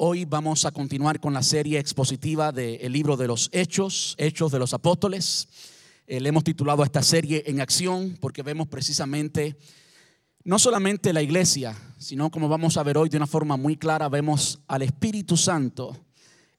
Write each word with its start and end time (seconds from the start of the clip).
Hoy 0.00 0.26
vamos 0.26 0.64
a 0.64 0.70
continuar 0.70 1.18
con 1.18 1.34
la 1.34 1.42
serie 1.42 1.80
expositiva 1.80 2.52
del 2.52 2.92
libro 2.92 3.16
de 3.16 3.26
los 3.26 3.50
Hechos, 3.50 4.14
Hechos 4.16 4.52
de 4.52 4.60
los 4.60 4.72
Apóstoles. 4.72 5.48
Eh, 6.06 6.20
le 6.20 6.28
hemos 6.28 6.44
titulado 6.44 6.84
esta 6.84 7.02
serie 7.02 7.42
En 7.48 7.60
Acción 7.60 8.16
porque 8.20 8.44
vemos 8.44 8.68
precisamente 8.68 9.58
no 10.44 10.60
solamente 10.60 11.12
la 11.12 11.20
iglesia, 11.20 11.76
sino 11.98 12.30
como 12.30 12.48
vamos 12.48 12.76
a 12.76 12.84
ver 12.84 12.96
hoy 12.96 13.08
de 13.08 13.16
una 13.16 13.26
forma 13.26 13.56
muy 13.56 13.76
clara, 13.76 14.08
vemos 14.08 14.60
al 14.68 14.82
Espíritu 14.82 15.36
Santo 15.36 15.96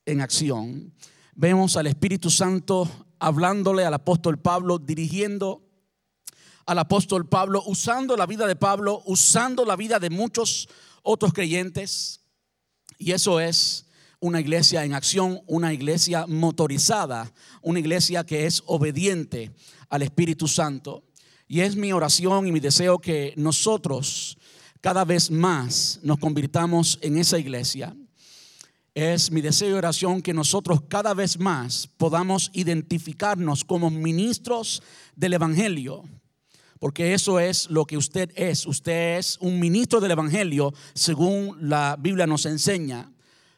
en 0.06 0.20
acción. 0.20 0.94
Vemos 1.34 1.78
al 1.78 1.88
Espíritu 1.88 2.30
Santo 2.30 2.90
hablándole 3.20 3.86
al 3.86 3.94
apóstol 3.94 4.38
Pablo, 4.40 4.80
dirigiendo 4.80 5.64
al 6.66 6.80
apóstol 6.80 7.30
Pablo, 7.30 7.64
usando 7.68 8.18
la 8.18 8.26
vida 8.26 8.48
de 8.48 8.58
Pablo, 8.58 9.02
usando 9.06 9.64
la 9.64 9.78
vida 9.78 9.98
de 9.98 10.10
muchos 10.10 10.68
otros 11.04 11.32
creyentes 11.32 12.19
y 13.00 13.14
eso 13.14 13.40
es 13.40 13.86
una 14.20 14.42
iglesia 14.42 14.84
en 14.84 14.94
acción, 14.94 15.40
una 15.48 15.74
iglesia 15.74 16.28
motorizada, 16.28 17.32
una 17.62 17.80
iglesia 17.80 18.26
que 18.26 18.46
es 18.46 18.62
obediente 18.66 19.52
al 19.88 20.02
Espíritu 20.02 20.48
Santo. 20.48 21.04
Y 21.48 21.62
es 21.62 21.78
mi 21.78 21.94
oración 21.94 22.46
y 22.46 22.52
mi 22.52 22.60
deseo 22.60 23.00
que 23.00 23.34
nosotros 23.38 24.38
cada 24.82 25.06
vez 25.06 25.32
más 25.32 26.00
nos 26.04 26.20
convirtamos 26.20 27.00
en 27.02 27.18
esa 27.18 27.40
iglesia. 27.40 27.96
Es 28.94 29.32
mi 29.32 29.40
deseo 29.40 29.70
y 29.70 29.74
oración 29.74 30.22
que 30.22 30.34
nosotros 30.34 30.82
cada 30.90 31.14
vez 31.14 31.40
más 31.40 31.88
podamos 31.88 32.52
identificarnos 32.54 33.64
como 33.64 33.90
ministros 33.90 34.84
del 35.16 35.34
Evangelio, 35.34 36.04
porque 36.80 37.14
eso 37.14 37.40
es 37.40 37.70
lo 37.70 37.86
que 37.86 37.98
usted 37.98 38.32
es. 38.36 38.66
Usted 38.66 39.18
es 39.18 39.38
un 39.42 39.60
ministro 39.60 40.00
del 40.00 40.12
Evangelio, 40.12 40.74
según 40.94 41.58
la 41.70 41.98
Biblia 42.00 42.26
nos 42.26 42.46
enseña, 42.46 43.12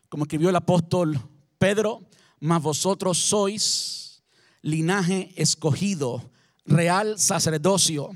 como 0.09 0.23
escribió 0.23 0.49
el 0.49 0.55
apóstol 0.55 1.20
Pedro, 1.57 2.02
mas 2.39 2.61
vosotros 2.61 3.20
sois 3.20 4.23
linaje 4.64 5.31
escogido, 5.36 6.31
real 6.66 7.19
sacerdocio. 7.19 8.09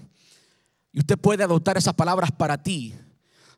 Y 0.92 1.00
usted 1.00 1.18
puede 1.18 1.44
adoptar 1.44 1.78
esas 1.78 1.94
palabras 1.94 2.32
para 2.32 2.62
ti. 2.62 2.96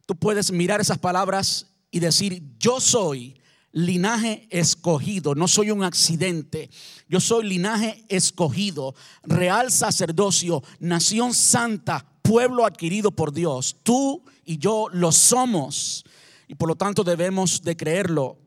Tú 0.05 0.15
puedes 0.15 0.51
mirar 0.51 0.81
esas 0.81 0.97
palabras 0.97 1.67
y 1.91 1.99
decir, 1.99 2.43
yo 2.59 2.79
soy 2.81 3.39
linaje 3.71 4.47
escogido, 4.49 5.35
no 5.35 5.47
soy 5.47 5.71
un 5.71 5.83
accidente, 5.83 6.69
yo 7.07 7.19
soy 7.19 7.47
linaje 7.47 8.05
escogido, 8.09 8.95
real 9.23 9.71
sacerdocio, 9.71 10.63
nación 10.79 11.33
santa, 11.33 12.05
pueblo 12.21 12.65
adquirido 12.65 13.11
por 13.11 13.33
Dios. 13.33 13.77
Tú 13.83 14.23
y 14.45 14.57
yo 14.57 14.87
lo 14.91 15.11
somos 15.11 16.03
y 16.47 16.55
por 16.55 16.67
lo 16.69 16.75
tanto 16.75 17.03
debemos 17.03 17.61
de 17.61 17.77
creerlo. 17.77 18.39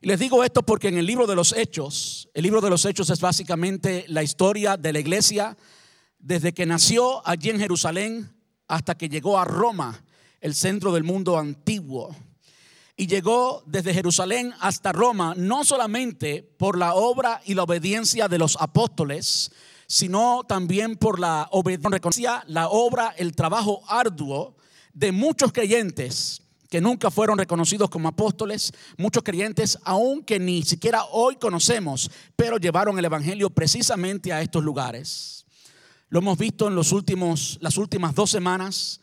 Y 0.00 0.06
les 0.06 0.20
digo 0.20 0.44
esto 0.44 0.62
porque 0.62 0.88
en 0.88 0.98
el 0.98 1.06
libro 1.06 1.26
de 1.26 1.34
los 1.34 1.52
Hechos, 1.52 2.28
el 2.34 2.44
libro 2.44 2.60
de 2.60 2.70
los 2.70 2.84
Hechos 2.84 3.10
es 3.10 3.20
básicamente 3.20 4.04
la 4.08 4.22
historia 4.22 4.76
de 4.76 4.92
la 4.92 5.00
iglesia 5.00 5.56
desde 6.18 6.52
que 6.52 6.66
nació 6.66 7.26
allí 7.26 7.50
en 7.50 7.58
Jerusalén 7.58 8.32
hasta 8.68 8.96
que 8.96 9.08
llegó 9.08 9.38
a 9.38 9.44
Roma, 9.44 10.04
el 10.40 10.54
centro 10.54 10.92
del 10.92 11.02
mundo 11.02 11.38
antiguo 11.38 12.14
y 13.00 13.06
llegó 13.06 13.62
desde 13.64 13.94
Jerusalén 13.94 14.52
hasta 14.58 14.90
Roma, 14.90 15.32
no 15.36 15.64
solamente 15.64 16.42
por 16.42 16.76
la 16.76 16.94
obra 16.94 17.40
y 17.46 17.54
la 17.54 17.62
obediencia 17.62 18.26
de 18.26 18.38
los 18.38 18.56
apóstoles, 18.60 19.52
sino 19.86 20.42
también 20.48 20.96
por 20.96 21.20
la 21.20 21.48
obediencia, 21.52 22.42
la 22.48 22.68
obra, 22.68 23.14
el 23.16 23.36
trabajo 23.36 23.82
arduo 23.86 24.56
de 24.92 25.12
muchos 25.12 25.52
creyentes 25.52 26.42
que 26.68 26.80
nunca 26.80 27.12
fueron 27.12 27.38
reconocidos 27.38 27.88
como 27.88 28.08
apóstoles, 28.08 28.72
muchos 28.96 29.22
creyentes 29.22 29.78
aún 29.84 30.24
que 30.24 30.40
ni 30.40 30.64
siquiera 30.64 31.04
hoy 31.12 31.36
conocemos, 31.36 32.10
pero 32.34 32.58
llevaron 32.58 32.98
el 32.98 33.04
evangelio 33.04 33.48
precisamente 33.48 34.32
a 34.32 34.42
estos 34.42 34.64
lugares. 34.64 35.46
Lo 36.08 36.18
hemos 36.18 36.36
visto 36.36 36.66
en 36.66 36.74
los 36.74 36.90
últimos 36.90 37.58
las 37.60 37.78
últimas 37.78 38.12
dos 38.16 38.28
semanas 38.28 39.00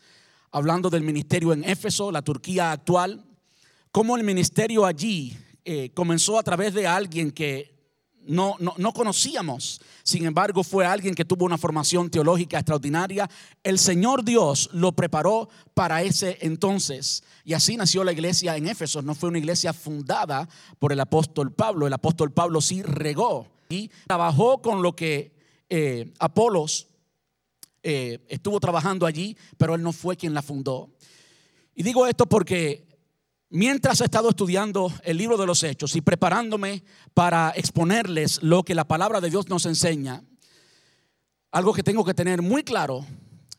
hablando 0.52 0.90
del 0.90 1.02
ministerio 1.02 1.54
en 1.54 1.64
Éfeso, 1.64 2.12
la 2.12 2.20
Turquía 2.20 2.72
actual, 2.72 3.24
cómo 3.96 4.14
el 4.14 4.24
ministerio 4.24 4.84
allí 4.84 5.34
eh, 5.64 5.88
comenzó 5.94 6.38
a 6.38 6.42
través 6.42 6.74
de 6.74 6.86
alguien 6.86 7.30
que 7.30 7.74
no, 8.26 8.54
no, 8.58 8.92
conocíamos. 8.92 9.80
Sin 10.02 10.26
embargo, 10.26 10.62
fue 10.62 10.84
alguien 10.84 11.14
que 11.14 11.24
tuvo 11.24 11.46
una 11.46 11.56
formación 11.56 12.10
teológica 12.10 12.58
extraordinaria. 12.58 13.26
El 13.62 13.78
Señor 13.78 14.22
Dios 14.22 14.68
lo 14.74 14.92
preparó 14.92 15.48
para 15.72 16.02
ese 16.02 16.36
entonces. 16.42 17.24
Y 17.42 17.54
así 17.54 17.78
nació 17.78 18.04
la 18.04 18.12
iglesia 18.12 18.54
en 18.58 18.68
Éfeso. 18.68 19.00
No 19.00 19.14
fue 19.14 19.30
una 19.30 19.38
iglesia 19.38 19.72
fundada 19.72 20.46
por 20.78 20.92
el 20.92 21.00
apóstol 21.00 21.54
Pablo. 21.54 21.86
El 21.86 21.94
apóstol 21.94 22.30
Pablo 22.32 22.60
sí 22.60 22.82
regó 22.82 23.48
y 23.70 23.90
trabajó 24.06 24.60
con 24.60 24.82
lo 24.82 24.94
que 24.94 25.32
eh, 25.70 26.12
Apolos 26.18 26.88
eh, 27.82 28.18
estuvo 28.28 28.60
trabajando 28.60 29.06
allí, 29.06 29.38
pero 29.56 29.74
él 29.74 29.82
no 29.82 29.94
fue 29.94 30.18
quien 30.18 30.34
la 30.34 30.42
fundó. 30.42 30.90
Y 31.74 31.82
digo 31.82 32.06
esto 32.06 32.26
porque 32.26 32.86
Mientras 33.48 34.00
he 34.00 34.04
estado 34.04 34.30
estudiando 34.30 34.92
el 35.04 35.18
libro 35.18 35.36
de 35.36 35.46
los 35.46 35.62
Hechos 35.62 35.94
y 35.94 36.00
preparándome 36.00 36.82
para 37.14 37.52
exponerles 37.54 38.42
lo 38.42 38.64
que 38.64 38.74
la 38.74 38.88
palabra 38.88 39.20
de 39.20 39.30
Dios 39.30 39.48
nos 39.48 39.66
enseña, 39.66 40.24
algo 41.52 41.72
que 41.72 41.84
tengo 41.84 42.04
que 42.04 42.12
tener 42.12 42.42
muy 42.42 42.64
claro, 42.64 43.06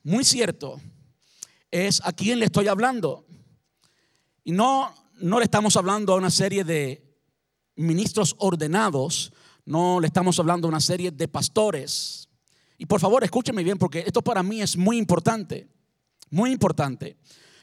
muy 0.04 0.26
cierto, 0.26 0.82
es 1.72 2.02
a 2.04 2.12
quién 2.12 2.40
le 2.40 2.46
estoy 2.46 2.68
hablando. 2.68 3.26
Y 4.44 4.52
no, 4.52 4.94
no 5.22 5.40
le 5.40 5.46
estamos 5.46 5.78
hablando 5.78 6.14
a 6.14 6.18
una 6.18 6.32
serie 6.32 6.66
de 6.66 7.02
ministros 7.78 8.36
ordenados, 8.40 9.32
no 9.64 10.02
le 10.02 10.08
estamos 10.08 10.38
hablando 10.38 10.68
a 10.68 10.70
una 10.70 10.82
serie 10.82 11.12
de 11.12 11.30
pastores. 11.30 12.28
Y 12.78 12.88
por 12.88 13.00
favor, 13.00 13.24
escúcheme 13.24 13.64
bien, 13.64 13.78
porque 13.78 14.00
esto 14.00 14.22
para 14.22 14.44
mí 14.44 14.62
es 14.62 14.76
muy 14.76 14.98
importante, 14.98 15.70
muy 16.30 16.52
importante. 16.52 17.16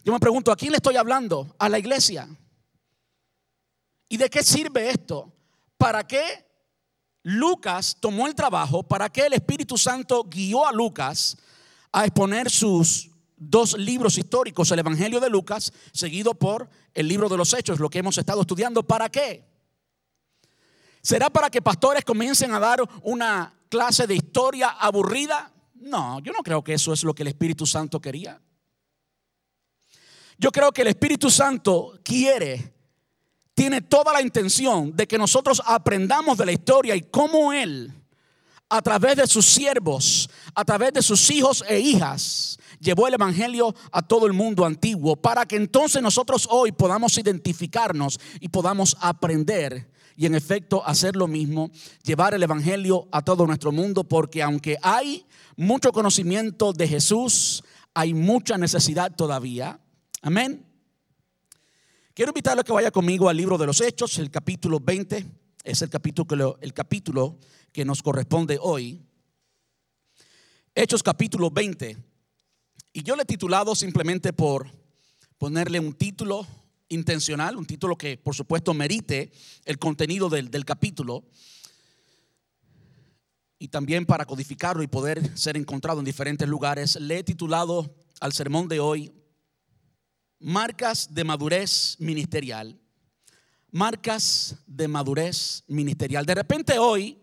Yo 0.04 0.12
me 0.12 0.20
pregunto, 0.20 0.52
¿a 0.52 0.56
quién 0.56 0.70
le 0.70 0.76
estoy 0.76 0.96
hablando? 0.96 1.56
A 1.58 1.68
la 1.68 1.78
iglesia. 1.78 2.28
¿Y 4.08 4.18
de 4.18 4.28
qué 4.28 4.42
sirve 4.42 4.90
esto? 4.90 5.32
¿Para 5.78 6.06
qué 6.06 6.46
Lucas 7.22 7.96
tomó 7.98 8.26
el 8.26 8.34
trabajo? 8.34 8.82
¿Para 8.82 9.08
qué 9.08 9.22
el 9.22 9.32
Espíritu 9.32 9.78
Santo 9.78 10.24
guió 10.24 10.66
a 10.66 10.72
Lucas 10.72 11.38
a 11.90 12.04
exponer 12.04 12.50
sus 12.50 13.10
dos 13.36 13.78
libros 13.78 14.18
históricos, 14.18 14.70
el 14.70 14.80
Evangelio 14.80 15.20
de 15.20 15.30
Lucas, 15.30 15.72
seguido 15.92 16.34
por 16.34 16.68
el 16.92 17.08
libro 17.08 17.30
de 17.30 17.38
los 17.38 17.54
Hechos, 17.54 17.80
lo 17.80 17.88
que 17.88 18.00
hemos 18.00 18.18
estado 18.18 18.42
estudiando? 18.42 18.82
¿Para 18.82 19.08
qué? 19.08 19.48
¿Será 21.00 21.30
para 21.30 21.48
que 21.48 21.62
pastores 21.62 22.04
comiencen 22.04 22.52
a 22.52 22.60
dar 22.60 22.80
una 23.02 23.54
clase 23.70 24.06
de 24.06 24.16
historia 24.16 24.68
aburrida? 24.68 25.50
No, 25.74 26.20
yo 26.20 26.32
no 26.32 26.42
creo 26.42 26.62
que 26.62 26.74
eso 26.74 26.92
es 26.92 27.04
lo 27.04 27.14
que 27.14 27.22
el 27.22 27.28
Espíritu 27.28 27.66
Santo 27.66 28.00
quería. 28.00 28.38
Yo 30.38 30.50
creo 30.50 30.72
que 30.72 30.82
el 30.82 30.88
Espíritu 30.88 31.30
Santo 31.30 31.98
quiere, 32.02 32.72
tiene 33.54 33.80
toda 33.82 34.12
la 34.12 34.20
intención 34.20 34.94
de 34.96 35.06
que 35.06 35.18
nosotros 35.18 35.62
aprendamos 35.64 36.36
de 36.38 36.46
la 36.46 36.52
historia 36.52 36.96
y 36.96 37.02
cómo 37.02 37.52
Él, 37.52 37.92
a 38.68 38.82
través 38.82 39.16
de 39.16 39.26
sus 39.26 39.46
siervos, 39.46 40.28
a 40.54 40.64
través 40.64 40.92
de 40.92 41.02
sus 41.02 41.30
hijos 41.30 41.64
e 41.68 41.78
hijas, 41.78 42.58
llevó 42.80 43.06
el 43.06 43.14
Evangelio 43.14 43.74
a 43.92 44.02
todo 44.02 44.26
el 44.26 44.32
mundo 44.32 44.64
antiguo, 44.64 45.14
para 45.14 45.46
que 45.46 45.56
entonces 45.56 46.02
nosotros 46.02 46.48
hoy 46.50 46.72
podamos 46.72 47.16
identificarnos 47.16 48.18
y 48.40 48.48
podamos 48.48 48.96
aprender 49.00 49.92
y 50.16 50.26
en 50.26 50.34
efecto 50.34 50.84
hacer 50.86 51.16
lo 51.16 51.26
mismo, 51.26 51.70
llevar 52.04 52.34
el 52.34 52.42
Evangelio 52.42 53.08
a 53.10 53.22
todo 53.22 53.46
nuestro 53.46 53.72
mundo, 53.72 54.04
porque 54.04 54.42
aunque 54.42 54.76
hay 54.82 55.26
mucho 55.56 55.92
conocimiento 55.92 56.72
de 56.72 56.86
Jesús, 56.88 57.64
hay 57.94 58.14
mucha 58.14 58.58
necesidad 58.58 59.12
todavía 59.14 59.80
Amén. 60.26 60.64
Quiero 62.14 62.30
invitarlo 62.30 62.62
a 62.62 62.64
que 62.64 62.72
vaya 62.72 62.90
conmigo 62.90 63.28
al 63.28 63.36
libro 63.36 63.58
de 63.58 63.66
los 63.66 63.82
Hechos, 63.82 64.18
el 64.18 64.30
capítulo 64.30 64.80
20. 64.80 65.22
Es 65.62 65.82
el 65.82 65.90
capítulo, 65.90 66.56
el 66.62 66.72
capítulo 66.72 67.38
que 67.70 67.84
nos 67.84 68.02
corresponde 68.02 68.56
hoy. 68.58 69.02
Hechos 70.74 71.02
capítulo 71.02 71.50
20. 71.50 71.98
Y 72.94 73.02
yo 73.02 73.16
le 73.16 73.24
he 73.24 73.26
titulado 73.26 73.74
simplemente 73.74 74.32
por 74.32 74.66
ponerle 75.36 75.78
un 75.78 75.92
título 75.92 76.46
intencional, 76.88 77.58
un 77.58 77.66
título 77.66 77.98
que 77.98 78.16
por 78.16 78.34
supuesto 78.34 78.72
merite 78.72 79.30
el 79.66 79.78
contenido 79.78 80.30
del, 80.30 80.50
del 80.50 80.64
capítulo. 80.64 81.24
Y 83.58 83.68
también 83.68 84.06
para 84.06 84.24
codificarlo 84.24 84.82
y 84.82 84.86
poder 84.86 85.36
ser 85.36 85.58
encontrado 85.58 85.98
en 85.98 86.06
diferentes 86.06 86.48
lugares, 86.48 86.98
le 86.98 87.18
he 87.18 87.24
titulado 87.24 87.94
al 88.20 88.32
sermón 88.32 88.68
de 88.68 88.80
hoy 88.80 89.12
Marcas 90.38 91.14
de 91.14 91.24
madurez 91.24 91.96
ministerial. 91.98 92.78
Marcas 93.70 94.56
de 94.66 94.88
madurez 94.88 95.64
ministerial. 95.66 96.26
De 96.26 96.34
repente 96.34 96.78
hoy 96.78 97.18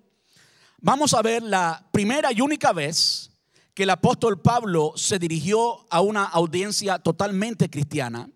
vamos 0.79 1.13
a 1.13 1.21
ver 1.21 1.43
la 1.43 1.87
primera 1.91 2.31
y 2.31 2.41
única 2.41 2.73
vez 2.73 3.31
que 3.73 3.83
el 3.83 3.89
apóstol 3.89 4.41
Pablo 4.41 4.93
se 4.95 5.17
dirigió 5.17 5.85
a 5.89 6.01
una 6.01 6.25
audiencia 6.25 6.99
totalmente 6.99 7.69
cristiana. 7.69 8.29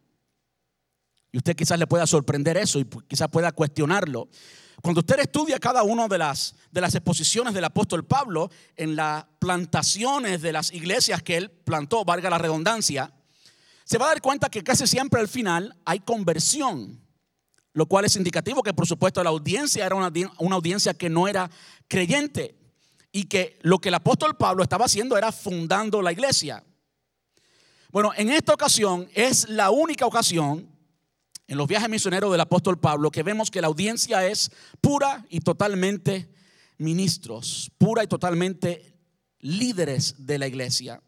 Y 1.31 1.38
usted 1.38 1.56
quizás 1.56 1.77
le 1.77 1.88
pueda 1.88 2.07
sorprender 2.07 2.56
eso 2.56 2.80
y 2.80 2.86
quizás 3.07 3.27
pueda 3.27 3.51
cuestionarlo. 3.51 4.30
Cuando 4.81 5.00
usted 5.00 5.19
estudia 5.19 5.60
cada 5.60 5.83
una 5.83 6.07
de 6.07 6.18
las, 6.18 6.56
de 6.72 6.80
las 6.80 6.95
exposiciones 6.95 7.54
del 7.54 7.66
apóstol 7.66 8.06
Pablo 8.06 8.50
en 8.75 8.95
las 8.95 9.25
plantaciones 9.39 10.42
de 10.42 10.54
las 10.54 10.72
iglesias 10.72 11.24
que 11.24 11.38
él 11.38 11.50
plantó, 11.50 12.06
valga 12.06 12.30
la 12.30 12.38
redundancia, 12.38 13.12
se 13.85 13.99
va 13.99 14.05
a 14.05 14.09
dar 14.09 14.21
cuenta 14.21 14.49
que 14.49 14.63
casi 14.63 14.87
siempre 14.87 15.21
al 15.21 15.27
final 15.27 15.75
hay 15.85 15.99
conversión, 15.99 16.99
lo 17.71 17.85
cual 17.85 18.05
es 18.05 18.15
indicativo 18.15 18.63
que 18.63 18.73
por 18.73 18.87
supuesto 18.87 19.23
la 19.23 19.29
audiencia 19.29 19.85
era 19.85 19.95
una, 19.95 20.11
una 20.39 20.55
audiencia 20.55 20.93
que 20.95 21.07
no 21.07 21.27
era 21.27 21.49
creyente 21.87 22.55
y 23.11 23.25
que 23.25 23.59
lo 23.61 23.79
que 23.79 23.89
el 23.89 23.95
apóstol 23.95 24.35
Pablo 24.35 24.63
estaba 24.63 24.85
haciendo 24.85 25.17
era 25.17 25.31
fundando 25.31 26.01
la 26.01 26.11
iglesia. 26.11 26.63
Bueno, 27.91 28.11
en 28.17 28.29
esta 28.29 28.53
ocasión 28.53 29.07
es 29.13 29.47
la 29.47 29.69
única 29.69 30.05
ocasión 30.05 30.67
en 31.47 31.57
los 31.57 31.67
viajes 31.67 31.88
misioneros 31.88 32.31
del 32.31 32.41
apóstol 32.41 32.79
Pablo 32.79 33.11
que 33.11 33.23
vemos 33.23 33.51
que 33.51 33.61
la 33.61 33.67
audiencia 33.67 34.25
es 34.25 34.51
pura 34.81 35.25
y 35.29 35.41
totalmente 35.41 36.27
ministros, 36.79 37.71
pura 37.77 38.03
y 38.03 38.07
totalmente 38.07 38.97
líderes 39.39 40.25
de 40.25 40.39
la 40.39 40.47
iglesia. 40.47 41.01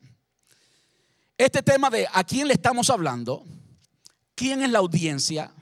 Este 1.38 1.62
tema 1.62 1.92
de 1.92 2.08
a 2.12 2.24
quién 2.24 2.48
le 2.48 2.56
estamos 2.56 2.90
hablando, 2.90 3.46
quién 4.34 4.64
es 4.64 4.72
la 4.72 4.80
audiencia, 4.80 5.54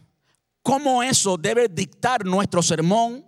cómo 0.61 1.03
eso 1.03 1.35
debe 1.35 1.67
dictar 1.67 2.23
nuestro 2.23 2.63
sermón, 2.63 3.25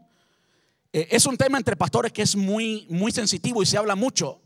eh, 0.94 1.10
es 1.12 1.26
un 1.26 1.36
tema 1.36 1.58
entre 1.58 1.76
pastores 1.76 2.14
que 2.14 2.22
es 2.22 2.38
muy, 2.38 2.88
muy 2.90 3.12
sensitivo 3.12 3.62
y 3.62 3.66
se 3.66 3.78
habla 3.78 3.98
mucho. 3.98 4.42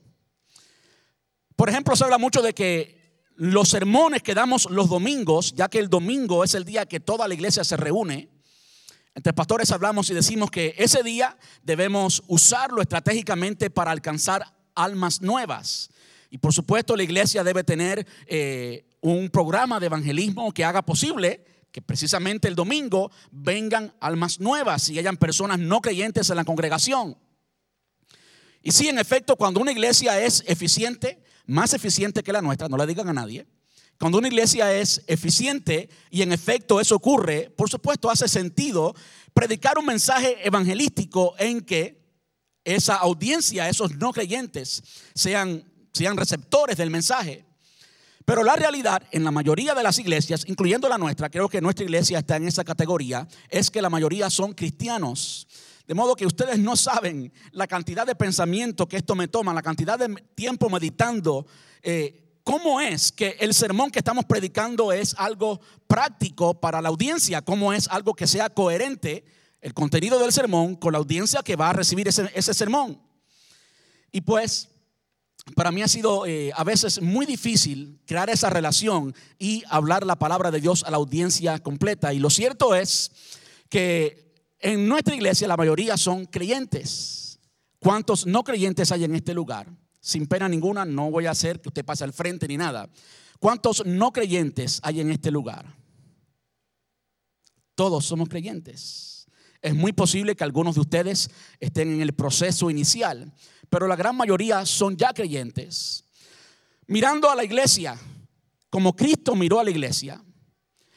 Por 1.56 1.70
ejemplo, 1.70 1.96
se 1.96 2.04
habla 2.04 2.18
mucho 2.18 2.42
de 2.42 2.56
que 2.56 3.24
los 3.36 3.70
sermones 3.70 4.24
que 4.24 4.34
damos 4.34 4.68
los 4.72 4.90
domingos, 4.90 5.54
ya 5.54 5.70
que 5.70 5.78
el 5.78 5.88
domingo 5.88 6.44
es 6.44 6.56
el 6.56 6.66
día 6.66 6.88
que 6.88 7.00
toda 7.00 7.28
la 7.28 7.36
iglesia 7.36 7.64
se 7.64 7.78
reúne, 7.78 8.30
entre 9.14 9.32
pastores 9.34 9.70
hablamos 9.70 10.10
y 10.10 10.16
decimos 10.16 10.50
que 10.50 10.74
ese 10.76 11.04
día 11.04 11.38
debemos 11.62 12.24
usarlo 12.28 12.82
estratégicamente 12.82 13.70
para 13.70 13.92
alcanzar 13.92 14.44
almas 14.74 15.22
nuevas. 15.22 15.91
Y 16.32 16.38
por 16.38 16.54
supuesto 16.54 16.96
la 16.96 17.04
iglesia 17.04 17.44
debe 17.44 17.64
tener 17.64 18.08
eh, 18.26 18.86
un 19.02 19.30
programa 19.30 19.80
de 19.80 19.88
evangelismo 19.88 20.54
que 20.54 20.64
haga 20.64 20.82
posible 20.82 21.44
que 21.72 21.82
precisamente 21.82 22.48
el 22.48 22.56
domingo 22.56 23.12
vengan 23.32 23.94
almas 24.00 24.40
nuevas 24.40 24.90
y 24.90 24.98
hayan 24.98 25.18
personas 25.18 25.60
no 25.60 25.82
creyentes 25.82 26.30
en 26.30 26.38
la 26.38 26.46
congregación. 26.46 27.18
Y 28.62 28.72
sí, 28.72 28.88
en 28.88 28.98
efecto, 28.98 29.36
cuando 29.36 29.60
una 29.60 29.72
iglesia 29.72 30.22
es 30.22 30.44
eficiente, 30.48 31.22
más 31.46 31.74
eficiente 31.74 32.24
que 32.24 32.34
la 32.34 32.42
nuestra, 32.42 32.70
no 32.70 32.78
le 32.78 32.88
digan 32.88 33.10
a 33.10 33.14
nadie. 33.14 33.46
Cuando 34.00 34.18
una 34.18 34.28
iglesia 34.28 34.74
es 34.74 35.04
eficiente 35.08 35.90
y 36.10 36.22
en 36.22 36.32
efecto 36.32 36.80
eso 36.80 36.96
ocurre, 36.96 37.50
por 37.52 37.70
supuesto 37.70 38.10
hace 38.10 38.28
sentido 38.28 38.96
predicar 39.34 39.78
un 39.78 39.86
mensaje 39.86 40.38
evangelístico 40.46 41.36
en 41.38 41.62
que 41.62 42.02
esa 42.64 42.96
audiencia, 42.96 43.70
esos 43.70 43.96
no 43.98 44.12
creyentes, 44.12 44.84
sean, 45.14 45.71
sean 45.94 46.18
receptores 46.18 46.78
del 46.78 46.90
mensaje. 46.90 47.46
Pero 48.26 48.44
la 48.44 48.56
realidad 48.56 49.02
en 49.12 49.24
la 49.24 49.32
mayoría 49.32 49.74
de 49.74 49.84
las 49.84 49.98
iglesias, 50.00 50.44
incluyendo 50.48 50.88
la 50.88 50.98
nuestra, 50.98 51.30
creo 51.30 51.50
que 51.50 51.62
nuestra 51.62 51.86
iglesia 51.86 52.20
está 52.20 52.36
en 52.36 52.48
esa 52.48 52.64
categoría, 52.64 53.28
es 53.50 53.72
que 53.72 53.82
la 53.82 53.90
mayoría 53.90 54.30
son 54.30 54.54
cristianos. 54.54 55.48
De 55.88 55.96
modo 55.96 56.16
que 56.16 56.26
ustedes 56.26 56.60
no 56.60 56.76
saben 56.76 57.34
la 57.52 57.68
cantidad 57.68 58.06
de 58.06 58.16
pensamiento 58.16 58.88
que 58.88 58.98
esto 58.98 59.16
me 59.16 59.28
toma, 59.28 59.54
la 59.54 59.62
cantidad 59.62 60.00
de 60.00 60.16
tiempo 60.36 60.70
meditando. 60.70 61.46
Eh, 61.82 62.40
¿Cómo 62.44 62.82
es 62.82 63.12
que 63.12 63.36
el 63.40 63.54
sermón 63.54 63.92
que 63.92 64.00
estamos 64.00 64.26
predicando 64.26 64.92
es 64.92 65.14
algo 65.18 65.60
práctico 65.88 66.60
para 66.60 66.82
la 66.82 66.90
audiencia? 66.90 67.42
¿Cómo 67.42 67.74
es 67.74 67.88
algo 67.88 68.14
que 68.14 68.26
sea 68.26 68.50
coherente 68.50 69.24
el 69.62 69.74
contenido 69.74 70.18
del 70.18 70.32
sermón 70.32 70.76
con 70.76 70.94
la 70.94 70.98
audiencia 70.98 71.42
que 71.44 71.56
va 71.56 71.70
a 71.70 71.74
recibir 71.74 72.08
ese, 72.08 72.54
sermón? 72.54 73.00
Y 74.12 74.22
pues 74.22 74.70
para 75.56 75.72
mí 75.72 75.82
ha 75.82 75.88
sido 75.88 76.26
eh, 76.26 76.52
a 76.56 76.64
veces 76.64 77.02
muy 77.02 77.26
difícil 77.26 78.00
crear 78.06 78.30
esa 78.30 78.50
relación 78.50 79.16
y 79.40 79.64
hablar 79.70 80.06
la 80.06 80.18
palabra 80.18 80.52
de 80.52 80.62
Dios 80.62 80.84
a 80.84 80.92
la 80.92 80.98
audiencia 80.98 81.60
completa. 81.60 82.14
Y 82.14 82.20
lo 82.20 82.30
cierto 82.30 82.76
es 82.76 83.12
que 83.70 84.32
en 84.60 84.88
nuestra 84.88 85.16
iglesia 85.16 85.48
la 85.48 85.58
mayoría 85.58 85.98
son 85.98 86.26
creyentes. 86.26 87.40
¿Cuántos 87.80 88.28
no 88.28 88.44
creyentes 88.44 88.92
hay 88.92 89.04
en 89.04 89.16
este 89.16 89.34
lugar? 89.34 89.68
Sin 90.00 90.28
pena 90.28 90.48
ninguna, 90.48 90.86
no 90.86 91.10
voy 91.10 91.26
a 91.26 91.32
hacer 91.32 91.60
que 91.60 91.70
usted 91.70 91.86
pase 91.86 92.04
al 92.04 92.14
frente 92.14 92.48
ni 92.48 92.58
nada. 92.58 92.90
¿Cuántos 93.40 93.86
no 93.86 94.12
creyentes 94.12 94.80
hay 94.84 95.02
en 95.02 95.10
este 95.10 95.32
lugar? 95.32 95.76
Todos 97.74 98.06
somos 98.06 98.30
creyentes. 98.30 99.11
Es 99.62 99.76
muy 99.76 99.94
posible 99.94 100.36
que 100.36 100.44
algunos 100.44 100.76
de 100.76 100.82
ustedes 100.82 101.30
estén 101.60 101.94
en 101.94 102.02
el 102.02 102.14
proceso 102.14 102.70
inicial, 102.70 103.32
pero 103.70 103.88
la 103.88 103.96
gran 103.96 104.16
mayoría 104.16 104.66
son 104.66 104.98
ya 104.98 105.14
creyentes. 105.14 106.04
Mirando 106.88 107.30
a 107.30 107.36
la 107.36 107.44
iglesia, 107.44 107.98
como 108.70 108.96
Cristo 108.96 109.36
miró 109.36 109.60
a 109.60 109.64
la 109.64 109.70
iglesia, 109.70 110.24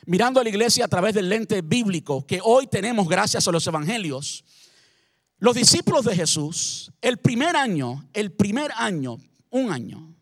mirando 0.07 0.41
a 0.41 0.43
la 0.43 0.49
iglesia 0.49 0.87
a 0.87 0.89
través 0.89 1.15
del 1.15 1.29
lente 1.29 1.61
bíblico 1.61 2.27
que 2.27 2.41
hoy 2.43 2.67
tenemos 2.67 3.07
gracias 3.09 3.47
a 3.47 3.53
los 3.53 3.67
evangelios, 3.67 4.45
los 5.39 5.55
discípulos 5.55 6.05
de 6.07 6.17
Jesús, 6.17 6.91
el 7.03 7.19
primer 7.19 7.57
año, 7.57 8.09
el 8.15 8.33
primer 8.33 8.73
año, 8.77 9.19
un 9.51 9.71
año 9.71 10.15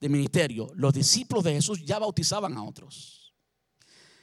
de 0.00 0.08
ministerio, 0.08 0.72
los 0.74 0.92
discípulos 0.92 1.44
de 1.44 1.54
Jesús 1.54 1.84
ya 1.84 1.98
bautizaban 2.00 2.56
a 2.58 2.64
otros. 2.64 3.32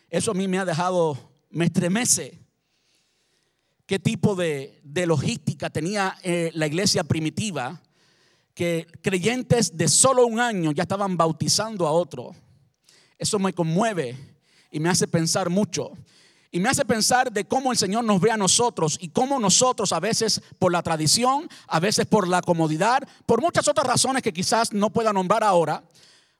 Eso 0.09 0.31
a 0.31 0.33
mí 0.33 0.47
me 0.47 0.59
ha 0.59 0.65
dejado, 0.65 1.17
me 1.49 1.65
estremece 1.65 2.40
qué 3.91 3.99
tipo 3.99 4.35
de, 4.35 4.81
logística 5.05 5.69
tenía 5.69 6.17
eh, 6.23 6.49
la 6.53 6.65
iglesia 6.65 7.03
primitiva, 7.03 7.81
que 8.53 8.87
creyentes 9.01 9.75
de 9.75 9.89
solo 9.89 10.25
un 10.25 10.39
año 10.39 10.71
ya 10.71 10.83
estaban 10.83 11.17
bautizando 11.17 11.85
a 11.85 11.91
otro. 11.91 12.33
Eso 13.17 13.37
me 13.37 13.51
conmueve 13.51 14.17
y 14.71 14.79
me 14.79 14.87
hace 14.87 15.09
pensar 15.09 15.49
mucho. 15.49 15.91
Y 16.51 16.61
me 16.61 16.69
hace 16.69 16.85
pensar 16.85 17.33
de 17.33 17.43
cómo 17.43 17.73
el 17.73 17.77
Señor 17.77 18.05
nos 18.05 18.21
ve 18.21 18.31
a 18.31 18.37
nosotros 18.37 18.97
y 19.01 19.09
cómo 19.09 19.37
nosotros 19.41 19.91
a 19.91 19.99
veces 19.99 20.41
por 20.57 20.71
la 20.71 20.81
tradición, 20.81 21.49
a 21.67 21.81
veces 21.81 22.05
por 22.05 22.29
la 22.29 22.41
comodidad, 22.41 23.05
por 23.25 23.41
muchas 23.41 23.67
otras 23.67 23.85
razones 23.85 24.23
que 24.23 24.31
quizás 24.31 24.71
no 24.71 24.89
pueda 24.89 25.11
nombrar 25.11 25.43
ahora, 25.43 25.83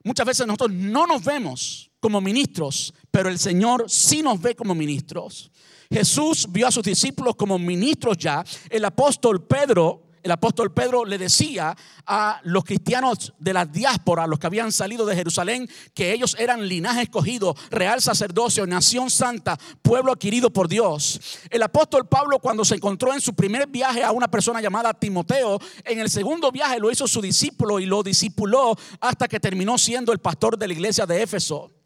muchas 0.02 0.24
veces 0.26 0.46
nosotros 0.46 0.72
no 0.72 1.06
nos 1.06 1.22
vemos 1.22 1.90
como 2.00 2.22
ministros, 2.22 2.94
pero 3.10 3.28
el 3.28 3.38
Señor 3.38 3.90
sí 3.90 4.22
nos 4.22 4.40
ve 4.40 4.56
como 4.56 4.74
ministros. 4.74 5.51
Jesús 5.92 6.46
vio 6.50 6.66
a 6.66 6.72
sus 6.72 6.82
discípulos 6.82 7.36
como 7.36 7.58
ministros 7.58 8.16
ya. 8.18 8.44
El 8.70 8.84
apóstol 8.84 9.44
Pedro 9.46 10.12
el 10.22 10.30
apóstol 10.30 10.72
Pedro 10.72 11.04
le 11.04 11.18
decía 11.18 11.76
a 12.06 12.40
los 12.44 12.64
cristianos 12.64 13.32
de 13.38 13.52
la 13.52 13.66
diáspora, 13.66 14.26
los 14.26 14.38
que 14.38 14.46
habían 14.46 14.70
salido 14.70 15.04
de 15.04 15.16
Jerusalén, 15.16 15.68
que 15.94 16.12
ellos 16.12 16.36
eran 16.38 16.68
linaje 16.68 17.02
escogido, 17.02 17.56
real 17.70 18.00
sacerdocio, 18.00 18.66
nación 18.66 19.10
santa, 19.10 19.58
pueblo 19.82 20.12
adquirido 20.12 20.52
por 20.52 20.68
Dios. 20.68 21.20
El 21.50 21.62
apóstol 21.62 22.06
Pablo 22.06 22.38
cuando 22.38 22.64
se 22.64 22.76
encontró 22.76 23.12
en 23.12 23.20
su 23.20 23.34
primer 23.34 23.66
viaje 23.66 24.04
a 24.04 24.12
una 24.12 24.30
persona 24.30 24.60
llamada 24.60 24.94
Timoteo, 24.94 25.58
en 25.84 25.98
el 25.98 26.08
segundo 26.08 26.52
viaje 26.52 26.78
lo 26.78 26.90
hizo 26.90 27.08
su 27.08 27.20
discípulo 27.20 27.80
y 27.80 27.86
lo 27.86 28.04
discipuló 28.04 28.76
hasta 29.00 29.26
que 29.26 29.40
terminó 29.40 29.76
siendo 29.76 30.12
el 30.12 30.20
pastor 30.20 30.56
de 30.56 30.68
la 30.68 30.74
iglesia 30.74 31.04
de 31.04 31.22
Éfeso. 31.22 31.81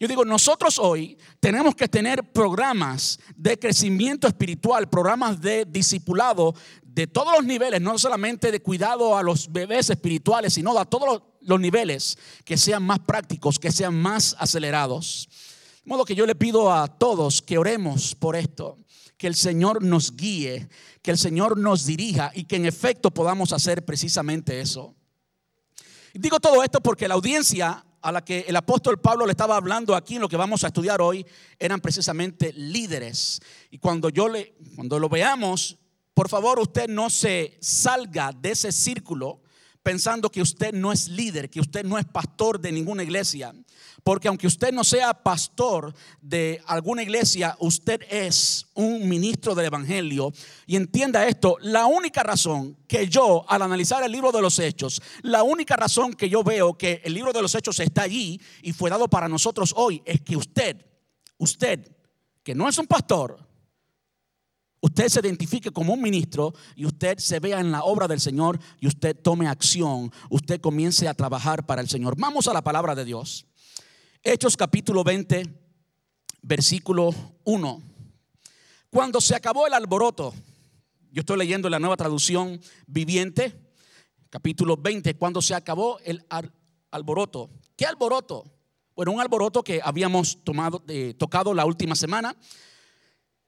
Yo 0.00 0.08
digo, 0.08 0.24
nosotros 0.24 0.78
hoy 0.78 1.18
tenemos 1.40 1.74
que 1.74 1.86
tener 1.86 2.32
programas 2.32 3.20
de 3.36 3.58
crecimiento 3.58 4.26
espiritual, 4.26 4.88
programas 4.88 5.38
de 5.38 5.66
discipulado 5.66 6.54
de 6.82 7.06
todos 7.06 7.34
los 7.36 7.44
niveles, 7.44 7.82
no 7.82 7.98
solamente 7.98 8.50
de 8.50 8.62
cuidado 8.62 9.14
a 9.14 9.22
los 9.22 9.52
bebés 9.52 9.90
espirituales, 9.90 10.54
sino 10.54 10.76
a 10.78 10.86
todos 10.86 11.22
los, 11.42 11.60
niveles 11.60 12.16
que 12.46 12.56
sean 12.56 12.82
más 12.82 13.00
prácticos, 13.00 13.58
que 13.58 13.70
sean 13.70 13.94
más 13.94 14.34
acelerados. 14.38 15.28
De 15.84 15.90
modo 15.90 16.06
que 16.06 16.14
yo 16.14 16.24
le 16.24 16.34
pido 16.34 16.72
a 16.72 16.88
todos 16.88 17.42
que 17.42 17.58
oremos 17.58 18.14
por 18.14 18.36
esto, 18.36 18.78
que 19.18 19.26
el 19.26 19.34
Señor 19.34 19.84
nos 19.84 20.16
guíe, 20.16 20.70
que 21.02 21.10
el 21.10 21.18
Señor 21.18 21.58
nos 21.58 21.84
dirija 21.84 22.32
y 22.34 22.44
que 22.44 22.56
en 22.56 22.64
efecto 22.64 23.10
podamos 23.10 23.52
hacer 23.52 23.84
precisamente 23.84 24.62
eso. 24.62 24.94
Digo 26.14 26.40
todo 26.40 26.62
esto 26.62 26.80
porque 26.80 27.06
la 27.06 27.14
audiencia 27.16 27.84
a 28.02 28.12
la 28.12 28.24
que 28.24 28.44
el 28.48 28.56
apóstol 28.56 29.00
Pablo 29.00 29.26
le 29.26 29.32
estaba 29.32 29.56
hablando 29.56 29.94
aquí 29.94 30.16
en 30.16 30.22
lo 30.22 30.28
que 30.28 30.36
vamos 30.36 30.64
a 30.64 30.68
estudiar 30.68 31.00
hoy 31.00 31.26
eran 31.58 31.80
precisamente 31.80 32.52
líderes. 32.52 33.40
Y 33.70 33.78
cuando 33.78 34.08
yo 34.08 34.28
le 34.28 34.54
cuando 34.76 34.98
lo 34.98 35.08
veamos, 35.08 35.78
por 36.14 36.28
favor, 36.28 36.58
usted 36.58 36.88
no 36.88 37.10
se 37.10 37.56
salga 37.60 38.32
de 38.32 38.50
ese 38.52 38.72
círculo 38.72 39.40
pensando 39.82 40.30
que 40.30 40.42
usted 40.42 40.72
no 40.72 40.92
es 40.92 41.08
líder, 41.08 41.50
que 41.50 41.60
usted 41.60 41.84
no 41.84 41.98
es 41.98 42.04
pastor 42.04 42.60
de 42.60 42.72
ninguna 42.72 43.02
iglesia. 43.02 43.54
Porque 44.02 44.28
aunque 44.28 44.46
usted 44.46 44.72
no 44.72 44.84
sea 44.84 45.14
pastor 45.14 45.94
de 46.20 46.62
alguna 46.66 47.02
iglesia, 47.02 47.56
usted 47.60 48.00
es 48.08 48.66
un 48.74 49.08
ministro 49.08 49.54
del 49.54 49.66
Evangelio. 49.66 50.32
Y 50.66 50.76
entienda 50.76 51.26
esto, 51.26 51.56
la 51.60 51.86
única 51.86 52.22
razón 52.22 52.76
que 52.88 53.08
yo, 53.08 53.44
al 53.48 53.62
analizar 53.62 54.02
el 54.02 54.12
libro 54.12 54.32
de 54.32 54.42
los 54.42 54.58
Hechos, 54.58 55.02
la 55.22 55.42
única 55.42 55.76
razón 55.76 56.14
que 56.14 56.28
yo 56.28 56.42
veo 56.42 56.74
que 56.78 57.00
el 57.04 57.14
libro 57.14 57.32
de 57.32 57.42
los 57.42 57.54
Hechos 57.54 57.80
está 57.80 58.02
allí 58.02 58.40
y 58.62 58.72
fue 58.72 58.90
dado 58.90 59.08
para 59.08 59.28
nosotros 59.28 59.74
hoy, 59.76 60.02
es 60.04 60.20
que 60.20 60.36
usted 60.36 60.90
usted, 61.40 61.90
que 62.42 62.54
no 62.54 62.68
es 62.68 62.78
un 62.78 62.86
pastor, 62.86 63.38
usted 64.80 65.08
se 65.08 65.20
identifique 65.20 65.70
como 65.70 65.94
un 65.94 66.02
ministro 66.02 66.54
y 66.74 66.86
usted 66.86 67.18
se 67.18 67.38
vea 67.40 67.60
en 67.60 67.70
la 67.70 67.84
obra 67.84 68.08
del 68.08 68.20
Señor 68.20 68.58
y 68.80 68.86
usted 68.86 69.16
tome 69.16 69.46
acción, 69.46 70.12
usted 70.28 70.60
comience 70.60 71.06
a 71.08 71.14
trabajar 71.14 71.66
para 71.66 71.82
el 71.82 71.88
Señor. 71.88 72.14
Vamos 72.16 72.48
a 72.48 72.52
la 72.52 72.62
palabra 72.62 72.94
de 72.94 73.04
Dios. 73.04 73.46
Hechos 74.22 74.56
capítulo 74.56 75.04
20, 75.04 75.42
versículo 76.42 77.14
1. 77.44 77.82
Cuando 78.90 79.20
se 79.20 79.34
acabó 79.34 79.66
el 79.66 79.74
alboroto, 79.74 80.34
yo 81.12 81.20
estoy 81.20 81.38
leyendo 81.38 81.68
la 81.68 81.78
nueva 81.78 81.96
traducción 81.96 82.60
viviente, 82.86 83.54
capítulo 84.30 84.76
20, 84.76 85.14
cuando 85.14 85.42
se 85.42 85.54
acabó 85.54 85.98
el 86.04 86.24
alboroto. 86.90 87.50
¿Qué 87.76 87.86
alboroto? 87.86 88.44
Bueno, 88.94 89.12
un 89.12 89.20
alboroto 89.20 89.62
que 89.62 89.80
habíamos 89.82 90.42
tomado, 90.44 90.82
eh, 90.88 91.14
tocado 91.16 91.54
la 91.54 91.64
última 91.64 91.94
semana. 91.94 92.36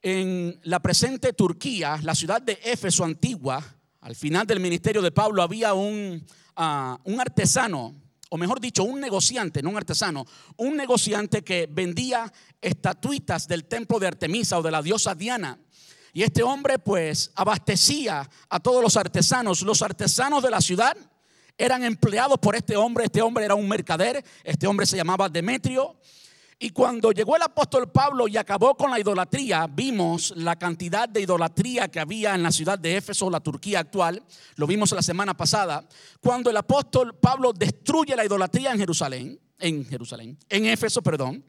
En 0.05 0.59
la 0.63 0.81
presente 0.81 1.31
Turquía, 1.31 1.97
la 2.03 2.13
ciudad 2.13 2.41
de 2.41 2.59
Éfeso 2.61 3.05
antigua, 3.05 3.63
al 4.01 4.17
final 4.17 4.45
del 4.45 4.59
ministerio 4.59 5.01
de 5.01 5.13
Pablo 5.13 5.41
había 5.41 5.73
un, 5.73 6.25
ah, 6.57 6.99
un 7.05 7.21
artesano, 7.21 7.95
o 8.29 8.37
mejor 8.37 8.59
dicho, 8.59 8.83
un 8.83 8.99
negociante, 8.99 9.63
no 9.63 9.69
un 9.69 9.77
artesano, 9.77 10.25
un 10.57 10.75
negociante 10.75 11.41
que 11.41 11.69
vendía 11.71 12.29
estatuitas 12.61 13.47
del 13.47 13.63
templo 13.63 13.97
de 13.97 14.07
Artemisa 14.07 14.59
o 14.59 14.61
de 14.61 14.71
la 14.71 14.81
diosa 14.81 15.15
Diana. 15.15 15.57
Y 16.11 16.23
este 16.23 16.43
hombre 16.43 16.79
pues 16.79 17.31
abastecía 17.35 18.29
a 18.49 18.59
todos 18.59 18.83
los 18.83 18.97
artesanos. 18.97 19.61
Los 19.61 19.81
artesanos 19.81 20.43
de 20.43 20.49
la 20.49 20.59
ciudad 20.59 20.97
eran 21.57 21.81
empleados 21.85 22.39
por 22.39 22.57
este 22.57 22.75
hombre. 22.75 23.05
Este 23.05 23.21
hombre 23.21 23.45
era 23.45 23.55
un 23.55 23.69
mercader. 23.69 24.21
Este 24.43 24.67
hombre 24.67 24.85
se 24.85 24.97
llamaba 24.97 25.29
Demetrio. 25.29 25.95
Y 26.63 26.69
cuando 26.69 27.11
llegó 27.11 27.35
el 27.35 27.41
apóstol 27.41 27.91
Pablo 27.91 28.25
y 28.25 28.37
acabó 28.37 28.77
con 28.77 28.89
la 28.89 28.97
idolatría, 28.97 29.67
vimos 29.67 30.33
la 30.37 30.55
cantidad 30.55 31.09
de 31.09 31.19
idolatría 31.19 31.89
que 31.89 31.99
había 31.99 32.33
en 32.35 32.41
la 32.41 32.53
ciudad 32.53 32.79
de 32.79 32.95
Éfeso, 32.95 33.29
la 33.29 33.41
Turquía 33.41 33.79
actual. 33.79 34.23
Lo 34.55 34.65
vimos 34.65 34.93
la 34.93 35.01
semana 35.01 35.35
pasada. 35.35 35.85
Cuando 36.21 36.49
el 36.49 36.55
apóstol 36.55 37.15
Pablo 37.19 37.51
destruye 37.51 38.15
la 38.15 38.23
idolatría 38.23 38.71
en 38.71 38.77
Jerusalén, 38.77 39.37
en 39.59 39.85
Jerusalén, 39.85 40.39
en 40.47 40.65
Éfeso, 40.67 41.01
perdón. 41.01 41.43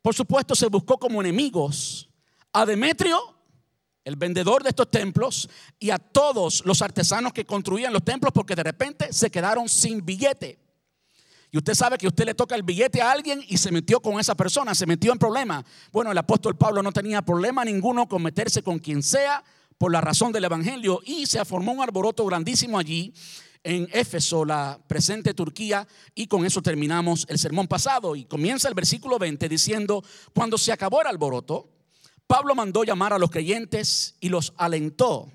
Por 0.00 0.14
supuesto, 0.14 0.54
se 0.54 0.68
buscó 0.68 0.96
como 0.96 1.20
enemigos 1.20 2.08
a 2.54 2.64
Demetrio 2.64 3.20
el 4.04 4.16
vendedor 4.16 4.62
de 4.62 4.70
estos 4.70 4.90
templos 4.90 5.50
y 5.78 5.90
a 5.90 5.98
todos 5.98 6.64
los 6.64 6.80
artesanos 6.80 7.34
que 7.34 7.44
construían 7.44 7.92
los 7.92 8.06
templos 8.06 8.32
porque 8.32 8.54
de 8.54 8.62
repente 8.62 9.12
se 9.12 9.30
quedaron 9.30 9.68
sin 9.68 10.02
billete. 10.02 10.67
Y 11.50 11.56
usted 11.58 11.74
sabe 11.74 11.96
que 11.96 12.06
usted 12.06 12.26
le 12.26 12.34
toca 12.34 12.54
el 12.54 12.62
billete 12.62 13.00
a 13.00 13.10
alguien 13.10 13.42
y 13.48 13.56
se 13.56 13.72
metió 13.72 14.00
con 14.00 14.20
esa 14.20 14.34
persona, 14.34 14.74
se 14.74 14.86
metió 14.86 15.12
en 15.12 15.18
problema. 15.18 15.64
Bueno, 15.92 16.12
el 16.12 16.18
apóstol 16.18 16.56
Pablo 16.56 16.82
no 16.82 16.92
tenía 16.92 17.22
problema 17.22 17.64
ninguno 17.64 18.06
con 18.06 18.22
meterse 18.22 18.62
con 18.62 18.78
quien 18.78 19.02
sea 19.02 19.42
por 19.78 19.90
la 19.90 20.00
razón 20.00 20.32
del 20.32 20.44
Evangelio 20.44 21.00
y 21.06 21.26
se 21.26 21.42
formó 21.44 21.72
un 21.72 21.82
arboroto 21.82 22.26
grandísimo 22.26 22.78
allí 22.78 23.14
en 23.64 23.88
Éfeso, 23.92 24.44
la 24.44 24.78
presente 24.86 25.34
Turquía, 25.34 25.86
y 26.14 26.26
con 26.26 26.44
eso 26.46 26.62
terminamos 26.62 27.26
el 27.28 27.38
sermón 27.38 27.66
pasado. 27.66 28.14
Y 28.14 28.24
comienza 28.24 28.68
el 28.68 28.74
versículo 28.74 29.18
20 29.18 29.48
diciendo, 29.48 30.04
cuando 30.34 30.58
se 30.58 30.72
acabó 30.72 31.00
el 31.00 31.08
alboroto, 31.08 31.70
Pablo 32.26 32.54
mandó 32.54 32.84
llamar 32.84 33.12
a 33.12 33.18
los 33.18 33.30
creyentes 33.30 34.16
y 34.20 34.28
los 34.28 34.52
alentó. 34.56 35.32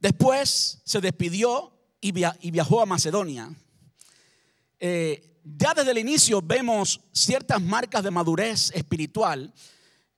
Después 0.00 0.80
se 0.84 1.00
despidió 1.00 1.72
y 2.00 2.12
viajó 2.12 2.80
a 2.80 2.86
Macedonia. 2.86 3.50
Eh, 4.80 5.40
ya 5.44 5.74
desde 5.74 5.90
el 5.90 5.98
inicio 5.98 6.42
vemos 6.42 7.00
ciertas 7.12 7.60
marcas 7.60 8.02
de 8.04 8.10
madurez 8.10 8.70
espiritual 8.74 9.52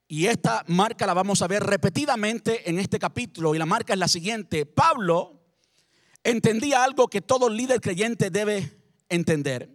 y 0.09 0.27
esta 0.27 0.65
marca 0.67 1.07
la 1.07 1.15
vamos 1.15 1.41
a 1.41 1.47
ver 1.47 1.63
repetidamente 1.63 2.69
en 2.69 2.79
este 2.81 2.99
capítulo 2.99 3.55
y 3.55 3.59
la 3.59 3.67
marca 3.67 3.93
es 3.93 3.99
la 3.99 4.09
siguiente. 4.09 4.67
Pablo 4.67 5.41
entendía 6.25 6.83
algo 6.83 7.09
que 7.09 7.21
todo 7.21 7.49
líder 7.49 7.81
creyente 7.81 8.31
debe 8.31 8.77
entender. 9.09 9.71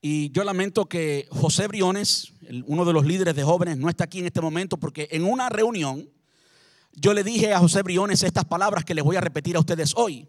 Y 0.00 0.30
yo 0.30 0.44
lamento 0.44 0.86
que 0.86 1.26
José 1.30 1.66
Briones, 1.66 2.32
uno 2.66 2.84
de 2.84 2.92
los 2.92 3.04
líderes 3.04 3.34
de 3.34 3.42
jóvenes, 3.42 3.78
no 3.78 3.88
está 3.88 4.04
aquí 4.04 4.20
en 4.20 4.26
este 4.26 4.40
momento 4.40 4.76
porque 4.76 5.08
en 5.10 5.24
una 5.24 5.48
reunión 5.48 6.08
yo 6.92 7.12
le 7.12 7.24
dije 7.24 7.52
a 7.52 7.58
José 7.58 7.82
Briones 7.82 8.22
estas 8.22 8.44
palabras 8.44 8.84
que 8.84 8.94
les 8.94 9.02
voy 9.04 9.16
a 9.16 9.20
repetir 9.20 9.56
a 9.56 9.60
ustedes 9.60 9.92
hoy. 9.96 10.28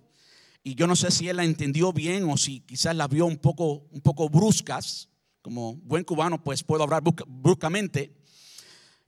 Y 0.63 0.75
yo 0.75 0.87
no 0.87 0.95
sé 0.95 1.11
si 1.11 1.29
él 1.29 1.37
la 1.37 1.43
entendió 1.43 1.93
bien 1.93 2.29
o 2.29 2.37
si 2.37 2.61
quizás 2.61 2.95
la 2.95 3.07
vio 3.07 3.25
un 3.25 3.37
poco, 3.37 3.87
un 3.91 4.01
poco 4.01 4.29
bruscas. 4.29 5.09
Como 5.41 5.75
buen 5.77 6.03
cubano, 6.03 6.43
pues 6.43 6.63
puedo 6.63 6.83
hablar 6.83 7.01
bruscamente. 7.27 8.13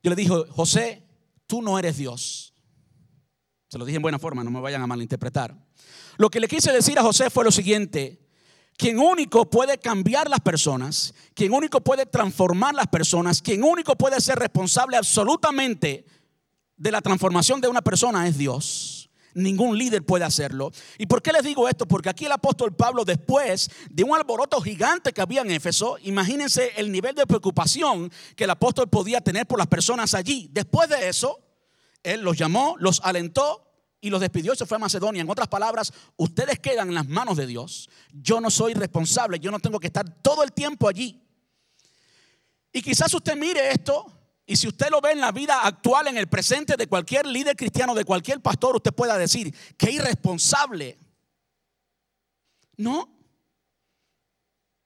Yo 0.02 0.10
le 0.10 0.16
dije, 0.16 0.34
José, 0.50 1.04
tú 1.46 1.62
no 1.62 1.78
eres 1.78 1.98
Dios. 1.98 2.54
Se 3.68 3.78
lo 3.78 3.86
dije 3.86 3.98
en 3.98 4.02
buena 4.02 4.20
forma, 4.20 4.44
no 4.44 4.52
me 4.52 4.62
vayan 4.62 4.82
a 4.82 4.88
malinterpretar. 4.88 5.56
Lo 6.18 6.30
que 6.30 6.40
le 6.40 6.48
quise 6.48 6.72
decir 6.72 6.98
a 6.98 7.04
José 7.04 7.30
fue 7.30 7.44
lo 7.44 7.52
siguiente 7.52 8.22
quien 8.82 8.98
único 8.98 9.48
puede 9.48 9.78
cambiar 9.78 10.28
las 10.28 10.40
personas, 10.40 11.14
quien 11.36 11.54
único 11.54 11.82
puede 11.82 12.08
transformar 12.08 12.74
las 12.74 12.88
personas, 12.88 13.40
quien 13.40 13.64
único 13.64 13.96
puede 13.96 14.20
ser 14.20 14.40
responsable 14.40 14.98
absolutamente 14.98 16.04
de 16.78 16.92
la 16.92 17.00
transformación 17.00 17.62
de 17.62 17.68
una 17.68 17.84
persona 17.84 18.28
es 18.28 18.40
Dios. 18.40 19.01
Ningún 19.34 19.78
líder 19.78 20.06
puede 20.06 20.26
hacerlo. 20.26 20.72
¿Y 20.98 21.06
por 21.06 21.22
qué 21.22 21.32
les 21.32 21.44
digo 21.44 21.68
esto? 21.68 21.88
Porque 21.88 22.10
aquí 22.10 22.26
el 22.26 22.32
apóstol 22.32 22.76
Pablo, 22.76 23.06
después 23.06 23.70
de 23.90 24.04
un 24.04 24.16
alboroto 24.16 24.60
gigante 24.62 25.14
que 25.14 25.22
había 25.22 25.42
en 25.42 25.52
Éfeso, 25.52 25.98
imagínense 26.04 26.72
el 26.78 26.92
nivel 26.92 27.16
de 27.16 27.26
preocupación 27.26 28.12
que 28.36 28.44
el 28.44 28.50
apóstol 28.50 28.90
podía 28.90 29.22
tener 29.22 29.46
por 29.48 29.58
las 29.58 29.68
personas 29.68 30.14
allí. 30.14 30.50
Después 30.52 30.90
de 30.90 31.08
eso, 31.08 31.40
él 32.04 32.22
los 32.22 32.38
llamó, 32.38 32.76
los 32.80 33.02
alentó 33.04 33.68
y 34.02 34.10
los 34.10 34.20
despidió 34.20 34.54
y 34.54 34.58
se 34.58 34.66
fue 34.66 34.78
a 34.78 34.80
Macedonia. 34.80 35.22
En 35.22 35.30
otras 35.30 35.48
palabras, 35.48 35.94
ustedes 36.18 36.60
quedan 36.60 36.90
en 36.90 36.96
las 36.96 37.08
manos 37.08 37.38
de 37.38 37.48
Dios. 37.48 37.90
Yo 38.12 38.42
no 38.42 38.50
soy 38.50 38.74
responsable, 38.74 39.40
yo 39.40 39.52
no 39.52 39.60
tengo 39.60 39.80
que 39.80 39.88
estar 39.88 40.22
todo 40.22 40.44
el 40.44 40.52
tiempo 40.52 40.90
allí. 40.90 41.22
Y 42.74 42.82
quizás 42.82 43.14
usted 43.14 43.36
mire 43.36 43.72
esto 43.72 44.06
y 44.46 44.56
si 44.56 44.68
usted 44.68 44.90
lo 44.90 45.02
ve 45.02 45.12
en 45.12 45.22
la 45.22 45.32
vida 45.32 45.66
actual, 45.66 46.08
en 46.08 46.18
el 46.18 46.28
presente 46.28 46.76
de 46.76 46.88
cualquier 46.88 47.26
líder 47.26 47.56
cristiano, 47.56 47.94
de 47.94 48.06
cualquier 48.06 48.42
pastor, 48.42 48.76
usted 48.76 48.94
pueda 48.94 49.18
decir 49.18 49.56
que 49.78 49.92
irresponsable. 49.92 50.98
No. 52.78 53.10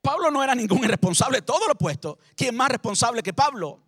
Pablo 0.02 0.30
no 0.30 0.44
era 0.44 0.54
ningún 0.54 0.84
irresponsable, 0.84 1.42
todo 1.42 1.66
lo 1.66 1.74
opuesto. 1.74 2.20
¿Quién 2.36 2.56
más 2.56 2.70
responsable 2.70 3.24
que 3.24 3.34
Pablo? 3.34 3.82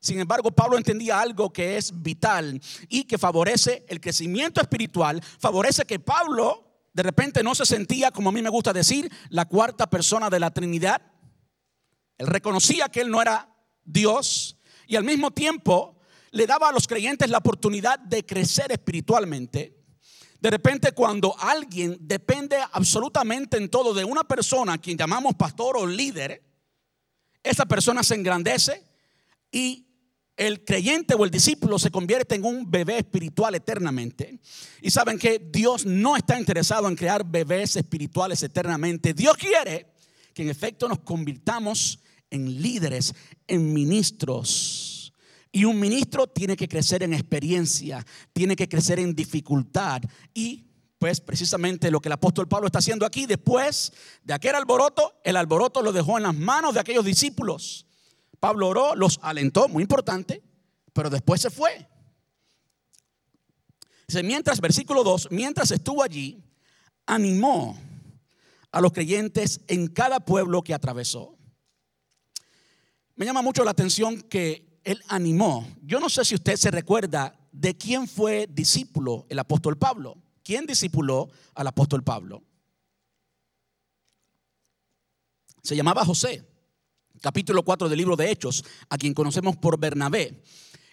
Sin 0.00 0.18
embargo, 0.18 0.50
Pablo 0.50 0.76
entendía 0.76 1.20
algo 1.20 1.52
que 1.52 1.76
es 1.76 2.02
vital 2.02 2.60
y 2.88 3.04
que 3.04 3.18
favorece 3.18 3.84
el 3.88 4.00
crecimiento 4.00 4.60
espiritual, 4.60 5.22
favorece 5.38 5.84
que 5.84 6.00
Pablo 6.00 6.64
de 6.92 7.04
repente 7.04 7.44
no 7.44 7.54
se 7.54 7.64
sentía, 7.64 8.10
como 8.10 8.30
a 8.30 8.32
mí 8.32 8.42
me 8.42 8.50
gusta 8.50 8.72
decir, 8.72 9.10
la 9.28 9.44
cuarta 9.44 9.88
persona 9.88 10.28
de 10.28 10.40
la 10.40 10.50
Trinidad. 10.50 11.00
Él 12.18 12.26
reconocía 12.26 12.88
que 12.88 13.00
él 13.00 13.10
no 13.10 13.22
era 13.22 13.48
Dios 13.84 14.51
y 14.86 14.96
al 14.96 15.04
mismo 15.04 15.30
tiempo 15.30 15.98
le 16.30 16.46
daba 16.46 16.68
a 16.68 16.72
los 16.72 16.86
creyentes 16.86 17.30
la 17.30 17.38
oportunidad 17.38 17.98
de 17.98 18.24
crecer 18.24 18.72
espiritualmente. 18.72 19.78
De 20.40 20.50
repente 20.50 20.92
cuando 20.92 21.38
alguien 21.38 21.96
depende 22.00 22.56
absolutamente 22.72 23.56
en 23.56 23.68
todo 23.68 23.94
de 23.94 24.04
una 24.04 24.24
persona, 24.24 24.78
quien 24.78 24.98
llamamos 24.98 25.34
pastor 25.34 25.76
o 25.76 25.86
líder, 25.86 26.42
esa 27.42 27.66
persona 27.66 28.02
se 28.02 28.14
engrandece 28.14 28.84
y 29.50 29.86
el 30.36 30.64
creyente 30.64 31.14
o 31.14 31.24
el 31.24 31.30
discípulo 31.30 31.78
se 31.78 31.90
convierte 31.90 32.34
en 32.34 32.44
un 32.44 32.70
bebé 32.70 32.98
espiritual 32.98 33.54
eternamente. 33.54 34.40
Y 34.80 34.90
saben 34.90 35.18
que 35.18 35.38
Dios 35.52 35.84
no 35.84 36.16
está 36.16 36.38
interesado 36.38 36.88
en 36.88 36.96
crear 36.96 37.24
bebés 37.24 37.76
espirituales 37.76 38.42
eternamente. 38.42 39.14
Dios 39.14 39.36
quiere 39.36 39.92
que 40.34 40.42
en 40.42 40.48
efecto 40.48 40.88
nos 40.88 41.00
convirtamos 41.00 41.98
en 42.32 42.60
líderes, 42.60 43.14
en 43.46 43.72
ministros. 43.72 45.12
Y 45.52 45.64
un 45.64 45.78
ministro 45.78 46.26
tiene 46.26 46.56
que 46.56 46.66
crecer 46.66 47.02
en 47.02 47.14
experiencia, 47.14 48.04
tiene 48.32 48.56
que 48.56 48.68
crecer 48.68 48.98
en 48.98 49.14
dificultad. 49.14 50.02
Y 50.34 50.66
pues 50.98 51.20
precisamente 51.20 51.90
lo 51.90 52.00
que 52.00 52.08
el 52.08 52.14
apóstol 52.14 52.48
Pablo 52.48 52.66
está 52.66 52.80
haciendo 52.80 53.06
aquí, 53.06 53.26
después 53.26 53.92
de 54.24 54.34
aquel 54.34 54.54
alboroto, 54.54 55.20
el 55.22 55.36
alboroto 55.36 55.82
lo 55.82 55.92
dejó 55.92 56.16
en 56.16 56.24
las 56.24 56.34
manos 56.34 56.74
de 56.74 56.80
aquellos 56.80 57.04
discípulos 57.04 57.86
Pablo 58.42 58.66
oró, 58.66 58.96
los 58.96 59.20
alentó, 59.22 59.68
muy 59.68 59.84
importante, 59.84 60.42
pero 60.92 61.08
después 61.08 61.40
se 61.40 61.48
fue. 61.48 61.88
Dice, 64.08 64.24
mientras, 64.24 64.60
versículo 64.60 65.04
2, 65.04 65.28
mientras 65.30 65.70
estuvo 65.70 66.02
allí, 66.02 66.42
animó 67.06 67.78
a 68.72 68.80
los 68.80 68.90
creyentes 68.90 69.60
en 69.68 69.86
cada 69.86 70.18
pueblo 70.18 70.62
que 70.62 70.74
atravesó. 70.74 71.38
Me 73.16 73.26
llama 73.26 73.42
mucho 73.42 73.64
la 73.64 73.72
atención 73.72 74.22
que 74.22 74.80
él 74.84 75.02
animó. 75.08 75.66
Yo 75.82 76.00
no 76.00 76.08
sé 76.08 76.24
si 76.24 76.34
usted 76.34 76.56
se 76.56 76.70
recuerda 76.70 77.38
de 77.52 77.76
quién 77.76 78.08
fue 78.08 78.48
discípulo 78.50 79.26
el 79.28 79.38
apóstol 79.38 79.76
Pablo. 79.76 80.16
¿Quién 80.42 80.66
discipuló 80.66 81.30
al 81.54 81.66
apóstol 81.66 82.02
Pablo? 82.02 82.42
Se 85.62 85.76
llamaba 85.76 86.04
José. 86.04 86.48
capítulo 87.20 87.62
4 87.62 87.88
del 87.88 87.98
libro 87.98 88.16
de 88.16 88.30
Hechos, 88.30 88.64
a 88.88 88.98
quien 88.98 89.14
conocemos 89.14 89.56
por 89.56 89.78
Bernabé. 89.78 90.42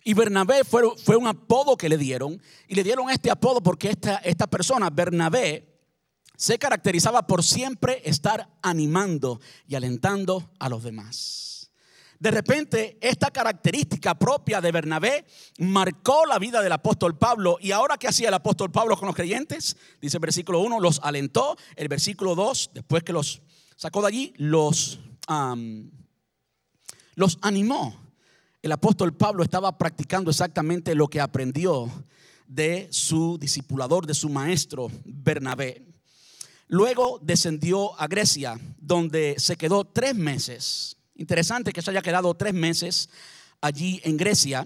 Y 0.03 0.13
Bernabé 0.13 0.63
fue, 0.63 0.83
fue 1.03 1.15
un 1.15 1.25
apodo 1.25 1.75
que 1.75 1.89
le 1.89 1.97
dieron, 1.97 2.39
y 2.67 2.75
le 2.75 2.83
dieron 2.83 3.09
este 3.09 3.31
apodo 3.31 3.61
porque 3.61 3.89
esta, 3.89 4.17
esta 4.17 4.45
persona, 4.45 4.91
Bernabé, 4.91 5.81
se 6.37 6.59
caracterizaba 6.59 7.25
por 7.25 7.43
siempre 7.43 8.01
estar 8.05 8.47
animando 8.61 9.41
y 9.67 9.73
alentando 9.75 10.51
a 10.59 10.69
los 10.69 10.83
demás. 10.83 11.48
De 12.19 12.31
repente, 12.31 12.97
esta 12.99 13.31
característica 13.31 14.13
propia 14.13 14.59
de 14.59 14.73
Bernabé 14.73 15.25
marcó 15.59 16.25
la 16.25 16.37
vida 16.37 16.61
del 16.61 16.73
apóstol 16.73 17.17
Pablo. 17.17 17.57
¿Y 17.61 17.71
ahora 17.71 17.97
qué 17.97 18.09
hacía 18.09 18.27
el 18.27 18.33
apóstol 18.33 18.71
Pablo 18.71 18.97
con 18.97 19.07
los 19.07 19.15
creyentes? 19.15 19.77
Dice 20.01 20.17
el 20.17 20.21
versículo 20.21 20.59
1, 20.59 20.81
los 20.81 20.99
alentó. 21.01 21.55
El 21.77 21.87
versículo 21.87 22.35
2, 22.35 22.71
después 22.73 23.03
que 23.03 23.13
los 23.13 23.41
sacó 23.77 24.01
de 24.01 24.07
allí, 24.09 24.33
los, 24.35 24.99
los 27.15 27.37
animó. 27.41 27.95
El 28.61 28.73
apóstol 28.73 29.15
Pablo 29.15 29.41
estaba 29.41 29.77
practicando 29.77 30.29
exactamente 30.29 30.95
lo 30.95 31.07
que 31.07 31.21
aprendió 31.21 31.89
de 32.47 32.89
su 32.91 33.37
discipulador, 33.37 34.05
de 34.05 34.13
su 34.13 34.27
maestro 34.27 34.91
Bernabé. 35.05 35.85
Luego 36.67 37.19
descendió 37.21 37.97
a 37.97 38.07
Grecia, 38.07 38.59
donde 38.77 39.35
se 39.37 39.55
quedó 39.55 39.85
tres 39.85 40.15
meses. 40.15 40.98
Interesante 41.19 41.73
que 41.73 41.81
se 41.81 41.91
haya 41.91 42.01
quedado 42.01 42.33
tres 42.33 42.53
meses 42.53 43.09
allí 43.59 43.99
en 44.05 44.15
Grecia. 44.15 44.65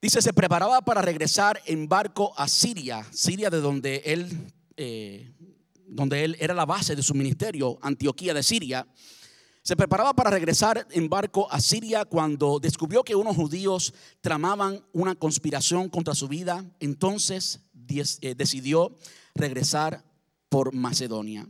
Dice, 0.00 0.22
se 0.22 0.32
preparaba 0.32 0.80
para 0.80 1.02
regresar 1.02 1.60
en 1.66 1.86
barco 1.86 2.32
a 2.38 2.48
Siria, 2.48 3.06
Siria 3.12 3.50
de 3.50 3.60
donde 3.60 3.96
él, 4.06 4.50
eh, 4.78 5.30
donde 5.86 6.24
él 6.24 6.38
era 6.40 6.54
la 6.54 6.64
base 6.64 6.96
de 6.96 7.02
su 7.02 7.12
ministerio, 7.12 7.78
Antioquía 7.82 8.32
de 8.32 8.42
Siria. 8.42 8.86
Se 9.62 9.76
preparaba 9.76 10.14
para 10.14 10.30
regresar 10.30 10.86
en 10.90 11.10
barco 11.10 11.46
a 11.52 11.60
Siria 11.60 12.06
cuando 12.06 12.58
descubrió 12.58 13.04
que 13.04 13.14
unos 13.14 13.36
judíos 13.36 13.92
tramaban 14.22 14.82
una 14.94 15.14
conspiración 15.16 15.90
contra 15.90 16.14
su 16.14 16.28
vida. 16.28 16.64
Entonces 16.80 17.60
eh, 18.22 18.34
decidió 18.34 18.96
regresar 19.34 20.02
por 20.48 20.72
Macedonia. 20.72 21.46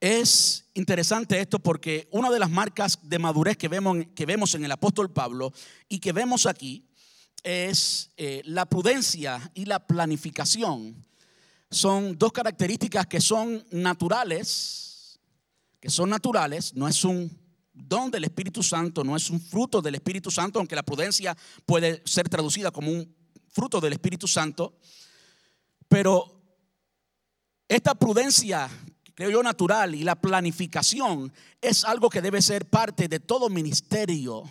Es 0.00 0.68
interesante 0.74 1.40
esto 1.40 1.58
porque 1.58 2.08
una 2.12 2.30
de 2.30 2.38
las 2.38 2.50
marcas 2.50 2.98
de 3.02 3.18
madurez 3.18 3.56
que 3.56 3.68
vemos, 3.68 3.96
que 4.14 4.26
vemos 4.26 4.54
en 4.54 4.64
el 4.64 4.72
apóstol 4.72 5.10
Pablo 5.10 5.52
y 5.88 5.98
que 5.98 6.12
vemos 6.12 6.46
aquí 6.46 6.86
es 7.42 8.10
eh, 8.16 8.42
la 8.44 8.66
prudencia 8.66 9.50
y 9.54 9.64
la 9.64 9.86
planificación. 9.86 11.06
Son 11.70 12.16
dos 12.18 12.32
características 12.32 13.06
que 13.06 13.20
son 13.20 13.64
naturales, 13.70 15.18
que 15.80 15.88
son 15.88 16.10
naturales, 16.10 16.74
no 16.74 16.88
es 16.88 17.04
un 17.04 17.30
don 17.72 18.10
del 18.10 18.24
Espíritu 18.24 18.62
Santo, 18.62 19.04
no 19.04 19.16
es 19.16 19.30
un 19.30 19.40
fruto 19.40 19.80
del 19.80 19.94
Espíritu 19.94 20.30
Santo, 20.30 20.58
aunque 20.58 20.76
la 20.76 20.82
prudencia 20.82 21.36
puede 21.64 22.02
ser 22.04 22.28
traducida 22.28 22.70
como 22.70 22.90
un 22.90 23.14
fruto 23.48 23.80
del 23.80 23.94
Espíritu 23.94 24.26
Santo, 24.26 24.78
pero 25.88 26.42
esta 27.68 27.94
prudencia, 27.94 28.68
creo 29.16 29.30
yo, 29.30 29.42
natural 29.42 29.94
y 29.94 30.04
la 30.04 30.14
planificación 30.14 31.32
es 31.62 31.84
algo 31.84 32.10
que 32.10 32.20
debe 32.20 32.42
ser 32.42 32.66
parte 32.68 33.08
de 33.08 33.18
todo 33.18 33.48
ministerio. 33.48 34.44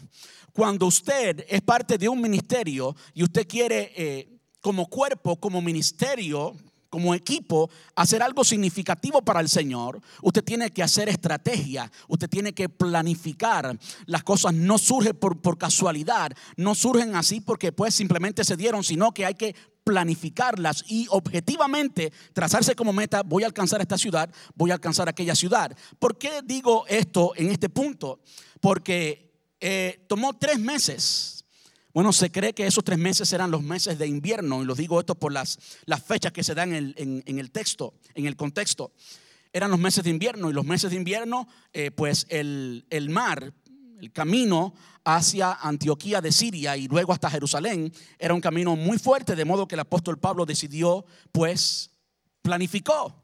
Cuando 0.51 0.87
usted 0.87 1.45
es 1.47 1.61
parte 1.61 1.99
de 1.99 2.09
un 2.09 2.19
ministerio 2.19 2.95
y 3.13 3.23
usted 3.23 3.47
quiere 3.47 3.93
eh, 3.95 4.39
como 4.61 4.87
cuerpo, 4.87 5.39
como 5.39 5.61
ministerio, 5.61 6.55
como 6.89 7.13
equipo 7.13 7.69
hacer 7.95 8.23
algo 8.23 8.43
significativo 8.43 9.21
para 9.21 9.39
el 9.39 9.49
Señor, 9.49 10.01
usted 10.23 10.43
tiene 10.43 10.71
que 10.71 10.81
hacer 10.81 11.09
estrategia, 11.09 11.91
usted 12.07 12.27
tiene 12.27 12.53
que 12.53 12.67
planificar. 12.67 13.77
Las 14.07 14.23
cosas 14.23 14.55
no 14.55 14.79
surgen 14.79 15.15
por, 15.15 15.41
por, 15.41 15.59
casualidad, 15.59 16.31
no 16.57 16.73
surgen 16.73 17.15
así 17.15 17.39
porque 17.39 17.71
pues 17.71 17.93
simplemente 17.93 18.43
se 18.43 18.57
dieron, 18.57 18.83
sino 18.83 19.11
que 19.13 19.27
hay 19.27 19.35
que 19.35 19.55
planificarlas 19.85 20.83
y 20.87 21.07
objetivamente 21.11 22.11
trazarse 22.33 22.75
como 22.75 22.91
meta, 22.91 23.21
voy 23.23 23.43
a 23.43 23.45
alcanzar 23.45 23.79
esta 23.79 23.97
ciudad, 23.97 24.29
voy 24.55 24.71
a 24.71 24.73
alcanzar 24.73 25.07
aquella 25.07 25.35
ciudad. 25.35 25.77
¿Por 25.99 26.17
qué 26.17 26.41
digo 26.43 26.85
esto 26.87 27.33
en 27.37 27.51
este 27.51 27.69
punto? 27.69 28.19
Porque 28.59 29.31
eh, 29.61 30.03
tomó 30.09 30.33
tres 30.33 30.59
meses. 30.59 31.45
Bueno, 31.93 32.11
se 32.11 32.31
cree 32.31 32.53
que 32.53 32.65
esos 32.65 32.83
tres 32.83 32.97
meses 32.97 33.31
eran 33.31 33.51
los 33.51 33.61
meses 33.61 33.97
de 33.97 34.07
invierno, 34.07 34.61
y 34.61 34.65
lo 34.65 34.75
digo 34.75 34.99
esto 34.99 35.15
por 35.15 35.31
las, 35.31 35.59
las 35.85 36.03
fechas 36.03 36.33
que 36.33 36.43
se 36.43 36.55
dan 36.55 36.73
en, 36.73 37.23
el 37.25 37.51
texto, 37.51 37.93
en 38.15 38.25
el 38.25 38.35
contexto. 38.35 38.91
Eran 39.53 39.71
los 39.71 39.79
meses 39.79 40.03
de 40.03 40.09
invierno, 40.09 40.49
y 40.49 40.53
los 40.53 40.65
meses 40.65 40.89
de 40.89 40.97
invierno, 40.97 41.47
eh, 41.71 41.91
pues 41.91 42.25
el, 42.29 42.85
el 42.89 43.09
mar 43.09 43.53
el 43.99 44.11
camino 44.11 44.73
hacia 45.03 45.53
Antioquía 45.53 46.21
de 46.21 46.31
Siria 46.31 46.75
y 46.75 46.87
luego 46.87 47.13
hasta 47.13 47.29
Jerusalén 47.29 47.93
era 48.17 48.33
un 48.33 48.41
camino 48.41 48.75
muy 48.75 48.97
fuerte, 48.97 49.35
de 49.35 49.45
modo 49.45 49.67
que 49.67 49.75
el 49.75 49.81
apóstol 49.81 50.17
Pablo 50.17 50.45
decidió, 50.45 51.05
pues, 51.31 51.91
planificó. 52.41 53.23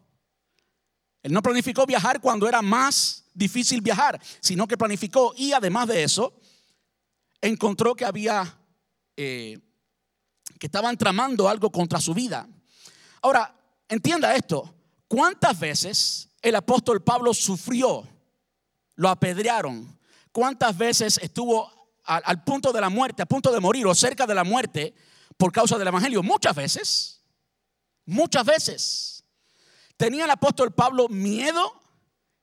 Él 1.23 1.33
no 1.33 1.41
planificó 1.41 1.85
viajar 1.85 2.19
cuando 2.19 2.47
era 2.47 2.61
más 2.61 3.25
difícil 3.33 3.81
viajar, 3.81 4.19
sino 4.39 4.67
que 4.67 4.77
planificó 4.77 5.33
y 5.35 5.53
además 5.53 5.87
de 5.87 6.03
eso, 6.03 6.39
encontró 7.41 7.95
que 7.95 8.05
había, 8.05 8.57
eh, 9.17 9.59
que 10.59 10.67
estaban 10.67 10.97
tramando 10.97 11.47
algo 11.47 11.71
contra 11.71 11.99
su 11.99 12.13
vida. 12.13 12.47
Ahora, 13.21 13.55
entienda 13.87 14.35
esto, 14.35 14.73
¿cuántas 15.07 15.59
veces 15.59 16.29
el 16.41 16.55
apóstol 16.55 17.03
Pablo 17.03 17.33
sufrió? 17.33 18.07
Lo 18.95 19.09
apedrearon, 19.09 19.99
¿Cuántas 20.31 20.77
veces 20.77 21.19
estuvo 21.21 21.69
al, 22.03 22.43
punto 22.43 22.71
de 22.71 22.81
la 22.81 22.89
muerte, 22.89 23.21
a 23.21 23.25
punto 23.25 23.51
de 23.51 23.59
morir 23.59 23.85
o 23.85 23.93
cerca 23.93 24.25
de 24.25 24.35
la 24.35 24.43
muerte 24.43 24.93
por 25.37 25.51
causa 25.51 25.77
del 25.77 25.87
Evangelio? 25.87 26.23
Muchas 26.23 26.55
veces. 26.55 27.21
Muchas 28.05 28.45
veces. 28.45 29.23
¿Tenía 29.97 30.25
el 30.25 30.31
apóstol 30.31 30.73
Pablo 30.73 31.07
miedo? 31.09 31.79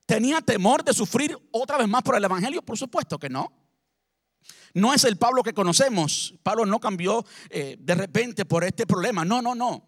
¿Tenía 0.06 0.40
temor 0.40 0.84
de 0.84 0.92
sufrir 0.92 1.36
otra 1.50 1.78
vez 1.78 1.88
más 1.88 2.02
por 2.02 2.16
el 2.16 2.24
Evangelio? 2.24 2.62
Por 2.62 2.78
supuesto 2.78 3.18
que 3.18 3.28
no. 3.28 3.52
No 4.74 4.92
es 4.92 5.04
el 5.04 5.16
Pablo 5.16 5.42
que 5.42 5.54
conocemos. 5.54 6.34
Pablo 6.42 6.66
no 6.66 6.78
cambió 6.78 7.24
eh, 7.48 7.76
de 7.78 7.94
repente 7.94 8.44
por 8.44 8.64
este 8.64 8.86
problema. 8.86 9.24
No, 9.24 9.40
no, 9.40 9.54
no. 9.54 9.87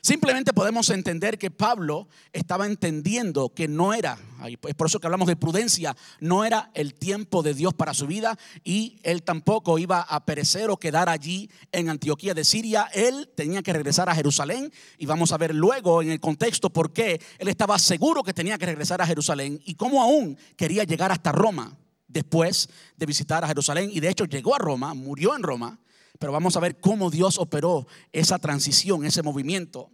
Simplemente 0.00 0.52
podemos 0.52 0.90
entender 0.90 1.38
que 1.38 1.50
Pablo 1.50 2.08
estaba 2.32 2.66
entendiendo 2.66 3.50
que 3.50 3.68
no 3.68 3.92
era, 3.92 4.18
es 4.46 4.74
por 4.74 4.86
eso 4.86 5.00
que 5.00 5.06
hablamos 5.06 5.26
de 5.26 5.36
prudencia, 5.36 5.96
no 6.20 6.44
era 6.44 6.70
el 6.74 6.94
tiempo 6.94 7.42
de 7.42 7.54
Dios 7.54 7.74
para 7.74 7.94
su 7.94 8.06
vida 8.06 8.38
y 8.62 8.98
él 9.02 9.22
tampoco 9.22 9.78
iba 9.78 10.00
a 10.00 10.24
perecer 10.24 10.70
o 10.70 10.76
quedar 10.76 11.08
allí 11.08 11.50
en 11.72 11.88
Antioquía 11.88 12.34
de 12.34 12.44
Siria. 12.44 12.88
Él 12.92 13.30
tenía 13.34 13.62
que 13.62 13.72
regresar 13.72 14.08
a 14.08 14.14
Jerusalén 14.14 14.72
y 14.98 15.06
vamos 15.06 15.32
a 15.32 15.38
ver 15.38 15.54
luego 15.54 16.02
en 16.02 16.10
el 16.10 16.20
contexto 16.20 16.70
por 16.70 16.92
qué 16.92 17.20
él 17.38 17.48
estaba 17.48 17.78
seguro 17.78 18.22
que 18.22 18.34
tenía 18.34 18.58
que 18.58 18.66
regresar 18.66 19.00
a 19.00 19.06
Jerusalén 19.06 19.60
y 19.64 19.74
cómo 19.74 20.02
aún 20.02 20.38
quería 20.56 20.84
llegar 20.84 21.10
hasta 21.10 21.32
Roma 21.32 21.76
después 22.08 22.68
de 22.96 23.06
visitar 23.06 23.44
a 23.44 23.48
Jerusalén 23.48 23.90
y 23.92 24.00
de 24.00 24.08
hecho 24.08 24.24
llegó 24.24 24.54
a 24.54 24.58
Roma, 24.58 24.94
murió 24.94 25.34
en 25.36 25.42
Roma 25.42 25.78
pero 26.18 26.32
vamos 26.32 26.56
a 26.56 26.60
ver 26.60 26.80
cómo 26.80 27.10
Dios 27.10 27.38
operó 27.38 27.86
esa 28.12 28.38
transición, 28.38 29.04
ese 29.04 29.22
movimiento. 29.22 29.90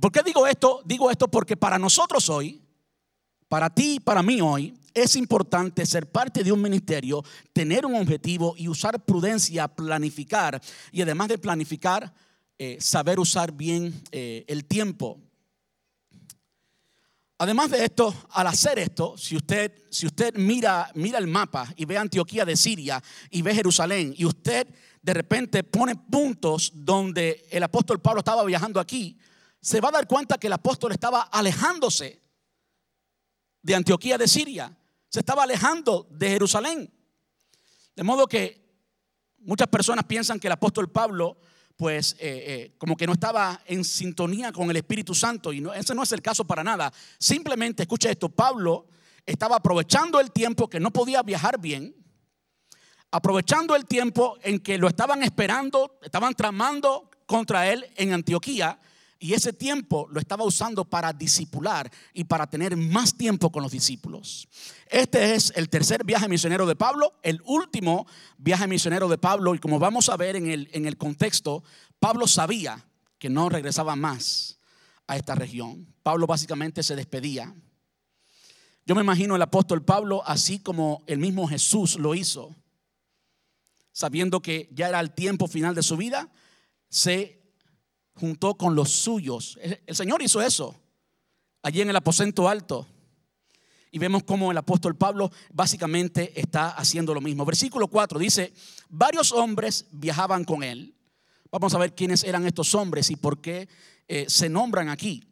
¿Por 0.00 0.10
qué 0.10 0.22
digo 0.24 0.46
esto? 0.46 0.82
Digo 0.84 1.10
esto 1.10 1.28
porque 1.28 1.56
para 1.56 1.78
nosotros 1.78 2.28
hoy, 2.28 2.62
para 3.48 3.70
ti 3.70 3.94
y 3.94 4.00
para 4.00 4.22
mí 4.22 4.40
hoy, 4.40 4.74
es 4.94 5.16
importante 5.16 5.84
ser 5.86 6.10
parte 6.10 6.44
de 6.44 6.52
un 6.52 6.62
ministerio, 6.62 7.22
tener 7.52 7.84
un 7.84 7.96
objetivo 7.96 8.54
y 8.56 8.68
usar 8.68 9.04
prudencia, 9.04 9.68
planificar. 9.68 10.60
Y 10.92 11.02
además 11.02 11.28
de 11.28 11.38
planificar, 11.38 12.14
eh, 12.58 12.78
saber 12.80 13.18
usar 13.18 13.52
bien 13.52 14.02
eh, 14.12 14.44
el 14.46 14.64
tiempo. 14.64 15.20
Además 17.38 17.72
de 17.72 17.84
esto, 17.84 18.14
al 18.30 18.46
hacer 18.46 18.78
esto, 18.78 19.18
si 19.18 19.36
usted, 19.36 19.72
si 19.90 20.06
usted 20.06 20.36
mira, 20.36 20.90
mira 20.94 21.18
el 21.18 21.26
mapa 21.26 21.72
y 21.76 21.84
ve 21.84 21.98
Antioquía 21.98 22.44
de 22.44 22.56
Siria 22.56 23.02
y 23.28 23.42
ve 23.42 23.54
Jerusalén 23.54 24.14
y 24.16 24.24
usted 24.24 24.68
de 25.04 25.12
repente 25.12 25.62
pone 25.62 25.96
puntos 25.96 26.72
donde 26.74 27.46
el 27.50 27.62
apóstol 27.62 28.00
Pablo 28.00 28.20
estaba 28.20 28.42
viajando 28.42 28.80
aquí, 28.80 29.18
se 29.60 29.78
va 29.78 29.90
a 29.90 29.92
dar 29.92 30.06
cuenta 30.06 30.38
que 30.38 30.46
el 30.46 30.54
apóstol 30.54 30.92
estaba 30.92 31.20
alejándose 31.24 32.22
de 33.60 33.74
Antioquía 33.74 34.16
de 34.16 34.26
Siria, 34.26 34.74
se 35.10 35.20
estaba 35.20 35.42
alejando 35.42 36.08
de 36.10 36.30
Jerusalén. 36.30 36.90
De 37.94 38.02
modo 38.02 38.26
que 38.26 38.64
muchas 39.40 39.68
personas 39.68 40.06
piensan 40.06 40.40
que 40.40 40.48
el 40.48 40.54
apóstol 40.54 40.90
Pablo 40.90 41.36
pues 41.76 42.14
eh, 42.14 42.16
eh, 42.20 42.74
como 42.78 42.96
que 42.96 43.06
no 43.06 43.12
estaba 43.12 43.60
en 43.66 43.84
sintonía 43.84 44.52
con 44.52 44.70
el 44.70 44.76
Espíritu 44.76 45.14
Santo 45.14 45.52
y 45.52 45.60
no, 45.60 45.74
ese 45.74 45.94
no 45.94 46.04
es 46.04 46.12
el 46.12 46.22
caso 46.22 46.46
para 46.46 46.64
nada. 46.64 46.90
Simplemente, 47.18 47.82
escucha 47.82 48.10
esto, 48.10 48.30
Pablo 48.30 48.86
estaba 49.26 49.56
aprovechando 49.56 50.18
el 50.18 50.30
tiempo 50.30 50.70
que 50.70 50.80
no 50.80 50.92
podía 50.92 51.22
viajar 51.22 51.60
bien, 51.60 51.94
aprovechando 53.14 53.76
el 53.76 53.86
tiempo 53.86 54.38
en 54.42 54.58
que 54.58 54.76
lo 54.76 54.88
estaban 54.88 55.22
esperando, 55.22 56.00
estaban 56.02 56.34
tramando 56.34 57.08
contra 57.26 57.70
él 57.72 57.86
en 57.94 58.12
Antioquía, 58.12 58.80
Y 59.20 59.32
ese 59.32 59.52
tiempo 59.52 60.08
lo 60.10 60.20
estaba 60.20 60.44
usando 60.44 60.84
para 60.84 61.12
discipular 61.12 61.90
y 62.12 62.24
para 62.24 62.46
tener 62.46 62.76
más 62.76 63.16
tiempo 63.16 63.50
con 63.50 63.62
los 63.62 63.72
discípulos. 63.72 64.48
Este 64.88 65.34
es 65.34 65.52
el 65.54 65.70
tercer 65.70 66.04
viaje 66.04 66.28
misionero 66.28 66.66
de 66.66 66.76
Pablo, 66.76 67.14
el 67.22 67.40
último 67.46 68.06
viaje 68.36 68.66
misionero 68.66 69.08
de 69.08 69.16
Pablo. 69.16 69.54
Y 69.54 69.60
como 69.60 69.78
vamos 69.78 70.08
a 70.08 70.16
ver 70.16 70.36
en 70.36 70.50
el, 70.50 70.68
en 70.72 70.84
el 70.84 70.98
contexto, 70.98 71.62
Pablo 72.00 72.26
sabía 72.26 72.84
que 73.18 73.30
no 73.30 73.48
regresaba 73.48 73.96
más 73.96 74.58
a 75.06 75.16
esta 75.16 75.36
región. 75.36 75.86
Pablo 76.02 76.26
básicamente 76.26 76.82
se 76.82 76.96
despedía. 76.96 77.54
Yo 78.84 78.94
me 78.94 79.00
imagino 79.00 79.36
el 79.36 79.42
apóstol 79.42 79.82
Pablo 79.82 80.22
así 80.26 80.58
como 80.58 81.02
el 81.06 81.18
mismo 81.18 81.48
Jesús 81.48 81.96
lo 81.98 82.14
hizo, 82.14 82.54
sabiendo 83.94 84.42
que 84.42 84.68
ya 84.72 84.90
era 84.90 85.00
el 85.00 85.12
tiempo 85.14 85.48
final 85.48 85.74
de 85.74 85.82
su 85.82 85.96
vida, 85.96 86.28
se 86.90 87.40
juntó 88.12 88.56
con 88.56 88.74
los 88.74 88.90
suyos. 88.90 89.58
El 89.86 89.96
Señor 89.96 90.20
hizo 90.20 90.42
eso 90.42 90.78
allí 91.62 91.80
en 91.80 91.88
el 91.88 91.96
aposento 91.96 92.46
alto. 92.46 92.86
Y 93.90 93.98
vemos 93.98 94.24
cómo 94.24 94.50
el 94.50 94.58
apóstol 94.58 94.96
Pablo 94.96 95.30
básicamente 95.52 96.38
está 96.38 96.70
haciendo 96.70 97.14
lo 97.14 97.20
mismo. 97.20 97.44
Versículo 97.44 97.88
4 97.88 98.18
dice, 98.18 98.52
varios 98.90 99.32
hombres 99.32 99.86
viajaban 99.92 100.44
con 100.44 100.62
él. 100.62 100.94
Vamos 101.50 101.72
a 101.74 101.78
ver 101.78 101.94
quiénes 101.94 102.24
eran 102.24 102.44
estos 102.46 102.74
hombres 102.74 103.10
y 103.10 103.16
por 103.16 103.40
qué 103.40 103.68
eh, 104.08 104.26
se 104.28 104.48
nombran 104.48 104.88
aquí. 104.88 105.24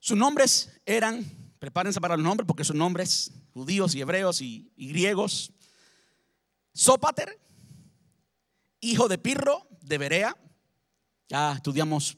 Sus 0.00 0.16
nombres 0.16 0.70
eran, 0.86 1.22
prepárense 1.58 2.00
para 2.00 2.16
los 2.16 2.24
nombres 2.24 2.46
porque 2.46 2.64
son 2.64 2.78
nombres 2.78 3.30
judíos 3.52 3.94
y 3.94 4.00
hebreos 4.00 4.40
y, 4.40 4.72
griegos. 4.76 5.52
Sópater, 6.72 7.38
hijo 8.80 9.08
de 9.08 9.18
Pirro 9.18 9.68
de 9.82 9.98
Berea. 9.98 10.36
Ya 11.28 11.52
estudiamos 11.52 12.16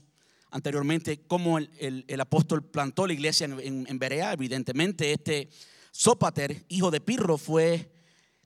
anteriormente 0.51 1.23
cómo 1.27 1.59
el, 1.59 2.21
apóstol 2.21 2.63
plantó 2.63 3.07
la 3.07 3.15
iglesia 3.15 3.47
en, 3.47 3.99
Berea. 3.99 4.33
Evidentemente, 4.33 5.13
este 5.13 5.49
Sópater, 5.91 6.65
hijo 6.69 6.91
de 6.91 7.01
Pirro, 7.01 7.39
fue 7.39 7.93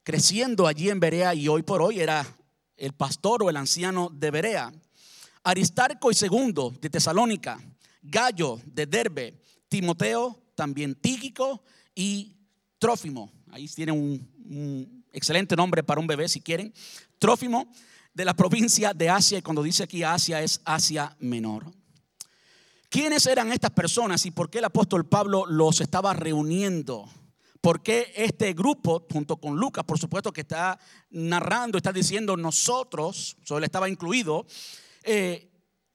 creciendo 0.02 0.66
allí 0.66 0.88
en 0.88 1.00
Berea 1.00 1.34
y 1.34 1.48
hoy 1.48 1.62
por 1.62 1.82
hoy 1.82 2.00
era 2.00 2.24
el 2.76 2.92
pastor 2.92 3.42
o 3.42 3.50
el 3.50 3.56
anciano 3.56 4.10
de 4.12 4.30
Berea. 4.30 4.72
Aristarco 5.42 6.10
y 6.10 6.14
segundo 6.14 6.74
de 6.80 6.90
Tesalónica, 6.90 7.60
Gallo 8.02 8.60
de 8.64 8.86
Derbe, 8.86 9.40
Timoteo, 9.68 10.42
también 10.54 10.94
Tíquico 10.94 11.62
y 11.94 12.36
Trófimo. 12.78 13.32
Ahí 13.50 13.68
tienen 13.68 13.94
un, 13.96 14.95
excelente 15.16 15.56
nombre 15.56 15.82
para 15.82 16.00
un 16.00 16.06
bebé 16.06 16.28
si 16.28 16.40
quieren. 16.40 16.72
Trófimo 17.18 17.72
de 18.12 18.24
la 18.24 18.34
provincia 18.34 18.92
de 18.92 19.08
Asia 19.08 19.38
y 19.38 19.42
cuando 19.42 19.62
dice 19.62 19.82
aquí 19.82 20.02
Asia 20.02 20.42
es 20.42 20.60
Asia 20.64 21.16
Menor. 21.20 21.72
¿Quiénes 22.90 23.26
eran 23.26 23.50
estas 23.50 23.70
personas 23.70 24.24
y 24.26 24.30
por 24.30 24.50
qué 24.50 24.58
el 24.58 24.66
apóstol 24.66 25.06
Pablo 25.06 25.46
los 25.46 25.80
estaba 25.80 26.12
reuniendo? 26.12 27.08
¿Por 27.60 27.82
qué 27.82 28.12
este 28.14 28.52
grupo, 28.52 29.06
junto 29.10 29.38
con 29.38 29.56
Lucas, 29.56 29.84
por 29.84 29.98
supuesto 29.98 30.32
que 30.32 30.42
está 30.42 30.78
narrando, 31.10 31.78
está 31.78 31.92
diciendo 31.92 32.36
nosotros, 32.36 33.36
solo 33.42 33.64
estaba 33.64 33.88
incluido, 33.88 34.46
eh, 35.02 35.50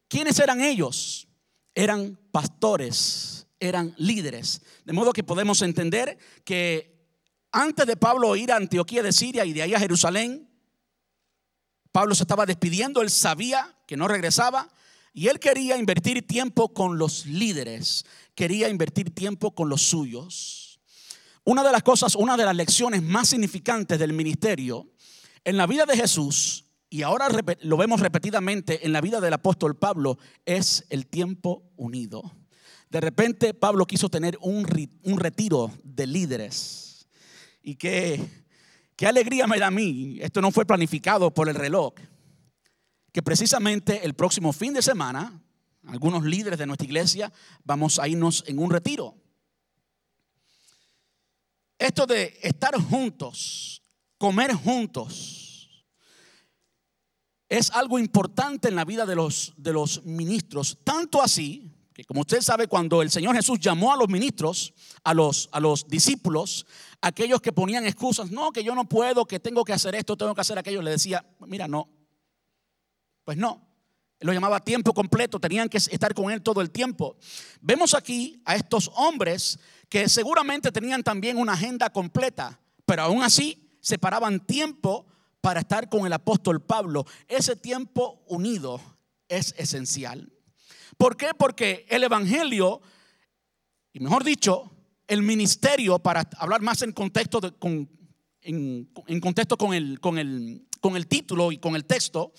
¿quiénes 0.07 0.37
eran 0.39 0.61
ellos? 0.61 1.27
Eran 1.73 2.19
pastores, 2.31 3.47
eran 3.59 3.93
líderes. 3.97 4.61
De 4.83 4.93
modo 4.93 5.13
que 5.13 5.23
podemos 5.23 5.61
entender 5.61 6.17
que 6.43 6.90
antes 7.51 7.85
de 7.85 7.97
Pablo 7.97 8.35
ir 8.35 8.51
a 8.51 8.57
Antioquía 8.57 9.03
de 9.03 9.11
Siria 9.11 9.45
y 9.45 9.53
de 9.53 9.61
ahí 9.61 9.73
a 9.73 9.79
Jerusalén, 9.79 10.49
Pablo 11.91 12.15
se 12.15 12.23
estaba 12.23 12.45
despidiendo, 12.45 13.01
él 13.01 13.09
sabía 13.09 13.75
que 13.85 13.97
no 13.97 14.07
regresaba 14.07 14.69
y 15.13 15.27
él 15.27 15.39
quería 15.39 15.77
invertir 15.77 16.25
tiempo 16.25 16.73
con 16.73 16.97
los 16.97 17.25
líderes, 17.25 18.05
quería 18.35 18.69
invertir 18.69 19.13
tiempo 19.13 19.53
con 19.53 19.69
los 19.69 19.81
suyos. 19.81 20.79
Una 21.43 21.63
de 21.63 21.71
las 21.71 21.83
cosas, 21.83 22.15
una 22.15 22.37
de 22.37 22.45
las 22.45 22.55
lecciones 22.55 23.01
más 23.01 23.27
significantes 23.29 23.99
del 23.99 24.13
ministerio 24.13 24.87
en 25.43 25.57
la 25.57 25.67
vida 25.67 25.85
de 25.85 25.97
Jesús 25.97 26.65
y 26.93 27.03
ahora 27.03 27.29
lo 27.61 27.77
vemos 27.77 28.01
repetidamente 28.01 28.85
en 28.85 28.91
la 28.91 28.99
vida 28.99 29.21
del 29.21 29.33
apóstol 29.33 29.77
Pablo, 29.77 30.17
es 30.45 30.85
el 30.89 31.07
tiempo 31.07 31.63
unido. 31.77 32.21
De 32.89 32.99
repente 32.99 33.53
Pablo 33.53 33.87
quiso 33.87 34.09
tener 34.09 34.37
un, 34.41 34.65
retiro 35.17 35.71
de 35.85 36.05
líderes. 36.05 36.90
Y 37.61 37.75
qué, 37.75 38.19
qué 38.95 39.07
alegría 39.07 39.47
me 39.47 39.59
da 39.59 39.67
a 39.67 39.71
mí, 39.71 40.17
esto 40.21 40.41
no 40.41 40.51
fue 40.51 40.65
planificado 40.65 41.33
por 41.33 41.49
el 41.49 41.55
reloj, 41.55 41.93
que 43.11 43.21
precisamente 43.21 44.05
el 44.05 44.13
próximo 44.13 44.53
fin 44.53 44.73
de 44.73 44.81
semana, 44.81 45.41
algunos 45.87 46.23
líderes 46.23 46.59
de 46.59 46.65
nuestra 46.65 46.85
iglesia, 46.85 47.31
vamos 47.63 47.99
a 47.99 48.07
irnos 48.07 48.43
en 48.47 48.59
un 48.59 48.69
retiro. 48.69 49.15
Esto 51.77 52.05
de 52.05 52.39
estar 52.41 52.75
juntos, 52.79 53.81
comer 54.17 54.53
juntos, 54.53 55.41
es 57.49 57.69
algo 57.71 57.99
importante 57.99 58.69
en 58.69 58.75
la 58.75 58.85
vida 58.85 59.05
de 59.05 59.15
los, 59.15 59.53
de 59.57 59.73
los 59.73 60.05
ministros. 60.05 60.77
Tanto 60.85 61.21
así 61.21 61.69
que, 61.93 62.05
como 62.05 62.21
usted 62.21 62.41
sabe, 62.41 62.67
cuando 62.67 63.01
el 63.01 63.11
Señor 63.11 63.35
Jesús 63.35 63.59
llamó 63.59 63.91
a 63.91 63.97
los 63.97 64.07
ministros, 64.07 64.73
a 65.03 65.13
los, 65.13 65.49
a 65.51 65.59
los 65.59 65.87
discípulos, 65.87 66.65
aquellos 67.01 67.41
que 67.41 67.51
ponían 67.51 67.85
excusas, 67.85 68.31
no, 68.31 68.51
que 68.51 68.63
yo 68.63 68.75
no 68.75 68.87
puedo, 68.87 69.25
que 69.25 69.39
tengo 69.39 69.65
que 69.65 69.73
hacer 69.73 69.95
esto, 69.95 70.15
tengo 70.15 70.33
que 70.33 70.41
hacer 70.41 70.57
aquello, 70.57 70.81
le 70.81 70.91
decía, 70.91 71.25
mira, 71.39 71.67
no. 71.67 71.89
Pues 73.25 73.37
no. 73.37 73.67
Él 74.19 74.27
lo 74.27 74.33
llamaba 74.33 74.59
tiempo 74.59 74.93
completo, 74.93 75.39
tenían 75.39 75.67
que 75.67 75.77
estar 75.77 76.13
con 76.13 76.31
él 76.31 76.41
todo 76.41 76.61
el 76.61 76.69
tiempo. 76.69 77.17
Vemos 77.59 77.93
aquí 77.93 78.41
a 78.45 78.55
estos 78.55 78.91
hombres 78.95 79.59
que 79.89 80.07
seguramente 80.07 80.71
tenían 80.71 81.03
también 81.03 81.37
una 81.37 81.53
agenda 81.53 81.89
completa, 81.89 82.59
pero 82.85 83.01
aún 83.01 83.23
así 83.23 83.77
separaban 83.81 84.39
tiempo 84.45 85.07
para 85.41 85.61
estar 85.61 85.89
con 85.89 86.05
el 86.05 86.13
apóstol 86.13 86.61
Pablo. 86.61 87.05
Ese 87.27 87.55
tiempo 87.55 88.23
unido 88.27 88.79
es 89.27 89.55
esencial. 89.57 90.31
¿Por 91.01 91.17
qué? 91.17 91.29
Porque 91.35 91.87
el 91.89 92.03
Evangelio, 92.03 92.79
y 93.91 93.99
mejor 94.01 94.23
dicho, 94.23 94.71
el 95.07 95.23
ministerio, 95.23 95.97
para 95.97 96.29
hablar 96.37 96.61
más 96.61 96.83
en 96.83 96.91
contexto, 96.91 97.57
con, 97.57 97.89
en, 98.43 99.19
contexto 99.19 99.57
con, 99.57 99.73
el, 99.73 99.99
con, 99.99 100.19
el, 100.19 100.67
con 100.79 100.95
el 100.95 101.07
título 101.07 101.51
y 101.51 101.57
con 101.57 101.75
el 101.75 101.85
texto, 101.85 102.33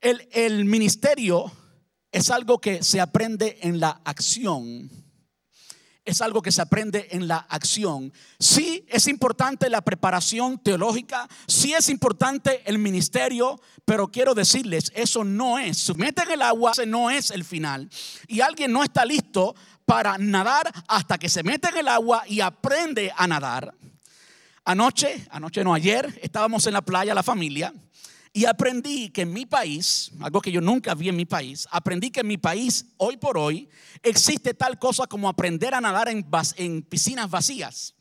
el, 0.00 0.26
el 0.32 0.64
ministerio 0.64 1.52
es 2.10 2.30
algo 2.30 2.58
que 2.58 2.82
se 2.82 3.02
aprende 3.02 3.58
en 3.60 3.78
la 3.80 4.00
acción 4.06 4.88
es 6.04 6.20
algo 6.20 6.42
que 6.42 6.52
se 6.52 6.62
aprende 6.62 7.08
en 7.12 7.28
la 7.28 7.38
acción. 7.38 8.12
Sí 8.38 8.84
es 8.88 9.08
importante 9.08 9.70
la 9.70 9.80
preparación 9.80 10.58
teológica, 10.58 11.28
sí 11.46 11.72
es 11.72 11.88
importante 11.88 12.62
el 12.66 12.78
ministerio, 12.78 13.60
pero 13.84 14.08
quiero 14.08 14.34
decirles, 14.34 14.92
eso 14.94 15.24
no 15.24 15.58
es, 15.58 15.78
su 15.78 15.94
en 15.94 16.30
el 16.30 16.42
agua, 16.42 16.72
ese 16.72 16.86
no 16.86 17.10
es 17.10 17.30
el 17.30 17.44
final. 17.44 17.88
Y 18.28 18.40
alguien 18.40 18.72
no 18.72 18.82
está 18.82 19.04
listo 19.04 19.54
para 19.86 20.18
nadar 20.18 20.70
hasta 20.88 21.18
que 21.18 21.28
se 21.28 21.42
mete 21.42 21.68
en 21.68 21.78
el 21.78 21.88
agua 21.88 22.24
y 22.26 22.40
aprende 22.40 23.12
a 23.16 23.26
nadar. 23.26 23.74
Anoche, 24.64 25.26
anoche 25.30 25.62
no 25.62 25.74
ayer, 25.74 26.18
estábamos 26.22 26.66
en 26.66 26.74
la 26.74 26.82
playa 26.82 27.14
la 27.14 27.22
familia 27.22 27.72
y 28.36 28.46
aprendí 28.46 29.10
que 29.10 29.22
en 29.22 29.32
mi 29.32 29.46
país, 29.46 30.10
algo 30.20 30.40
que 30.40 30.50
yo 30.50 30.60
nunca 30.60 30.92
vi 30.96 31.08
en 31.08 31.14
mi 31.14 31.24
país, 31.24 31.68
aprendí 31.70 32.10
que 32.10 32.20
en 32.20 32.26
mi 32.26 32.36
país, 32.36 32.86
hoy 32.96 33.16
por 33.16 33.38
hoy, 33.38 33.68
existe 34.02 34.54
tal 34.54 34.76
cosa 34.76 35.06
como 35.06 35.28
aprender 35.28 35.72
a 35.72 35.80
nadar 35.80 36.08
en, 36.08 36.82
piscinas 36.82 37.30
vacías. 37.30 37.94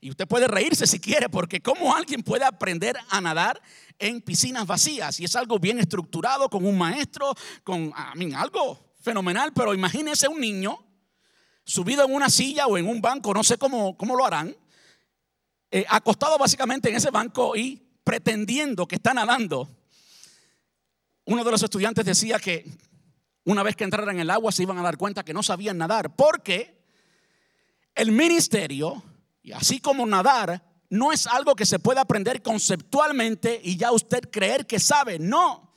Y 0.00 0.08
usted 0.08 0.26
puede 0.26 0.48
reírse 0.48 0.86
si 0.86 0.98
quiere, 0.98 1.28
porque 1.28 1.60
¿cómo 1.60 1.94
alguien 1.94 2.22
puede 2.22 2.46
aprender 2.46 2.96
a 3.10 3.20
nadar 3.20 3.60
en 3.98 4.22
piscinas 4.22 4.66
vacías? 4.66 5.20
Y 5.20 5.26
es 5.26 5.36
algo 5.36 5.58
bien 5.58 5.78
estructurado, 5.78 6.48
con 6.48 6.64
un 6.64 6.78
maestro, 6.78 7.34
con 7.62 7.92
algo 8.34 8.94
fenomenal, 9.02 9.52
pero 9.52 9.74
imagínese 9.74 10.28
un 10.28 10.40
niño 10.40 10.78
subido 11.64 12.06
en 12.06 12.14
una 12.14 12.30
silla 12.30 12.66
o 12.68 12.78
en 12.78 12.88
un 12.88 13.02
banco, 13.02 13.34
no 13.34 13.44
sé 13.44 13.58
cómo, 13.58 13.98
cómo 13.98 14.16
lo 14.16 14.24
harán, 14.24 14.56
eh, 15.70 15.84
acostado 15.90 16.38
básicamente 16.38 16.88
en 16.88 16.96
ese 16.96 17.10
banco 17.10 17.54
y 17.54 17.87
pretendiendo 18.08 18.88
que 18.88 18.94
está 18.94 19.12
nadando. 19.12 19.68
Uno 21.26 21.44
de 21.44 21.50
los 21.50 21.62
estudiantes 21.62 22.06
decía 22.06 22.38
que 22.38 22.64
una 23.44 23.62
vez 23.62 23.76
que 23.76 23.84
entraran 23.84 24.14
en 24.14 24.20
el 24.20 24.30
agua 24.30 24.50
se 24.50 24.62
iban 24.62 24.78
a 24.78 24.82
dar 24.82 24.96
cuenta 24.96 25.22
que 25.22 25.34
no 25.34 25.42
sabían 25.42 25.76
nadar, 25.76 26.16
porque 26.16 26.86
el 27.94 28.10
ministerio, 28.12 29.02
y 29.42 29.52
así 29.52 29.78
como 29.80 30.06
nadar, 30.06 30.64
no 30.88 31.12
es 31.12 31.26
algo 31.26 31.54
que 31.54 31.66
se 31.66 31.80
pueda 31.80 32.00
aprender 32.00 32.40
conceptualmente 32.40 33.60
y 33.62 33.76
ya 33.76 33.92
usted 33.92 34.30
creer 34.30 34.66
que 34.66 34.80
sabe, 34.80 35.18
no. 35.18 35.67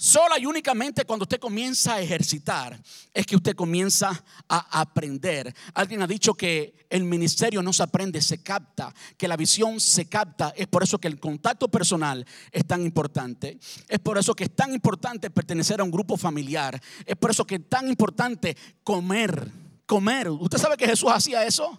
Sola 0.00 0.38
y 0.38 0.46
únicamente 0.46 1.04
cuando 1.04 1.24
usted 1.24 1.38
comienza 1.38 1.96
a 1.96 2.00
ejercitar 2.00 2.80
es 3.12 3.26
que 3.26 3.36
usted 3.36 3.54
comienza 3.54 4.24
a 4.48 4.80
aprender. 4.80 5.54
Alguien 5.74 6.00
ha 6.00 6.06
dicho 6.06 6.32
que 6.32 6.86
el 6.88 7.04
ministerio 7.04 7.62
no 7.62 7.70
se 7.74 7.82
aprende, 7.82 8.22
se 8.22 8.42
capta, 8.42 8.94
que 9.18 9.28
la 9.28 9.36
visión 9.36 9.78
se 9.78 10.06
capta. 10.06 10.54
Es 10.56 10.68
por 10.68 10.82
eso 10.82 10.98
que 10.98 11.06
el 11.06 11.20
contacto 11.20 11.68
personal 11.68 12.26
es 12.50 12.66
tan 12.66 12.80
importante. 12.80 13.58
Es 13.88 13.98
por 13.98 14.16
eso 14.16 14.34
que 14.34 14.44
es 14.44 14.56
tan 14.56 14.72
importante 14.72 15.28
pertenecer 15.28 15.82
a 15.82 15.84
un 15.84 15.90
grupo 15.90 16.16
familiar. 16.16 16.80
Es 17.04 17.16
por 17.16 17.30
eso 17.30 17.46
que 17.46 17.56
es 17.56 17.68
tan 17.68 17.86
importante 17.86 18.56
comer, 18.82 19.52
comer. 19.84 20.30
¿Usted 20.30 20.56
sabe 20.56 20.78
que 20.78 20.86
Jesús 20.86 21.10
hacía 21.12 21.44
eso? 21.44 21.78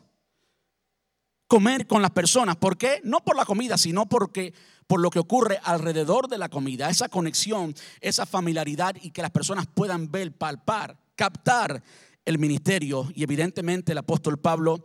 Comer 1.48 1.88
con 1.88 2.04
las 2.04 2.12
personas. 2.12 2.56
¿Por 2.56 2.78
qué? 2.78 3.02
No 3.04 3.24
por 3.24 3.36
la 3.36 3.46
comida, 3.46 3.80
sino 3.80 4.08
porque 4.08 4.54
por 4.88 5.00
lo 5.00 5.10
que 5.10 5.20
ocurre 5.20 5.60
alrededor 5.63 6.28
de 6.28 6.38
la 6.38 6.50
comida, 6.50 6.89
esa 6.89 7.10
conexión, 7.10 7.74
esa 8.02 8.26
familiaridad 8.26 8.96
y 9.02 9.12
que 9.12 9.22
las 9.22 9.32
personas 9.32 9.65
puedan 9.67 10.12
ver, 10.12 10.32
palpar, 10.38 10.98
captar 11.15 11.84
el 12.26 12.39
ministerio. 12.39 13.10
Y 13.15 13.24
evidentemente 13.24 13.91
el 13.91 13.98
apóstol 13.98 14.39
Pablo, 14.39 14.84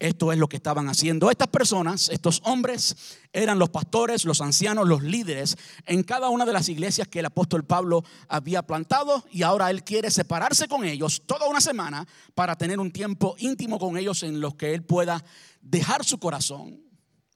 esto 0.00 0.32
es 0.32 0.38
lo 0.38 0.48
que 0.48 0.56
estaban 0.56 0.88
haciendo. 0.88 1.30
Estas 1.30 1.48
personas, 1.48 2.08
estos 2.08 2.40
hombres, 2.44 3.18
eran 3.32 3.58
los 3.58 3.68
pastores, 3.68 4.24
los 4.24 4.40
ancianos, 4.40 4.88
los 4.88 5.02
líderes 5.02 5.56
en 5.84 6.02
cada 6.02 6.30
una 6.30 6.46
de 6.46 6.54
las 6.54 6.68
iglesias 6.68 7.06
que 7.06 7.20
el 7.20 7.26
apóstol 7.26 7.64
Pablo 7.64 8.02
había 8.26 8.62
plantado 8.62 9.24
y 9.30 9.42
ahora 9.42 9.70
él 9.70 9.84
quiere 9.84 10.10
separarse 10.10 10.68
con 10.68 10.84
ellos 10.84 11.22
toda 11.26 11.46
una 11.48 11.60
semana 11.60 12.08
para 12.34 12.56
tener 12.56 12.80
un 12.80 12.90
tiempo 12.90 13.36
íntimo 13.38 13.78
con 13.78 13.98
ellos 13.98 14.22
en 14.22 14.40
los 14.40 14.54
que 14.54 14.72
él 14.72 14.82
pueda 14.82 15.22
dejar 15.60 16.02
su 16.02 16.18
corazón, 16.18 16.80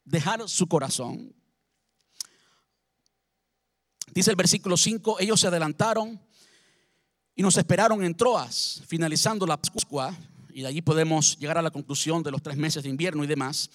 dejar 0.03 0.49
su 0.49 0.67
corazón. 0.67 1.35
Dice 4.15 4.29
el 4.29 4.37
versículo 4.37 4.77
5, 4.77 5.19
ellos 5.19 5.41
se 5.41 5.47
adelantaron 5.47 6.17
y 7.35 7.41
nos 7.41 7.57
esperaron 7.57 8.01
en 8.01 8.15
Troas, 8.15 8.81
finalizando 8.87 9.45
la 9.45 9.61
Pascua, 9.61 10.17
y 10.53 10.61
de 10.61 10.67
allí 10.67 10.81
podemos 10.81 11.37
llegar 11.37 11.57
a 11.57 11.61
la 11.61 11.69
conclusión 11.69 12.23
de 12.23 12.31
los 12.31 12.41
tres 12.41 12.55
meses 12.55 12.81
de 12.81 12.89
invierno 12.89 13.25
y 13.25 13.27
demás. 13.27 13.69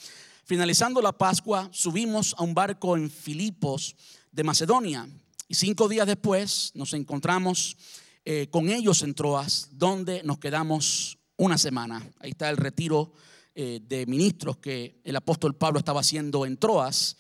Finalizando 0.46 1.02
la 1.02 1.12
Pascua, 1.12 1.68
subimos 1.72 2.34
a 2.38 2.42
un 2.42 2.54
barco 2.54 2.96
en 2.96 3.10
Filipos 3.10 3.94
de 4.32 4.42
Macedonia, 4.42 5.06
y 5.46 5.54
cinco 5.56 5.90
días 5.90 6.06
después 6.06 6.70
nos 6.72 6.94
encontramos 6.94 7.76
eh, 8.24 8.46
con 8.50 8.70
ellos 8.70 9.02
en 9.02 9.12
Troas, 9.12 9.68
donde 9.72 10.22
nos 10.22 10.38
quedamos 10.38 11.18
una 11.36 11.58
semana. 11.58 12.02
Ahí 12.18 12.30
está 12.30 12.48
el 12.48 12.56
retiro 12.56 13.12
eh, 13.54 13.80
de 13.86 14.06
ministros 14.06 14.56
que 14.56 15.02
el 15.04 15.16
apóstol 15.16 15.54
Pablo 15.54 15.80
estaba 15.80 16.00
haciendo 16.00 16.46
en 16.46 16.56
Troas 16.56 17.18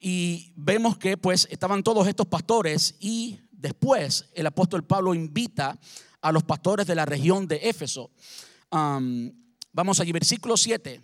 y 0.00 0.52
vemos 0.56 0.98
que 0.98 1.16
pues 1.16 1.48
estaban 1.50 1.82
todos 1.82 2.06
estos 2.06 2.26
pastores 2.26 2.94
y 3.00 3.40
después 3.50 4.26
el 4.34 4.46
apóstol 4.46 4.84
Pablo 4.84 5.14
invita 5.14 5.78
a 6.20 6.32
los 6.32 6.44
pastores 6.44 6.86
de 6.86 6.94
la 6.94 7.04
región 7.04 7.46
de 7.46 7.56
Éfeso. 7.68 8.10
vamos 8.70 10.00
allí, 10.00 10.12
versículo 10.12 10.56
7. 10.56 11.00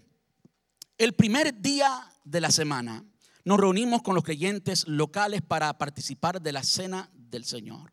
El 0.96 1.14
primer 1.14 1.60
día 1.60 2.08
de 2.24 2.40
la 2.40 2.50
semana 2.50 3.04
nos 3.44 3.58
reunimos 3.58 4.02
con 4.02 4.14
los 4.14 4.24
creyentes 4.24 4.86
locales 4.86 5.42
para 5.42 5.76
participar 5.76 6.40
de 6.40 6.52
la 6.52 6.62
cena 6.62 7.10
del 7.12 7.44
Señor. 7.44 7.92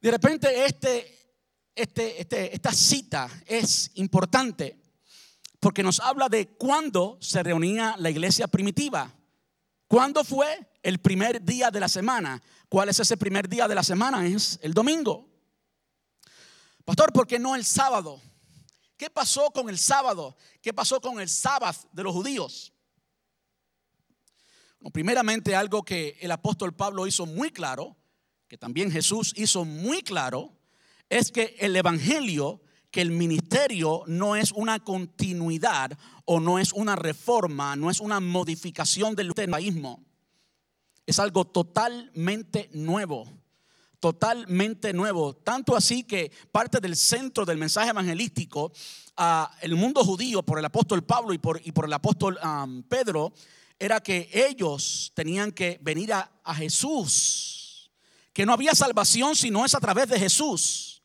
De 0.00 0.10
repente 0.10 0.64
este, 0.64 1.36
este, 1.74 2.20
este, 2.20 2.54
esta 2.54 2.72
cita 2.72 3.28
es 3.46 3.90
importante 3.94 4.80
porque 5.60 5.82
nos 5.82 6.00
habla 6.00 6.28
de 6.28 6.48
cuándo 6.48 7.18
se 7.20 7.42
reunía 7.42 7.94
la 7.98 8.10
iglesia 8.10 8.48
primitiva. 8.48 9.14
¿Cuándo 9.90 10.22
fue? 10.22 10.68
El 10.84 11.00
primer 11.00 11.44
día 11.44 11.68
de 11.72 11.80
la 11.80 11.88
semana. 11.88 12.40
¿Cuál 12.68 12.90
es 12.90 13.00
ese 13.00 13.16
primer 13.16 13.48
día 13.48 13.66
de 13.66 13.74
la 13.74 13.82
semana? 13.82 14.24
Es 14.24 14.56
el 14.62 14.72
domingo. 14.72 15.28
Pastor, 16.84 17.12
¿por 17.12 17.26
qué 17.26 17.40
no 17.40 17.56
el 17.56 17.64
sábado? 17.64 18.22
¿Qué 18.96 19.10
pasó 19.10 19.50
con 19.50 19.68
el 19.68 19.76
sábado? 19.78 20.36
¿Qué 20.62 20.72
pasó 20.72 21.00
con 21.00 21.18
el 21.18 21.28
sábado 21.28 21.76
de 21.90 22.04
los 22.04 22.12
judíos? 22.12 22.72
primeramente 24.92 25.56
algo 25.56 25.82
que 25.82 26.16
el 26.20 26.30
apóstol 26.30 26.72
Pablo 26.72 27.08
hizo 27.08 27.26
muy 27.26 27.50
claro, 27.50 27.96
que 28.46 28.56
también 28.56 28.92
Jesús 28.92 29.32
hizo 29.36 29.64
muy 29.64 30.02
claro, 30.02 30.56
es 31.08 31.32
que 31.32 31.56
el 31.58 31.74
Evangelio 31.74 32.62
que 32.90 33.00
el 33.00 33.10
ministerio 33.10 34.02
no 34.06 34.34
es 34.36 34.52
una 34.52 34.80
continuidad 34.80 35.96
o 36.24 36.40
no 36.40 36.58
es 36.58 36.72
una 36.72 36.96
reforma, 36.96 37.76
no 37.76 37.90
es 37.90 38.00
una 38.00 38.20
modificación 38.20 39.14
del 39.14 39.30
judaísmo. 39.30 40.02
Es 41.06 41.18
algo 41.18 41.44
totalmente 41.46 42.68
nuevo, 42.72 43.26
totalmente 44.00 44.92
nuevo. 44.92 45.34
Tanto 45.34 45.76
así 45.76 46.04
que 46.04 46.32
parte 46.50 46.80
del 46.80 46.96
centro 46.96 47.44
del 47.44 47.58
mensaje 47.58 47.90
evangelístico 47.90 48.72
a 49.16 49.50
el 49.60 49.76
mundo 49.76 50.04
judío 50.04 50.42
por 50.42 50.58
el 50.58 50.64
apóstol 50.64 51.04
Pablo 51.04 51.32
y 51.32 51.38
por, 51.38 51.60
y 51.64 51.72
por 51.72 51.84
el 51.84 51.92
apóstol 51.92 52.38
Pedro 52.88 53.32
era 53.78 54.00
que 54.00 54.28
ellos 54.32 55.12
tenían 55.14 55.52
que 55.52 55.78
venir 55.80 56.12
a, 56.12 56.30
a 56.44 56.54
Jesús, 56.54 57.90
que 58.32 58.44
no 58.44 58.52
había 58.52 58.74
salvación 58.74 59.34
si 59.34 59.50
no 59.50 59.64
es 59.64 59.74
a 59.74 59.80
través 59.80 60.08
de 60.08 60.18
Jesús. 60.18 60.99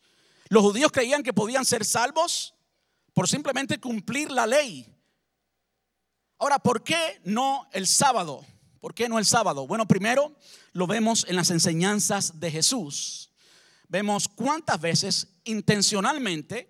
Los 0.48 0.62
judíos 0.62 0.92
creían 0.92 1.22
que 1.22 1.32
podían 1.32 1.64
ser 1.64 1.84
salvos 1.84 2.54
por 3.12 3.28
simplemente 3.28 3.80
cumplir 3.80 4.30
la 4.30 4.46
ley. 4.46 4.86
Ahora, 6.38 6.58
¿por 6.58 6.84
qué 6.84 7.20
no 7.24 7.68
el 7.72 7.86
sábado? 7.86 8.44
¿Por 8.80 8.94
qué 8.94 9.08
no 9.08 9.18
el 9.18 9.26
sábado? 9.26 9.66
Bueno, 9.66 9.88
primero 9.88 10.36
lo 10.72 10.86
vemos 10.86 11.24
en 11.28 11.36
las 11.36 11.50
enseñanzas 11.50 12.38
de 12.38 12.50
Jesús. 12.50 13.30
Vemos 13.88 14.28
cuántas 14.28 14.80
veces 14.80 15.28
intencionalmente, 15.44 16.68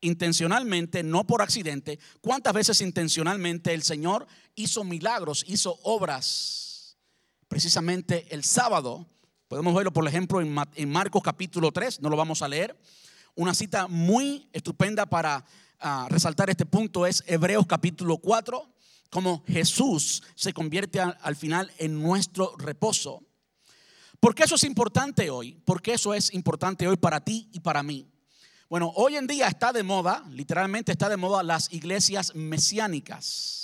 intencionalmente, 0.00 1.02
no 1.02 1.26
por 1.26 1.40
accidente, 1.40 1.98
cuántas 2.20 2.52
veces 2.52 2.80
intencionalmente 2.80 3.72
el 3.72 3.82
Señor 3.82 4.26
hizo 4.54 4.84
milagros, 4.84 5.44
hizo 5.48 5.78
obras, 5.82 6.98
precisamente 7.48 8.26
el 8.30 8.44
sábado 8.44 9.06
Podemos 9.52 9.74
verlo, 9.74 9.92
por 9.92 10.08
ejemplo, 10.08 10.40
en 10.40 10.90
Marcos 10.90 11.22
capítulo 11.22 11.72
3, 11.72 12.00
no 12.00 12.08
lo 12.08 12.16
vamos 12.16 12.40
a 12.40 12.48
leer. 12.48 12.74
Una 13.34 13.52
cita 13.52 13.86
muy 13.86 14.48
estupenda 14.50 15.04
para 15.04 15.44
ah, 15.78 16.06
resaltar 16.08 16.48
este 16.48 16.64
punto 16.64 17.04
es 17.06 17.22
Hebreos 17.26 17.66
capítulo 17.66 18.16
4, 18.16 18.66
como 19.10 19.44
Jesús 19.46 20.22
se 20.36 20.54
convierte 20.54 21.00
al 21.00 21.36
final 21.36 21.70
en 21.76 22.00
nuestro 22.00 22.56
reposo. 22.56 23.24
¿Por 24.20 24.34
qué 24.34 24.44
eso 24.44 24.54
es 24.54 24.64
importante 24.64 25.28
hoy? 25.28 25.60
¿Por 25.66 25.82
qué 25.82 25.92
eso 25.92 26.14
es 26.14 26.32
importante 26.32 26.88
hoy 26.88 26.96
para 26.96 27.22
ti 27.22 27.50
y 27.52 27.60
para 27.60 27.82
mí? 27.82 28.10
Bueno, 28.70 28.90
hoy 28.96 29.16
en 29.16 29.26
día 29.26 29.48
está 29.48 29.70
de 29.70 29.82
moda, 29.82 30.24
literalmente 30.30 30.92
está 30.92 31.10
de 31.10 31.18
moda 31.18 31.42
las 31.42 31.70
iglesias 31.74 32.34
mesiánicas. 32.34 33.61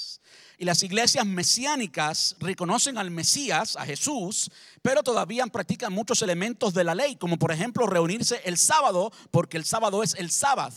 Y 0.60 0.64
las 0.64 0.82
iglesias 0.82 1.24
mesiánicas 1.24 2.34
reconocen 2.40 2.98
al 2.98 3.12
Mesías, 3.12 3.76
a 3.76 3.86
Jesús, 3.86 4.50
pero 4.82 5.04
todavía 5.04 5.46
practican 5.46 5.92
muchos 5.92 6.20
elementos 6.20 6.74
de 6.74 6.82
la 6.82 6.96
ley, 6.96 7.14
como 7.14 7.38
por 7.38 7.52
ejemplo 7.52 7.86
reunirse 7.86 8.40
el 8.44 8.58
sábado, 8.58 9.12
porque 9.30 9.56
el 9.56 9.64
sábado 9.64 10.02
es 10.02 10.14
el 10.14 10.32
sábado. 10.32 10.74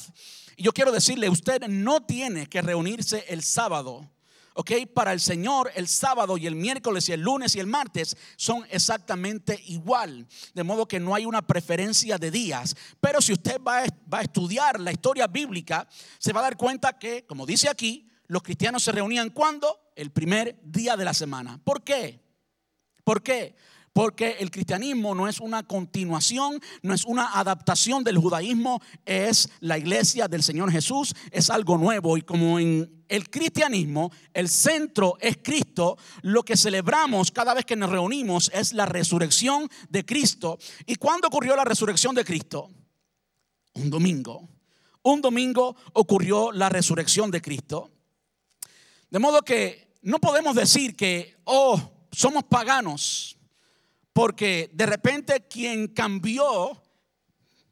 Y 0.56 0.62
yo 0.62 0.72
quiero 0.72 0.92
decirle, 0.92 1.30
usted 1.30 1.68
no 1.68 2.04
tiene 2.04 2.46
que 2.46 2.62
reunirse 2.62 3.26
el 3.28 3.42
sábado. 3.42 4.08
¿ok? 4.54 4.72
Para 4.94 5.14
el 5.14 5.20
Señor 5.20 5.72
el 5.74 5.88
sábado 5.88 6.38
y 6.38 6.46
el 6.46 6.56
miércoles 6.56 7.10
y 7.10 7.14
el 7.14 7.22
lunes 7.22 7.56
y 7.56 7.60
el 7.60 7.66
martes 7.66 8.16
son 8.36 8.64
exactamente 8.70 9.64
igual, 9.66 10.28
de 10.54 10.64
modo 10.64 10.88
que 10.88 11.00
no 11.00 11.16
hay 11.16 11.26
una 11.26 11.42
preferencia 11.42 12.20
de 12.20 12.30
días. 12.30 12.76
Pero 13.00 13.20
si 13.20 13.34
usted 13.34 13.60
va 13.60 13.80
a, 13.80 13.88
va 14.14 14.20
a 14.20 14.24
estudiar 14.24 14.80
la 14.80 14.92
historia 14.92 15.26
bíblica, 15.26 15.88
se 16.20 16.34
va 16.34 16.42
a 16.42 16.44
dar 16.44 16.58
cuenta 16.58 17.00
que, 17.00 17.26
como 17.26 17.48
dice 17.48 17.68
aquí, 17.68 18.11
los 18.32 18.44
cristianos 18.44 18.82
se 18.82 18.94
reunían 18.94 19.30
cuando? 19.32 19.92
El 19.94 20.12
primer 20.12 20.58
día 20.64 20.96
de 20.96 21.04
la 21.04 21.14
semana. 21.14 21.60
¿Por 21.66 21.84
qué? 21.84 22.22
¿Por 23.04 23.22
qué? 23.22 23.58
Porque 23.92 24.38
el 24.40 24.50
cristianismo 24.50 25.14
no 25.14 25.28
es 25.28 25.42
una 25.42 25.64
continuación, 25.64 26.62
no 26.82 26.94
es 26.94 27.04
una 27.04 27.38
adaptación 27.38 28.06
del 28.06 28.18
judaísmo, 28.18 28.82
es 29.04 29.50
la 29.60 29.78
iglesia 29.78 30.30
del 30.30 30.44
Señor 30.44 30.72
Jesús, 30.72 31.14
es 31.30 31.50
algo 31.50 31.78
nuevo. 31.78 32.16
Y 32.16 32.22
como 32.22 32.58
en 32.58 33.04
el 33.10 33.30
cristianismo 33.30 34.14
el 34.34 34.48
centro 34.48 35.18
es 35.20 35.40
Cristo, 35.44 35.98
lo 36.22 36.44
que 36.44 36.56
celebramos 36.56 37.32
cada 37.32 37.54
vez 37.54 37.66
que 37.66 37.76
nos 37.76 37.90
reunimos 37.90 38.50
es 38.54 38.72
la 38.72 38.86
resurrección 38.86 39.70
de 39.90 40.06
Cristo. 40.06 40.58
¿Y 40.86 40.96
cuándo 40.96 41.28
ocurrió 41.28 41.58
la 41.58 41.66
resurrección 41.66 42.16
de 42.16 42.24
Cristo? 42.24 42.70
Un 43.74 43.90
domingo. 43.90 44.48
Un 45.04 45.20
domingo 45.20 45.76
ocurrió 45.92 46.54
la 46.54 46.70
resurrección 46.70 47.30
de 47.30 47.42
Cristo. 47.42 47.92
De 49.12 49.20
modo 49.20 49.44
que 49.44 49.94
no 50.02 50.18
podemos 50.18 50.56
decir 50.56 50.96
que, 50.96 51.38
oh, 51.44 51.80
somos 52.12 52.44
paganos, 52.46 53.38
porque 54.14 54.72
de 54.74 54.88
repente 54.88 55.48
quien 55.48 55.90
cambió 55.90 56.82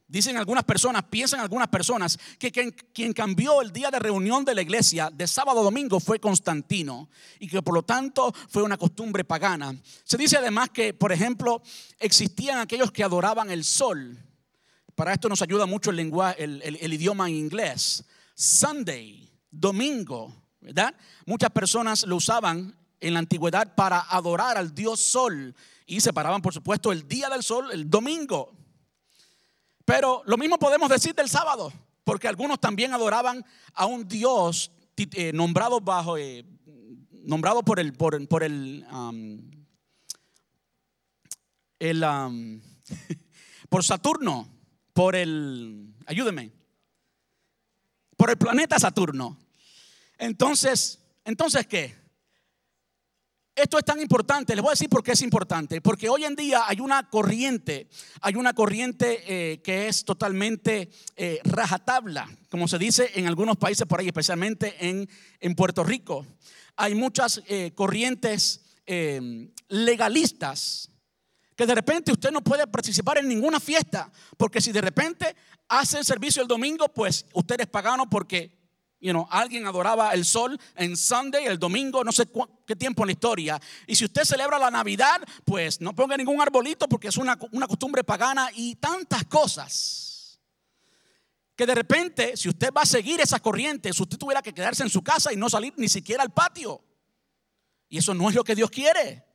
Dicen 0.10 0.38
algunas 0.38 0.63
personas, 0.63 1.04
piensan 1.04 1.39
algunas 1.39 1.67
personas, 1.67 2.17
que 2.39 2.52
quien, 2.52 3.13
cambió 3.13 3.62
el 3.62 3.71
día 3.71 3.91
de 3.91 3.99
reunión 3.99 4.43
de 4.43 4.56
la 4.56 4.63
iglesia 4.63 5.12
de 5.13 5.28
sábado 5.28 5.60
a 5.60 5.63
domingo 5.63 5.99
fue 5.99 6.19
Constantino 6.19 7.12
y 7.38 7.47
que 7.47 7.62
por 7.62 7.75
lo 7.75 7.84
tanto 7.84 8.34
fue 8.49 8.63
una 8.63 8.75
costumbre 8.75 9.23
pagana. 9.23 9.75
Se 10.04 10.17
dice 10.17 10.38
además 10.38 10.71
que, 10.71 10.95
por 10.95 11.12
ejemplo, 11.12 11.62
existían 11.99 12.58
aquellos 12.58 12.91
que 12.91 13.04
adoraban 13.04 13.52
el 13.52 13.63
sol. 13.63 14.17
Para 14.95 15.13
esto 15.13 15.30
nos 15.30 15.43
ayuda 15.43 15.67
mucho 15.67 15.91
el, 15.91 15.97
lenguaje, 15.97 16.43
el 16.43 16.93
idioma 16.93 17.30
en 17.30 17.36
inglés. 17.36 18.04
Sunday, 18.34 19.32
domingo, 19.52 20.34
¿verdad? 20.61 20.93
Muchas 21.25 21.49
personas 21.51 22.05
lo 22.05 22.17
usaban 22.17 22.75
en 22.99 23.13
la 23.13 23.19
antigüedad 23.19 23.75
para 23.75 24.01
adorar 24.01 24.57
al 24.57 24.73
dios 24.73 24.99
sol 24.99 25.55
y 25.85 26.01
separaban, 26.01 26.41
por 26.41 26.53
supuesto, 26.53 26.91
el 26.91 27.07
día 27.07 27.29
del 27.29 27.43
sol, 27.43 27.69
el 27.71 27.89
domingo. 27.89 28.53
Pero 29.85 30.21
lo 30.25 30.37
mismo 30.37 30.59
podemos 30.59 30.89
decir 30.89 31.15
del 31.15 31.29
sábado, 31.29 31.73
porque 32.03 32.27
algunos 32.27 32.59
también 32.59 32.93
adoraban 32.93 33.43
a 33.73 33.85
un 33.85 34.07
Dios 34.07 34.71
eh, 34.97 35.31
nombrado 35.33 35.79
bajo, 35.81 36.17
eh, 36.17 36.45
nombrado 37.23 37.63
por 37.63 37.79
el, 37.79 37.93
por, 37.93 38.13
el, 38.13 38.85
el 41.79 42.05
por 43.69 43.83
Saturno, 43.83 44.47
por 44.93 45.15
el, 45.15 45.95
ayúdeme, 46.05 46.51
por 48.17 48.29
el 48.29 48.37
planeta 48.37 48.77
Saturno. 48.77 49.37
Entonces, 50.19 50.99
entonces 51.23 51.65
qué? 51.65 51.97
Esto 53.55 53.77
es 53.77 53.84
tan 53.84 53.99
importante, 53.99 54.55
les 54.55 54.62
voy 54.62 54.69
a 54.69 54.73
decir 54.73 54.88
por 54.88 55.03
qué 55.03 55.12
es 55.12 55.21
importante, 55.21 55.82
porque 55.82 56.08
hoy 56.08 56.23
en 56.23 56.36
día 56.36 56.63
hay 56.65 56.79
una 56.79 57.10
corriente, 57.10 57.89
hay 58.21 58.36
una 58.36 58.53
corriente 58.53 59.23
eh, 59.27 59.62
que 59.62 59.88
es 59.88 60.05
totalmente 60.05 60.89
eh, 61.17 61.39
rajatabla, 61.43 62.29
como 62.49 62.69
se 62.69 62.77
dice 62.77 63.12
en 63.15 63.27
algunos 63.27 63.58
países 63.58 63.86
por 63.86 63.99
ahí, 63.99 64.08
especialmente 64.08 64.75
en, 64.79 65.10
en 65.41 65.55
Puerto 65.55 65.84
Rico. 65.84 66.25
Hay 66.77 66.95
muchas 66.95 67.41
eh, 67.47 67.71
corrientes 67.75 68.62
legalistas 69.67 70.89
que 71.55 71.67
de 71.67 71.75
repente 71.75 72.12
usted 72.12 72.32
no 72.32 72.41
puede 72.41 72.65
participar 72.65 73.19
en 73.19 73.27
ninguna 73.27 73.60
fiesta, 73.60 74.12
porque 74.36 74.62
si 74.62 74.71
de 74.71 74.82
repente 74.82 75.36
hace 75.67 75.99
el 75.99 76.05
servicio 76.05 76.41
el 76.41 76.47
domingo, 76.47 76.89
pues 76.89 77.25
usted 77.34 77.62
es 77.62 77.67
pagano 77.67 78.10
porque 78.10 78.58
You 79.01 79.12
know, 79.12 79.27
alguien 79.31 79.65
adoraba 79.65 80.13
el 80.13 80.25
sol 80.25 80.59
en 80.75 80.97
Sunday, 80.97 81.45
el 81.45 81.57
domingo, 81.57 82.03
no 82.03 82.12
sé 82.12 82.27
qué 82.65 82.75
tiempo 82.75 83.03
en 83.03 83.07
la 83.07 83.13
historia. 83.13 83.62
Y 83.88 83.95
si 83.95 84.03
usted 84.03 84.25
celebra 84.25 84.59
la 84.59 84.69
Navidad, 84.69 85.21
pues 85.45 85.79
no 85.79 85.95
ponga 85.95 86.17
ningún 86.17 86.41
arbolito 86.41 86.88
porque 86.89 87.07
es 87.07 87.15
una, 87.15 87.38
una 87.51 87.67
costumbre 87.67 88.03
pagana 88.03 88.49
y 88.53 88.75
tantas 88.75 89.23
cosas. 89.25 90.39
Que 91.55 91.65
de 91.65 91.75
repente, 91.75 92.35
si 92.35 92.49
usted 92.49 92.73
va 92.75 92.81
a 92.81 92.85
seguir 92.85 93.21
esa 93.21 93.39
corriente, 93.39 93.93
si 93.93 94.03
usted 94.03 94.17
tuviera 94.17 94.41
que 94.41 94.53
quedarse 94.53 94.83
en 94.83 94.89
su 94.89 95.01
casa 95.01 95.31
y 95.31 95.38
no 95.38 95.49
salir 95.49 95.73
ni 95.77 95.88
siquiera 95.88 96.23
al 96.23 96.33
patio. 96.33 96.83
Y 97.88 97.97
eso 97.97 98.13
no 98.13 98.29
es 98.29 98.35
lo 98.35 98.43
que 98.43 98.55
Dios 98.55 98.69
quiere. 98.69 99.25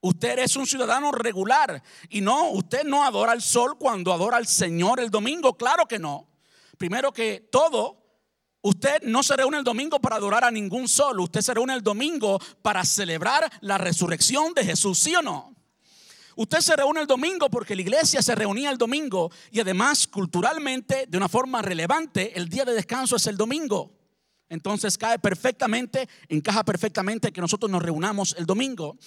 Usted 0.00 0.38
es 0.38 0.56
un 0.56 0.66
ciudadano 0.66 1.10
regular 1.10 1.82
y 2.10 2.20
no, 2.20 2.50
usted 2.50 2.84
no 2.84 3.02
adora 3.02 3.32
al 3.32 3.42
sol 3.42 3.76
cuando 3.78 4.12
adora 4.12 4.36
al 4.36 4.46
Señor 4.46 5.00
el 5.00 5.10
domingo, 5.10 5.56
claro 5.56 5.86
que 5.86 5.98
no. 5.98 6.28
Primero 6.76 7.12
que 7.12 7.48
todo, 7.50 8.05
Usted 8.66 9.02
no 9.02 9.22
se 9.22 9.36
reúne 9.36 9.58
el 9.58 9.62
domingo 9.62 10.00
para 10.00 10.16
adorar 10.16 10.42
a 10.42 10.50
ningún 10.50 10.88
sol. 10.88 11.20
Usted 11.20 11.40
se 11.40 11.54
reúne 11.54 11.72
el 11.72 11.82
domingo 11.82 12.40
para 12.62 12.84
celebrar 12.84 13.48
la 13.60 13.78
resurrección 13.78 14.54
de 14.54 14.64
Jesús, 14.64 14.98
¿sí 14.98 15.14
o 15.14 15.22
no? 15.22 15.54
Usted 16.34 16.58
se 16.58 16.74
reúne 16.74 17.02
el 17.02 17.06
domingo 17.06 17.48
porque 17.48 17.76
la 17.76 17.82
iglesia 17.82 18.22
se 18.22 18.34
reunía 18.34 18.72
el 18.72 18.76
domingo 18.76 19.30
y 19.52 19.60
además 19.60 20.08
culturalmente, 20.08 21.06
de 21.06 21.16
una 21.16 21.28
forma 21.28 21.62
relevante, 21.62 22.36
el 22.36 22.48
día 22.48 22.64
de 22.64 22.74
descanso 22.74 23.14
es 23.14 23.28
el 23.28 23.36
domingo. 23.36 23.92
Entonces 24.48 24.98
cae 24.98 25.20
perfectamente, 25.20 26.08
encaja 26.28 26.64
perfectamente 26.64 27.30
que 27.30 27.40
nosotros 27.40 27.70
nos 27.70 27.84
reunamos 27.84 28.34
el 28.36 28.46
domingo. 28.46 28.98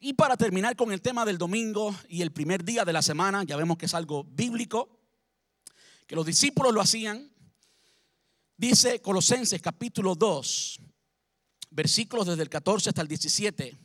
Y 0.00 0.14
para 0.14 0.36
terminar 0.36 0.74
con 0.74 0.90
el 0.90 1.00
tema 1.00 1.24
del 1.24 1.38
domingo 1.38 1.94
y 2.08 2.22
el 2.22 2.32
primer 2.32 2.64
día 2.64 2.84
de 2.84 2.92
la 2.92 3.00
semana, 3.00 3.44
ya 3.44 3.56
vemos 3.56 3.78
que 3.78 3.86
es 3.86 3.94
algo 3.94 4.24
bíblico, 4.24 4.98
que 6.08 6.16
los 6.16 6.26
discípulos 6.26 6.74
lo 6.74 6.80
hacían, 6.80 7.30
Dice 8.56 9.02
Colosenses 9.02 9.60
capítulo 9.60 10.14
2, 10.14 10.78
versículos 11.70 12.28
desde 12.28 12.44
el 12.44 12.48
14 12.48 12.90
hasta 12.90 13.02
el 13.02 13.08
17. 13.08 13.76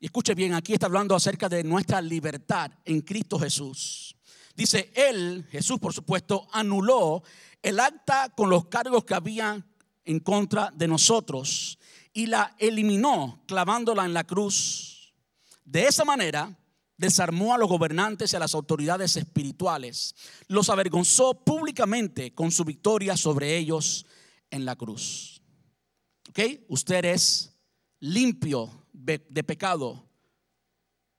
Y 0.00 0.06
escuche 0.06 0.34
bien, 0.34 0.54
aquí 0.54 0.72
está 0.72 0.86
hablando 0.86 1.14
acerca 1.14 1.48
de 1.48 1.62
nuestra 1.62 2.02
libertad 2.02 2.72
en 2.84 3.02
Cristo 3.02 3.38
Jesús. 3.38 4.16
Dice, 4.56 4.92
Él, 4.96 5.46
Jesús 5.52 5.78
por 5.78 5.92
supuesto, 5.92 6.48
anuló 6.50 7.22
el 7.62 7.78
acta 7.78 8.28
con 8.36 8.50
los 8.50 8.66
cargos 8.66 9.04
que 9.04 9.14
había 9.14 9.64
en 10.04 10.18
contra 10.18 10.72
de 10.74 10.88
nosotros 10.88 11.78
y 12.12 12.26
la 12.26 12.56
eliminó 12.58 13.44
clavándola 13.46 14.04
en 14.04 14.14
la 14.14 14.24
cruz. 14.24 15.14
De 15.64 15.86
esa 15.86 16.04
manera, 16.04 16.58
desarmó 17.02 17.52
a 17.52 17.58
los 17.58 17.68
gobernantes 17.68 18.32
y 18.32 18.36
a 18.36 18.38
las 18.38 18.54
autoridades 18.54 19.18
espirituales, 19.18 20.14
los 20.48 20.70
avergonzó 20.70 21.34
públicamente 21.44 22.32
con 22.32 22.50
su 22.50 22.64
victoria 22.64 23.18
sobre 23.18 23.58
ellos 23.58 24.06
en 24.50 24.64
la 24.64 24.76
cruz. 24.76 25.42
¿Ok? 26.30 26.38
Usted 26.68 27.04
es 27.04 27.54
limpio 28.00 28.86
de 28.92 29.44
pecado. 29.44 30.08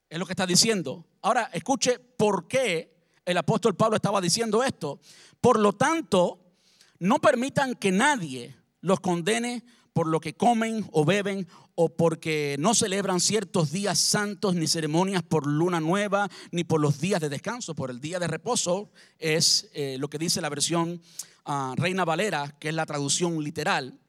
Es 0.09 0.17
lo 0.17 0.25
que 0.25 0.33
está 0.33 0.47
diciendo. 0.47 1.05
Ahora, 1.21 1.49
escuche 1.53 1.99
por 1.99 2.47
qué 2.47 2.93
el 3.25 3.37
apóstol 3.37 3.75
Pablo 3.75 3.95
estaba 3.95 4.21
diciendo 4.21 4.63
esto. 4.63 4.99
Por 5.39 5.59
lo 5.59 5.73
tanto, 5.73 6.55
no 6.99 7.19
permitan 7.19 7.75
que 7.75 7.91
nadie 7.91 8.55
los 8.81 8.99
condene 8.99 9.63
por 9.93 10.07
lo 10.07 10.19
que 10.19 10.35
comen 10.35 10.87
o 10.91 11.05
beben 11.05 11.47
o 11.75 11.95
porque 11.95 12.55
no 12.59 12.75
celebran 12.75 13.19
ciertos 13.19 13.71
días 13.71 13.99
santos 13.99 14.55
ni 14.55 14.67
ceremonias 14.67 15.23
por 15.23 15.47
luna 15.47 15.79
nueva 15.79 16.29
ni 16.51 16.63
por 16.63 16.79
los 16.79 16.99
días 16.99 17.21
de 17.21 17.29
descanso, 17.29 17.75
por 17.75 17.89
el 17.89 17.99
día 17.99 18.19
de 18.19 18.27
reposo 18.27 18.91
es 19.17 19.69
eh, 19.73 19.97
lo 19.99 20.09
que 20.09 20.19
dice 20.19 20.41
la 20.41 20.49
versión 20.49 21.01
ah, 21.45 21.73
Reina 21.75 22.05
Valera, 22.05 22.55
que 22.59 22.69
es 22.69 22.75
la 22.75 22.85
traducción 22.85 23.43
literal. 23.43 23.99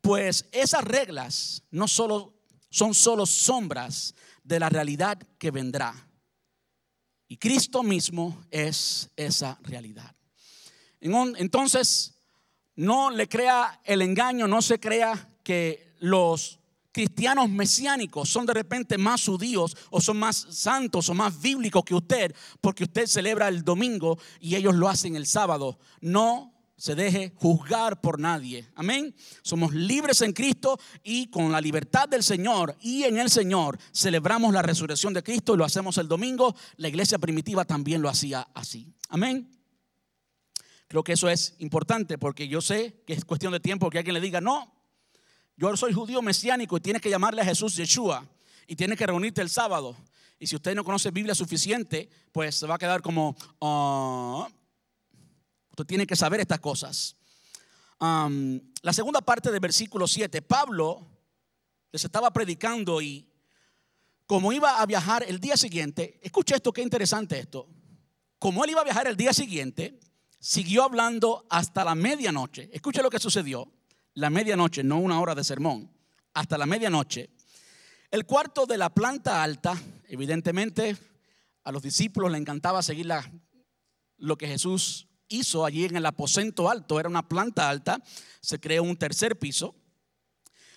Pues 0.00 0.46
esas 0.52 0.84
reglas 0.84 1.62
no 1.70 1.88
solo 1.88 2.34
son 2.68 2.92
solo 2.92 3.24
sombras 3.24 4.14
de 4.42 4.58
la 4.58 4.68
realidad 4.68 5.16
que 5.38 5.50
vendrá. 5.50 5.94
Y 7.28 7.36
Cristo 7.36 7.82
mismo 7.82 8.44
es 8.50 9.10
esa 9.16 9.58
realidad. 9.62 10.14
Entonces, 11.00 12.14
no 12.76 13.10
le 13.10 13.28
crea 13.28 13.80
el 13.84 14.02
engaño, 14.02 14.48
no 14.48 14.60
se 14.60 14.80
crea 14.80 15.36
que 15.42 15.94
los 16.00 16.58
cristianos 16.94 17.50
mesiánicos 17.50 18.28
son 18.28 18.46
de 18.46 18.54
repente 18.54 18.96
más 18.96 19.26
judíos 19.26 19.76
o 19.90 20.00
son 20.00 20.16
más 20.16 20.46
santos 20.50 21.08
o 21.08 21.14
más 21.14 21.42
bíblicos 21.42 21.84
que 21.84 21.94
usted 21.94 22.34
porque 22.60 22.84
usted 22.84 23.06
celebra 23.06 23.48
el 23.48 23.64
domingo 23.64 24.16
y 24.40 24.54
ellos 24.54 24.76
lo 24.76 24.88
hacen 24.88 25.16
el 25.16 25.26
sábado. 25.26 25.78
No 26.00 26.54
se 26.76 26.94
deje 26.94 27.32
juzgar 27.34 28.00
por 28.00 28.20
nadie. 28.20 28.70
Amén. 28.76 29.14
Somos 29.42 29.74
libres 29.74 30.22
en 30.22 30.32
Cristo 30.32 30.78
y 31.02 31.26
con 31.26 31.50
la 31.50 31.60
libertad 31.60 32.08
del 32.08 32.22
Señor 32.22 32.76
y 32.80 33.02
en 33.02 33.18
el 33.18 33.28
Señor 33.28 33.76
celebramos 33.92 34.54
la 34.54 34.62
resurrección 34.62 35.12
de 35.12 35.24
Cristo 35.24 35.54
y 35.54 35.58
lo 35.58 35.64
hacemos 35.64 35.98
el 35.98 36.06
domingo. 36.06 36.54
La 36.76 36.88
iglesia 36.88 37.18
primitiva 37.18 37.64
también 37.64 38.02
lo 38.02 38.08
hacía 38.08 38.46
así. 38.54 38.94
Amén. 39.08 39.50
Creo 40.86 41.02
que 41.02 41.14
eso 41.14 41.28
es 41.28 41.56
importante 41.58 42.18
porque 42.18 42.46
yo 42.46 42.60
sé 42.60 43.02
que 43.04 43.14
es 43.14 43.24
cuestión 43.24 43.52
de 43.52 43.58
tiempo 43.58 43.90
que 43.90 43.98
alguien 43.98 44.14
le 44.14 44.20
diga, 44.20 44.40
no, 44.40 44.73
yo 45.56 45.76
soy 45.76 45.92
judío 45.92 46.20
mesiánico 46.20 46.76
y 46.76 46.80
tienes 46.80 47.00
que 47.00 47.10
llamarle 47.10 47.42
a 47.42 47.44
Jesús 47.44 47.76
Yeshua 47.76 48.26
y 48.66 48.74
tienes 48.74 48.98
que 48.98 49.06
reunirte 49.06 49.40
el 49.40 49.50
sábado. 49.50 49.96
Y 50.38 50.46
si 50.46 50.56
usted 50.56 50.74
no 50.74 50.84
conoce 50.84 51.10
Biblia 51.10 51.34
suficiente, 51.34 52.08
pues 52.32 52.56
se 52.56 52.66
va 52.66 52.74
a 52.74 52.78
quedar 52.78 53.02
como, 53.02 53.36
ah, 53.60 54.48
usted 55.70 55.84
tiene 55.84 56.06
que 56.06 56.16
saber 56.16 56.40
estas 56.40 56.60
cosas. 56.60 57.16
la 58.00 58.92
segunda 58.92 59.20
parte 59.20 59.50
del 59.50 59.60
versículo 59.60 60.06
7, 60.06 60.42
Pablo 60.42 61.06
les 61.92 62.04
estaba 62.04 62.32
predicando 62.32 63.00
y 63.00 63.26
como 64.26 64.52
iba 64.52 64.80
a 64.80 64.86
viajar 64.86 65.24
el 65.26 65.38
día 65.38 65.56
siguiente, 65.56 66.18
escucha 66.22 66.56
esto, 66.56 66.72
qué 66.72 66.82
interesante 66.82 67.38
esto. 67.38 67.68
Como 68.38 68.64
él 68.64 68.70
iba 68.70 68.80
a 68.80 68.84
viajar 68.84 69.06
el 69.06 69.16
día 69.16 69.32
siguiente, 69.32 70.00
siguió 70.40 70.82
hablando 70.82 71.46
hasta 71.48 71.84
la 71.84 71.94
medianoche. 71.94 72.68
Escucha 72.72 73.02
lo 73.02 73.10
que 73.10 73.18
sucedió 73.18 73.70
la 74.14 74.30
medianoche, 74.30 74.82
no 74.82 74.98
una 74.98 75.20
hora 75.20 75.34
de 75.34 75.44
sermón, 75.44 75.90
hasta 76.32 76.58
la 76.58 76.66
medianoche. 76.66 77.30
El 78.10 78.26
cuarto 78.26 78.66
de 78.66 78.78
la 78.78 78.90
planta 78.90 79.42
alta, 79.42 79.80
evidentemente, 80.08 80.96
a 81.64 81.72
los 81.72 81.82
discípulos 81.82 82.30
le 82.30 82.38
encantaba 82.38 82.82
seguir 82.82 83.08
lo 84.18 84.36
que 84.36 84.46
Jesús 84.46 85.08
hizo 85.28 85.64
allí 85.64 85.84
en 85.84 85.96
el 85.96 86.06
aposento 86.06 86.70
alto, 86.70 87.00
era 87.00 87.08
una 87.08 87.28
planta 87.28 87.68
alta, 87.68 88.02
se 88.40 88.60
creó 88.60 88.82
un 88.82 88.96
tercer 88.96 89.38
piso. 89.38 89.74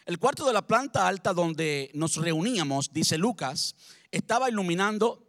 El 0.05 0.19
cuarto 0.19 0.45
de 0.45 0.53
la 0.53 0.65
planta 0.65 1.07
alta 1.07 1.33
donde 1.33 1.91
nos 1.93 2.15
reuníamos, 2.15 2.91
dice 2.91 3.17
Lucas, 3.17 3.75
estaba 4.09 4.49
iluminando 4.49 5.27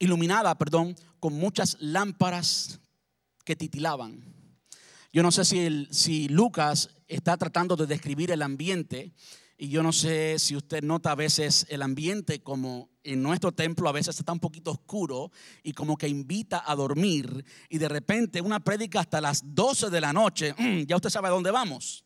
iluminada, 0.00 0.56
perdón, 0.56 0.96
con 1.20 1.34
muchas 1.34 1.76
lámparas 1.78 2.80
que 3.44 3.54
titilaban. 3.54 4.39
Yo 5.12 5.24
no 5.24 5.32
sé 5.32 5.44
si, 5.90 6.28
Lucas 6.28 6.90
está 7.08 7.36
tratando 7.36 7.74
de 7.74 7.88
describir 7.88 8.30
el 8.30 8.42
ambiente 8.42 9.12
y 9.58 9.68
yo 9.68 9.82
no 9.82 9.92
sé 9.92 10.38
si 10.38 10.54
usted 10.54 10.84
nota 10.84 11.10
a 11.10 11.16
veces 11.16 11.66
el 11.68 11.82
ambiente 11.82 12.44
como 12.44 12.90
en 13.02 13.20
nuestro 13.20 13.50
templo 13.50 13.88
a 13.88 13.92
veces 13.92 14.16
está 14.16 14.32
un 14.32 14.38
poquito 14.38 14.70
oscuro 14.70 15.32
y 15.64 15.72
como 15.72 15.96
que 15.96 16.06
invita 16.06 16.62
a 16.64 16.76
dormir 16.76 17.44
y 17.68 17.78
de 17.78 17.88
repente 17.88 18.40
una 18.40 18.60
prédica 18.60 19.00
hasta 19.00 19.20
las 19.20 19.42
12 19.44 19.90
de 19.90 20.00
la 20.00 20.12
noche, 20.12 20.54
mm, 20.56 20.82
ya 20.86 20.94
usted 20.94 21.10
sabe 21.10 21.26
a 21.26 21.32
dónde 21.32 21.50
vamos. 21.50 22.04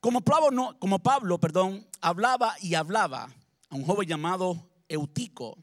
Como 0.00 0.22
Pablo, 0.22 0.50
no, 0.50 0.78
como 0.78 1.00
Pablo 1.02 1.38
perdón, 1.38 1.86
hablaba 2.00 2.54
y 2.62 2.72
hablaba 2.72 3.28
a 3.68 3.74
un 3.74 3.84
joven 3.84 4.08
llamado 4.08 4.70
Eutico, 4.88 5.58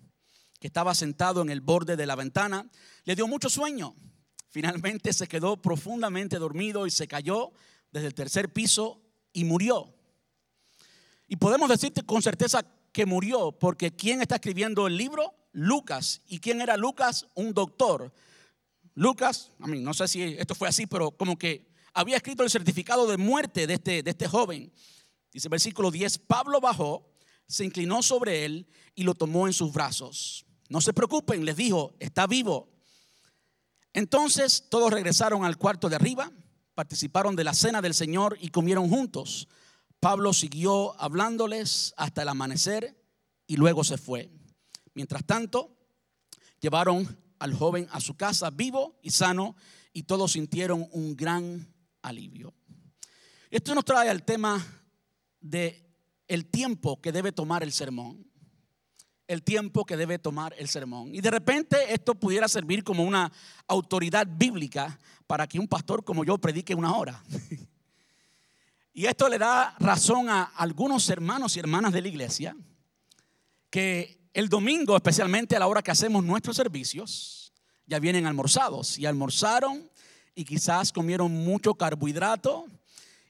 que 0.59 0.67
estaba 0.67 0.93
sentado 0.93 1.41
en 1.41 1.49
el 1.49 1.61
borde 1.61 1.95
de 1.95 2.05
la 2.05 2.15
ventana, 2.15 2.69
le 3.05 3.15
dio 3.15 3.27
mucho 3.27 3.49
sueño. 3.49 3.95
Finalmente 4.51 5.13
se 5.13 5.27
quedó 5.27 5.61
profundamente 5.61 6.37
dormido 6.37 6.85
y 6.85 6.91
se 6.91 7.07
cayó 7.07 7.53
desde 7.89 8.07
el 8.07 8.13
tercer 8.13 8.51
piso 8.51 9.01
y 9.31 9.45
murió. 9.45 9.93
Y 11.29 11.37
podemos 11.37 11.69
decirte 11.69 12.03
con 12.03 12.21
certeza 12.21 12.65
que 12.91 13.05
murió, 13.05 13.53
porque 13.53 13.95
¿quién 13.95 14.21
está 14.21 14.35
escribiendo 14.35 14.87
el 14.87 14.97
libro? 14.97 15.33
Lucas. 15.53 16.21
¿Y 16.27 16.39
quién 16.39 16.59
era 16.59 16.75
Lucas? 16.75 17.27
Un 17.33 17.53
doctor. 17.53 18.13
Lucas, 18.93 19.51
a 19.59 19.67
mí 19.67 19.79
no 19.79 19.93
sé 19.93 20.09
si 20.09 20.21
esto 20.21 20.53
fue 20.53 20.67
así, 20.67 20.85
pero 20.85 21.11
como 21.11 21.39
que 21.39 21.71
había 21.93 22.17
escrito 22.17 22.43
el 22.43 22.49
certificado 22.49 23.07
de 23.07 23.15
muerte 23.15 23.67
de 23.67 23.75
este, 23.75 24.03
de 24.03 24.11
este 24.11 24.27
joven. 24.27 24.69
Dice 25.31 25.47
versículo 25.47 25.91
10, 25.91 26.17
Pablo 26.17 26.59
bajó, 26.59 27.09
se 27.47 27.63
inclinó 27.63 28.03
sobre 28.03 28.43
él 28.43 28.67
y 28.95 29.03
lo 29.03 29.15
tomó 29.15 29.47
en 29.47 29.53
sus 29.53 29.71
brazos. 29.71 30.45
No 30.67 30.81
se 30.81 30.91
preocupen, 30.91 31.45
les 31.45 31.55
dijo, 31.55 31.93
está 31.99 32.27
vivo. 32.27 32.70
Entonces 33.93 34.67
todos 34.69 34.91
regresaron 34.91 35.43
al 35.43 35.57
cuarto 35.57 35.89
de 35.89 35.95
arriba, 35.95 36.31
participaron 36.75 37.35
de 37.35 37.43
la 37.43 37.53
cena 37.53 37.81
del 37.81 37.93
Señor 37.93 38.37
y 38.39 38.49
comieron 38.49 38.89
juntos. 38.89 39.47
Pablo 39.99 40.33
siguió 40.33 40.99
hablándoles 41.01 41.93
hasta 41.97 42.21
el 42.21 42.29
amanecer 42.29 42.97
y 43.45 43.57
luego 43.57 43.83
se 43.83 43.97
fue. 43.97 44.31
Mientras 44.93 45.25
tanto, 45.25 45.77
llevaron 46.59 47.17
al 47.39 47.53
joven 47.53 47.87
a 47.91 47.99
su 47.99 48.15
casa 48.15 48.49
vivo 48.49 48.99
y 49.01 49.11
sano 49.11 49.55
y 49.93 50.03
todos 50.03 50.33
sintieron 50.33 50.87
un 50.91 51.15
gran 51.15 51.73
alivio. 52.01 52.53
Esto 53.49 53.75
nos 53.75 53.83
trae 53.83 54.09
al 54.09 54.23
tema 54.23 54.65
de 55.41 55.85
el 56.27 56.45
tiempo 56.45 57.01
que 57.01 57.11
debe 57.11 57.33
tomar 57.33 57.63
el 57.63 57.73
sermón. 57.73 58.30
El 59.31 59.43
tiempo 59.43 59.85
que 59.85 59.95
debe 59.95 60.19
tomar 60.19 60.53
el 60.57 60.67
sermón. 60.67 61.15
Y 61.15 61.21
de 61.21 61.31
repente 61.31 61.93
esto 61.93 62.15
pudiera 62.15 62.49
servir 62.49 62.83
como 62.83 63.03
una 63.03 63.31
autoridad 63.65 64.27
bíblica 64.29 64.99
para 65.25 65.47
que 65.47 65.57
un 65.57 65.69
pastor 65.69 66.03
como 66.03 66.25
yo 66.25 66.37
predique 66.37 66.75
una 66.75 66.95
hora. 66.95 67.23
Y 68.93 69.05
esto 69.05 69.29
le 69.29 69.37
da 69.37 69.73
razón 69.79 70.29
a 70.29 70.43
algunos 70.43 71.09
hermanos 71.09 71.55
y 71.55 71.59
hermanas 71.59 71.93
de 71.93 72.01
la 72.01 72.09
iglesia 72.09 72.57
que 73.69 74.19
el 74.33 74.49
domingo, 74.49 74.97
especialmente 74.97 75.55
a 75.55 75.59
la 75.59 75.67
hora 75.67 75.81
que 75.81 75.91
hacemos 75.91 76.25
nuestros 76.25 76.57
servicios, 76.57 77.53
ya 77.87 77.99
vienen 77.99 78.25
almorzados 78.25 78.99
y 78.99 79.05
almorzaron 79.05 79.89
y 80.35 80.43
quizás 80.43 80.91
comieron 80.91 81.31
mucho 81.31 81.75
carbohidrato 81.75 82.65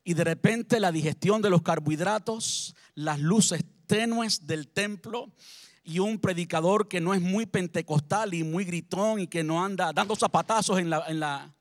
y 0.04 0.16
de 0.16 0.24
repente 0.24 0.80
la 0.80 0.91
digestión 0.91 1.43
de 1.43 1.52
los 1.52 1.62
carbohidratos, 1.62 2.76
las 2.95 3.20
luces 3.20 3.64
tenues 3.86 4.47
del 4.47 4.68
templo 4.68 5.32
y 5.84 5.99
un 5.99 6.19
predicador 6.19 6.88
que 6.88 7.01
no 7.01 7.13
es 7.13 7.21
muy 7.21 7.45
pentecostal 7.45 8.34
y 8.34 8.43
muy 8.43 8.65
gritón 8.65 9.19
y 9.19 9.27
que 9.27 9.43
no 9.43 9.63
anda 9.63 9.91
dando 9.93 10.15
zapatazos 10.15 10.79
en 10.79 10.89
la, 10.89 11.03
en 11.07 11.19
la, 11.19 11.51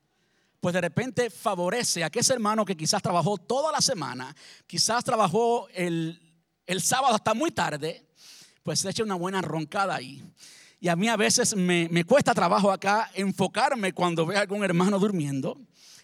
pues 0.60 0.74
de 0.74 0.80
repente 0.80 1.30
favorece 1.30 2.04
a 2.04 2.10
ese 2.12 2.32
hermano 2.32 2.64
que 2.64 2.76
quizás 2.76 3.02
trabajó 3.02 3.38
toda 3.38 3.72
la 3.72 3.80
semana, 3.80 4.34
quizás 4.66 5.02
trabajó 5.04 5.68
el, 5.72 6.20
sábado 6.80 7.14
hasta 7.14 7.34
muy 7.34 7.50
tarde, 7.50 8.06
pues 8.62 8.80
se 8.80 8.90
echa 8.90 9.02
una 9.02 9.14
buena 9.14 9.40
roncada 9.40 9.96
ahí. 9.96 10.22
Y 10.78 10.88
a 10.88 10.96
mí 10.96 11.08
a 11.08 11.16
veces 11.16 11.56
me, 11.56 11.88
me 11.90 12.04
cuesta 12.04 12.34
trabajo 12.34 12.70
acá 12.70 13.10
enfocarme 13.14 13.92
cuando 13.92 14.24
veo 14.24 14.38
a 14.38 14.42
algún 14.42 14.64
hermano 14.64 14.98
durmiendo, 14.98 15.58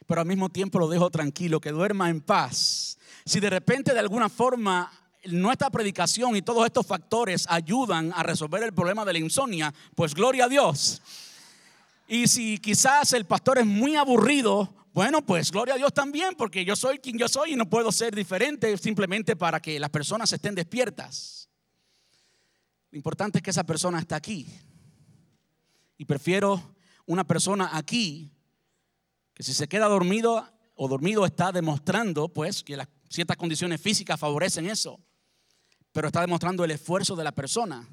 pero 0.06 0.20
al 0.20 0.26
mismo 0.26 0.48
tiempo 0.48 0.78
lo 0.78 0.88
dejo 0.88 1.10
tranquilo, 1.10 1.60
que 1.60 1.70
duerma 1.70 2.10
en 2.10 2.20
paz. 2.20 2.98
Si 3.24 3.40
de 3.40 3.50
repente 3.50 3.92
de 3.92 4.00
alguna 4.00 4.28
forma 4.28 4.90
nuestra 5.28 5.70
predicación 5.70 6.36
y 6.36 6.42
todos 6.42 6.66
estos 6.66 6.86
factores 6.86 7.46
ayudan 7.48 8.12
a 8.14 8.22
resolver 8.22 8.62
el 8.62 8.72
problema 8.72 9.04
de 9.04 9.12
la 9.12 9.18
insomnia, 9.18 9.72
pues 9.94 10.14
gloria 10.14 10.44
a 10.44 10.48
Dios. 10.48 11.02
Y 12.08 12.28
si 12.28 12.58
quizás 12.58 13.12
el 13.12 13.24
pastor 13.24 13.58
es 13.58 13.66
muy 13.66 13.96
aburrido, 13.96 14.72
bueno, 14.92 15.20
pues 15.20 15.50
gloria 15.50 15.74
a 15.74 15.76
Dios 15.76 15.92
también, 15.92 16.34
porque 16.36 16.64
yo 16.64 16.76
soy 16.76 16.98
quien 16.98 17.18
yo 17.18 17.28
soy 17.28 17.52
y 17.52 17.56
no 17.56 17.68
puedo 17.68 17.92
ser 17.92 18.14
diferente 18.14 18.78
simplemente 18.78 19.36
para 19.36 19.60
que 19.60 19.78
las 19.78 19.90
personas 19.90 20.32
estén 20.32 20.54
despiertas. 20.54 21.50
Lo 22.90 22.96
importante 22.96 23.38
es 23.38 23.42
que 23.42 23.50
esa 23.50 23.64
persona 23.64 23.98
está 23.98 24.16
aquí. 24.16 24.46
Y 25.98 26.04
prefiero 26.04 26.76
una 27.06 27.24
persona 27.24 27.70
aquí 27.72 28.30
que 29.34 29.42
si 29.42 29.52
se 29.52 29.68
queda 29.68 29.86
dormido 29.86 30.48
o 30.74 30.88
dormido 30.88 31.26
está 31.26 31.52
demostrando 31.52 32.28
pues 32.28 32.62
que 32.62 32.76
las 32.76 32.88
ciertas 33.08 33.36
condiciones 33.36 33.80
físicas 33.80 34.18
favorecen 34.18 34.66
eso, 34.66 35.00
pero 35.97 36.09
está 36.09 36.20
demostrando 36.20 36.62
el 36.62 36.72
esfuerzo 36.72 37.16
de 37.16 37.24
la 37.24 37.32
persona. 37.32 37.88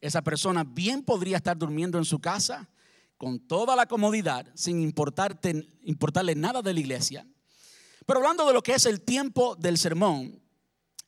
Esa 0.00 0.22
persona 0.22 0.64
bien 0.64 1.02
podría 1.02 1.36
estar 1.36 1.58
durmiendo 1.58 1.98
en 1.98 2.06
su 2.06 2.20
casa 2.20 2.70
con 3.18 3.38
toda 3.46 3.76
la 3.76 3.84
comodidad, 3.84 4.46
sin 4.54 4.80
importarle 4.80 6.34
nada 6.34 6.62
de 6.62 6.72
la 6.72 6.80
iglesia. 6.80 7.26
Pero 8.06 8.20
hablando 8.20 8.46
de 8.46 8.54
lo 8.54 8.62
que 8.62 8.72
es 8.72 8.86
el 8.86 9.02
tiempo 9.02 9.56
del 9.56 9.76
sermón, 9.76 10.40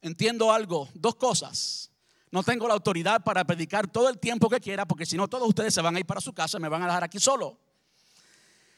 entiendo 0.03 0.53
algo, 0.53 0.91
dos 0.93 1.15
cosas. 1.15 1.91
No 2.31 2.43
tengo 2.43 2.69
la 2.69 2.75
autoridad 2.75 3.25
para 3.25 3.43
predicar 3.47 3.91
todo 3.91 4.11
el 4.11 4.19
tiempo 4.19 4.51
que 4.51 4.61
quiera, 4.61 4.87
porque 4.87 5.07
si 5.07 5.17
no 5.17 5.27
todos 5.27 5.49
ustedes 5.49 5.73
se 5.73 5.81
van 5.81 5.97
a 5.97 6.01
ir 6.01 6.07
para 6.07 6.21
su 6.21 6.35
casa 6.35 6.59
y 6.59 6.61
me 6.61 6.69
van 6.69 6.83
a 6.83 6.87
dejar 6.87 7.05
aquí 7.05 7.19
solo. 7.19 7.59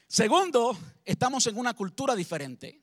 Segundo, 0.06 0.78
estamos 1.04 1.44
en 1.48 1.58
una 1.58 1.74
cultura 1.74 2.14
diferente. 2.14 2.80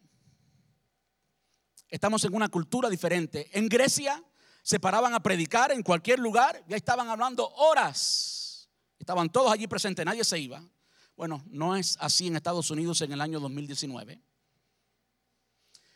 Estamos 1.88 2.26
en 2.26 2.36
una 2.36 2.50
cultura 2.50 2.90
diferente. 2.90 3.50
En 3.58 3.70
Grecia 3.70 4.22
se 4.70 4.80
paraban 4.80 5.16
a 5.16 5.20
predicar 5.20 5.72
en 5.72 5.82
cualquier 5.82 6.20
lugar, 6.20 6.64
ya 6.68 6.78
estaban 6.78 7.10
hablando 7.10 7.50
horas 7.56 8.70
Estaban 9.00 9.32
todos 9.32 9.52
allí 9.52 9.66
presentes, 9.66 10.06
nadie 10.06 10.24
se 10.24 10.38
iba. 10.38 10.64
Bueno, 11.16 11.42
no 11.48 11.76
es 11.76 11.98
así 12.00 12.28
en 12.28 12.36
Estados 12.36 12.70
Unidos 12.70 13.02
en 13.02 13.12
el 13.12 13.20
año 13.20 13.40
2019. 13.40 14.22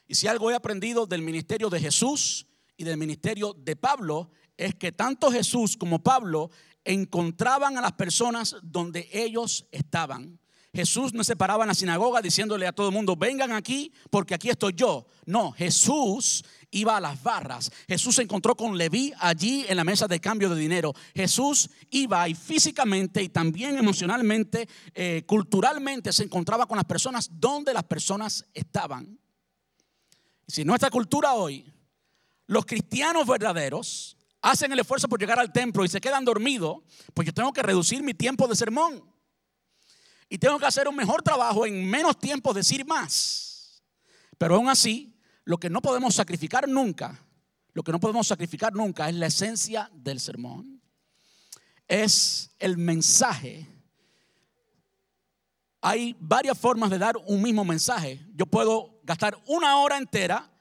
Y 0.08 0.16
si 0.16 0.26
algo 0.26 0.50
he 0.50 0.56
aprendido 0.56 1.06
del 1.06 1.22
ministerio 1.22 1.70
de 1.70 1.80
Jesús 1.80 2.48
y 2.76 2.84
del 2.84 2.98
ministerio 2.98 3.54
de 3.54 3.76
Pablo, 3.76 4.32
es 4.58 4.74
que 4.74 4.92
tanto 4.92 5.32
Jesús 5.32 5.78
como 5.78 6.02
Pablo 6.02 6.50
encontraban 6.84 7.78
a 7.78 7.82
las 7.82 7.94
personas 7.94 8.56
donde 8.64 9.08
ellos 9.14 9.68
estaban. 9.72 10.40
Jesús 10.76 11.14
no 11.14 11.24
se 11.24 11.36
paraba 11.36 11.64
en 11.64 11.68
la 11.68 11.76
sinagoga 11.76 12.20
diciéndole 12.20 12.66
a 12.66 12.72
todo 12.72 12.88
el 12.88 12.94
mundo, 12.94 13.16
vengan 13.16 13.52
aquí 13.52 13.94
porque 14.10 14.34
aquí 14.34 14.50
estoy 14.50 14.74
yo. 14.74 15.06
No, 15.26 15.52
Jesús 15.52 16.44
iba 16.72 16.98
a 16.98 17.00
las 17.00 17.22
barras. 17.22 17.72
Jesús 17.88 18.16
se 18.16 18.24
encontró 18.24 18.56
con 18.56 18.76
Leví 18.76 19.14
allí 19.20 19.66
en 19.70 19.78
la 19.78 19.84
mesa 19.84 20.08
de 20.08 20.20
cambio 20.20 20.50
de 20.50 20.60
dinero. 20.60 20.92
Jesús 21.14 21.70
iba 21.92 22.28
y 22.28 22.34
físicamente 22.34 23.22
y 23.22 23.30
también 23.30 23.78
emocionalmente, 23.78 24.68
eh, 24.96 25.22
culturalmente 25.28 26.12
se 26.12 26.24
encontraba 26.24 26.66
con 26.66 26.78
las 26.78 26.86
personas 26.86 27.30
donde 27.32 27.72
las 27.72 27.84
personas 27.84 28.44
estaban. 28.56 29.20
Si 30.48 30.66
nuestra 30.66 30.90
cultura 30.90 31.36
hoy, 31.36 31.72
los 32.48 32.66
cristianos 32.66 33.28
verdaderos 33.28 34.18
hacen 34.42 34.72
el 34.72 34.80
esfuerzo 34.80 35.08
por 35.08 35.20
llegar 35.20 35.38
al 35.38 35.54
templo 35.54 35.86
y 35.86 35.88
se 35.88 36.02
quedan 36.02 36.26
dormidos, 36.26 36.78
pues 37.14 37.28
yo 37.28 37.34
tengo 37.34 37.54
que 37.54 37.62
reducir 37.62 38.02
mi 38.02 38.16
tiempo 38.16 38.48
de 38.48 38.56
sermón. 38.56 39.13
Y 40.34 40.40
tengo 40.40 40.58
que 40.58 40.66
hacer 40.66 40.88
un 40.88 40.96
mejor 40.96 41.22
trabajo 41.22 41.64
en 41.64 41.88
menos 41.88 42.18
tiempo, 42.18 42.56
decir 42.56 42.84
más. 42.88 43.84
Pero 44.40 44.56
aún 44.56 44.68
así, 44.68 45.16
lo 45.44 45.60
que 45.60 45.70
no 45.70 45.80
podemos 45.80 46.16
sacrificar 46.16 46.68
nunca, 46.68 47.24
lo 47.74 47.84
que 47.84 47.92
no 47.92 48.00
podemos 48.00 48.26
sacrificar 48.26 48.74
nunca 48.74 49.08
es 49.08 49.14
la 49.14 49.28
esencia 49.28 49.92
del 49.94 50.20
sermón. 50.20 50.82
Es 51.88 52.50
el 52.58 52.80
mensaje. 52.80 53.68
Hay 55.82 56.16
varias 56.20 56.58
formas 56.58 56.90
de 56.90 56.98
dar 56.98 57.16
un 57.28 57.40
mismo 57.40 57.64
mensaje. 57.64 58.20
Yo 58.34 58.48
puedo 58.48 59.02
gastar 59.04 59.40
una 59.46 59.78
hora 59.82 60.00
entera 60.00 60.52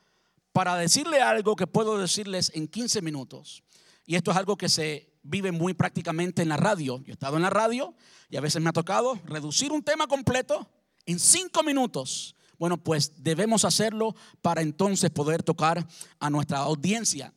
para 0.52 0.76
decirle 0.76 1.22
algo 1.22 1.56
que 1.56 1.66
puedo 1.66 1.96
decirles 1.96 2.52
en 2.54 2.68
15 2.68 3.00
minutos. 3.00 3.62
Y 4.04 4.16
esto 4.16 4.32
es 4.32 4.36
algo 4.36 4.58
que 4.58 4.68
se 4.68 5.11
vive 5.22 5.52
muy 5.52 5.74
prácticamente 5.74 6.42
en 6.42 6.48
la 6.48 6.56
radio. 6.56 6.98
Yo 6.98 7.10
he 7.10 7.12
estado 7.12 7.36
en 7.36 7.42
la 7.42 7.50
radio 7.50 7.94
y 8.28 8.36
a 8.36 8.40
veces 8.40 8.62
me 8.62 8.70
ha 8.70 8.72
tocado 8.72 9.18
reducir 9.24 9.72
un 9.72 9.82
tema 9.82 10.06
completo 10.06 10.68
en 11.06 11.18
cinco 11.18 11.62
minutos. 11.62 12.36
Bueno, 12.58 12.76
pues 12.76 13.22
debemos 13.22 13.64
hacerlo 13.64 14.14
para 14.40 14.62
entonces 14.62 15.10
poder 15.10 15.42
tocar 15.42 15.86
a 16.20 16.30
nuestra 16.30 16.58
audiencia. 16.58 17.32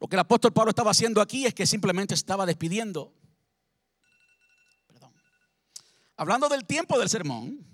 Lo 0.00 0.08
que 0.08 0.16
el 0.16 0.20
apóstol 0.20 0.52
Pablo 0.52 0.70
estaba 0.70 0.90
haciendo 0.90 1.20
aquí 1.20 1.46
es 1.46 1.54
que 1.54 1.66
simplemente 1.66 2.14
estaba 2.14 2.46
despidiendo. 2.46 3.12
Hablando 6.16 6.48
del 6.48 6.64
tiempo 6.64 6.98
del 6.98 7.08
sermón, 7.08 7.66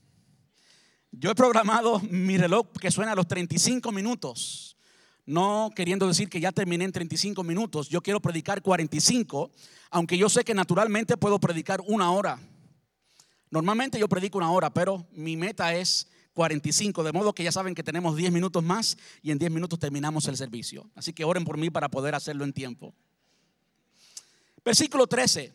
yo 1.12 1.30
he 1.30 1.34
programado 1.34 2.00
mi 2.00 2.38
reloj 2.38 2.68
que 2.80 2.90
suena 2.90 3.12
a 3.12 3.16
los 3.16 3.26
35 3.26 3.92
minutos. 3.92 4.76
No 5.31 5.70
queriendo 5.76 6.09
decir 6.09 6.28
que 6.28 6.41
ya 6.41 6.51
terminé 6.51 6.85
en 6.85 6.91
35 6.91 7.45
minutos, 7.45 7.89
yo 7.89 8.03
quiero 8.03 8.18
predicar 8.18 8.62
45, 8.62 9.53
aunque 9.91 10.18
yo 10.18 10.28
sé 10.28 10.43
que 10.43 10.55
naturalmente 10.55 11.16
puedo 11.16 11.39
predicar 11.39 11.81
una 11.87 12.11
hora. 12.11 12.41
Normalmente 13.49 13.97
yo 13.97 14.09
predico 14.09 14.39
una 14.39 14.51
hora, 14.51 14.74
pero 14.74 15.07
mi 15.12 15.37
meta 15.37 15.72
es 15.72 16.09
45, 16.33 17.05
de 17.05 17.12
modo 17.12 17.33
que 17.33 17.45
ya 17.45 17.53
saben 17.53 17.76
que 17.76 17.85
tenemos 17.85 18.16
10 18.16 18.33
minutos 18.33 18.64
más 18.64 18.99
y 19.22 19.31
en 19.31 19.39
10 19.39 19.53
minutos 19.53 19.78
terminamos 19.78 20.26
el 20.26 20.37
servicio. 20.37 20.91
Así 20.97 21.12
que 21.12 21.22
oren 21.22 21.45
por 21.45 21.57
mí 21.57 21.70
para 21.70 21.89
poder 21.89 22.16
hacerlo 22.16 22.43
en 22.43 22.53
tiempo. 22.53 22.93
Versículo 24.64 25.07
13. 25.07 25.53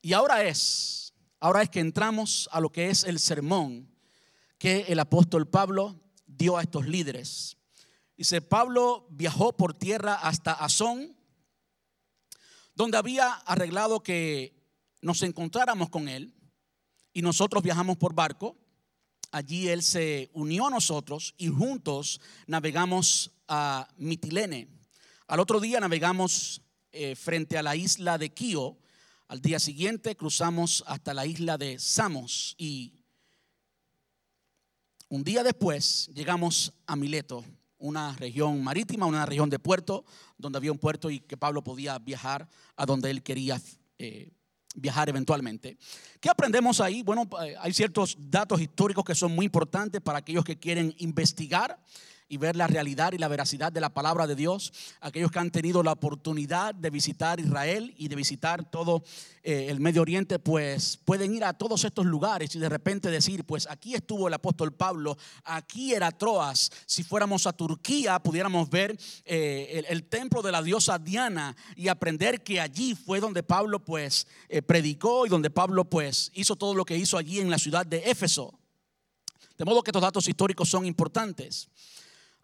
Y 0.00 0.12
ahora 0.12 0.42
es, 0.42 1.14
ahora 1.38 1.62
es 1.62 1.70
que 1.70 1.78
entramos 1.78 2.48
a 2.50 2.58
lo 2.60 2.72
que 2.72 2.90
es 2.90 3.04
el 3.04 3.20
sermón 3.20 3.88
que 4.58 4.86
el 4.88 4.98
apóstol 4.98 5.46
Pablo 5.46 5.94
dio 6.26 6.56
a 6.58 6.62
estos 6.62 6.88
líderes. 6.88 7.61
Dice, 8.16 8.40
Pablo 8.40 9.06
viajó 9.10 9.56
por 9.56 9.74
tierra 9.74 10.14
hasta 10.14 10.52
Azón, 10.52 11.16
donde 12.74 12.98
había 12.98 13.32
arreglado 13.32 14.02
que 14.02 14.62
nos 15.00 15.22
encontráramos 15.22 15.90
con 15.90 16.08
él 16.08 16.34
y 17.12 17.22
nosotros 17.22 17.62
viajamos 17.62 17.96
por 17.96 18.14
barco. 18.14 18.56
Allí 19.30 19.68
él 19.68 19.82
se 19.82 20.30
unió 20.34 20.66
a 20.66 20.70
nosotros 20.70 21.34
y 21.38 21.48
juntos 21.48 22.20
navegamos 22.46 23.32
a 23.48 23.88
Mitilene. 23.96 24.68
Al 25.26 25.40
otro 25.40 25.60
día 25.60 25.80
navegamos 25.80 26.62
eh, 26.92 27.16
frente 27.16 27.56
a 27.56 27.62
la 27.62 27.74
isla 27.74 28.18
de 28.18 28.32
Quío. 28.32 28.78
Al 29.28 29.40
día 29.40 29.58
siguiente 29.58 30.16
cruzamos 30.16 30.84
hasta 30.86 31.14
la 31.14 31.24
isla 31.24 31.56
de 31.56 31.78
Samos 31.78 32.54
y 32.58 33.02
un 35.08 35.24
día 35.24 35.42
después 35.42 36.10
llegamos 36.14 36.72
a 36.86 36.96
Mileto, 36.96 37.44
una 37.82 38.14
región 38.16 38.62
marítima, 38.62 39.06
una 39.06 39.26
región 39.26 39.50
de 39.50 39.58
puerto, 39.58 40.04
donde 40.38 40.56
había 40.56 40.72
un 40.72 40.78
puerto 40.78 41.10
y 41.10 41.20
que 41.20 41.36
Pablo 41.36 41.62
podía 41.62 41.98
viajar 41.98 42.48
a 42.76 42.86
donde 42.86 43.10
él 43.10 43.22
quería 43.22 43.60
eh, 43.98 44.30
viajar 44.74 45.08
eventualmente. 45.08 45.76
¿Qué 46.20 46.30
aprendemos 46.30 46.80
ahí? 46.80 47.02
Bueno, 47.02 47.28
eh, 47.44 47.56
hay 47.60 47.72
ciertos 47.72 48.16
datos 48.18 48.60
históricos 48.60 49.04
que 49.04 49.14
son 49.14 49.34
muy 49.34 49.46
importantes 49.46 50.00
para 50.00 50.18
aquellos 50.18 50.44
que 50.44 50.58
quieren 50.58 50.94
investigar 50.98 51.78
y 52.32 52.38
ver 52.38 52.56
la 52.56 52.66
realidad 52.66 53.12
y 53.12 53.18
la 53.18 53.28
veracidad 53.28 53.70
de 53.70 53.82
la 53.82 53.92
palabra 53.92 54.26
de 54.26 54.34
Dios. 54.34 54.72
Aquellos 55.02 55.30
que 55.30 55.38
han 55.38 55.50
tenido 55.50 55.82
la 55.82 55.92
oportunidad 55.92 56.74
de 56.74 56.88
visitar 56.88 57.38
Israel 57.38 57.94
y 57.98 58.08
de 58.08 58.16
visitar 58.16 58.70
todo 58.70 59.02
eh, 59.42 59.66
el 59.68 59.80
Medio 59.80 60.00
Oriente, 60.00 60.38
pues 60.38 60.96
pueden 61.04 61.34
ir 61.34 61.44
a 61.44 61.52
todos 61.52 61.84
estos 61.84 62.06
lugares 62.06 62.54
y 62.54 62.58
de 62.58 62.70
repente 62.70 63.10
decir, 63.10 63.44
pues 63.44 63.68
aquí 63.68 63.94
estuvo 63.94 64.28
el 64.28 64.34
apóstol 64.34 64.72
Pablo, 64.72 65.18
aquí 65.44 65.92
era 65.92 66.10
Troas. 66.10 66.72
Si 66.86 67.02
fuéramos 67.02 67.46
a 67.46 67.52
Turquía, 67.52 68.18
pudiéramos 68.18 68.70
ver 68.70 68.98
eh, 69.26 69.84
el, 69.90 70.04
templo 70.04 70.40
de 70.40 70.52
la 70.52 70.62
diosa 70.62 70.98
Diana 70.98 71.54
y 71.76 71.88
aprender 71.88 72.42
que 72.42 72.62
allí 72.62 72.94
fue 72.94 73.20
donde 73.20 73.42
Pablo 73.42 73.84
pues 73.84 74.26
eh, 74.48 74.62
predicó 74.62 75.26
y 75.26 75.28
donde 75.28 75.50
Pablo 75.50 75.84
pues 75.84 76.30
hizo 76.32 76.56
todo 76.56 76.74
lo 76.74 76.86
que 76.86 76.96
hizo 76.96 77.18
allí 77.18 77.40
en 77.40 77.50
la 77.50 77.58
ciudad 77.58 77.84
de 77.84 78.10
Éfeso. 78.10 78.58
De 79.58 79.66
modo 79.66 79.82
que 79.82 79.90
estos 79.90 80.02
datos 80.02 80.26
históricos 80.26 80.70
son 80.70 80.86
importantes. 80.86 81.68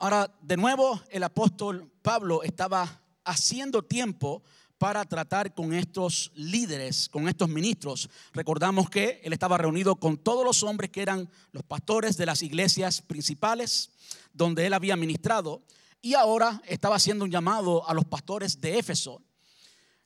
Ahora, 0.01 0.33
de 0.43 0.57
nuevo, 0.57 1.03
el 1.11 1.25
apóstol 1.25 1.91
Pablo 2.03 2.45
estaba 2.45 3.03
haciendo 3.25 3.83
tiempo 3.83 4.45
para 4.79 5.05
tratar 5.05 5.53
con 5.53 5.73
estos 5.73 6.31
líderes, 6.37 7.09
con 7.09 7.27
estos 7.27 7.49
ministros. 7.49 8.09
Recordamos 8.33 8.89
que 8.89 9.21
él 9.25 9.33
estaba 9.33 9.59
reunido 9.59 9.97
con 9.97 10.17
todos 10.17 10.45
los 10.45 10.63
hombres 10.63 10.91
que 10.91 11.03
eran 11.03 11.29
los 11.51 11.65
pastores 11.65 12.17
de 12.17 12.27
las 12.27 12.43
iglesias 12.43 13.03
principales 13.03 13.91
donde 14.33 14.67
él 14.67 14.75
había 14.75 14.95
ministrado 14.95 15.65
y 16.01 16.15
ahora 16.15 16.63
estaba 16.67 16.95
haciendo 16.95 17.25
un 17.25 17.33
llamado 17.33 17.85
a 17.89 17.93
los 17.93 18.05
pastores 18.05 18.61
de 18.61 18.79
Éfeso. 18.79 19.21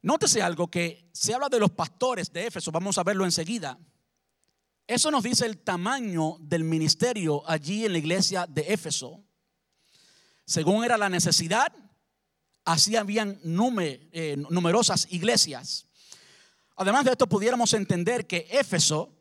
Nótese 0.00 0.40
algo 0.40 0.68
que 0.68 1.10
se 1.12 1.34
habla 1.34 1.50
de 1.50 1.60
los 1.60 1.70
pastores 1.70 2.32
de 2.32 2.46
Éfeso, 2.46 2.72
vamos 2.72 2.96
a 2.96 3.02
verlo 3.02 3.26
enseguida. 3.26 3.78
Eso 4.86 5.10
nos 5.10 5.22
dice 5.22 5.44
el 5.44 5.58
tamaño 5.58 6.38
del 6.40 6.64
ministerio 6.64 7.42
allí 7.46 7.84
en 7.84 7.92
la 7.92 7.98
iglesia 7.98 8.46
de 8.46 8.72
Éfeso 8.72 9.22
según 10.44 10.84
era 10.84 10.96
la 10.96 11.08
necesidad, 11.08 11.72
así 12.64 12.96
habían 12.96 13.38
eh, 13.42 14.36
numerosas 14.50 15.06
iglesias. 15.10 15.86
Además 16.76 17.04
de 17.04 17.12
esto, 17.12 17.28
pudiéramos 17.28 17.72
entender 17.74 18.26
que 18.26 18.48
Éfeso 18.50 19.14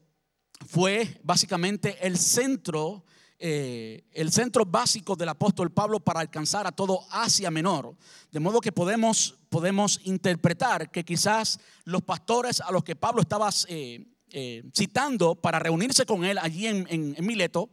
fue 0.68 1.20
básicamente 1.24 1.98
el 2.06 2.18
centro, 2.18 3.04
eh, 3.40 4.08
el 4.12 4.32
centro 4.32 4.66
básico 4.66 5.16
del 5.16 5.30
apóstol 5.30 5.72
Pablo 5.72 6.00
para 6.00 6.22
alcanzar 6.22 6.66
a 6.66 6.72
todo 6.72 7.06
Asia 7.12 7.52
Menor. 7.52 7.96
De 8.32 8.40
modo 8.40 8.62
que 8.62 8.72
podemos, 8.72 9.40
podemos 9.50 10.00
interpretar 10.04 10.92
que 10.92 11.04
quizás 11.04 11.60
los 11.84 12.04
pastores 12.04 12.62
a 12.62 12.72
los 12.72 12.84
que 12.84 12.96
Pablo 12.96 13.22
estaba 13.22 13.50
eh, 13.68 14.64
citando 14.74 15.36
para 15.36 15.60
reunirse 15.60 16.06
con 16.06 16.24
él 16.24 16.38
allí 16.38 16.68
en 16.68 17.16
Mileto, 17.20 17.70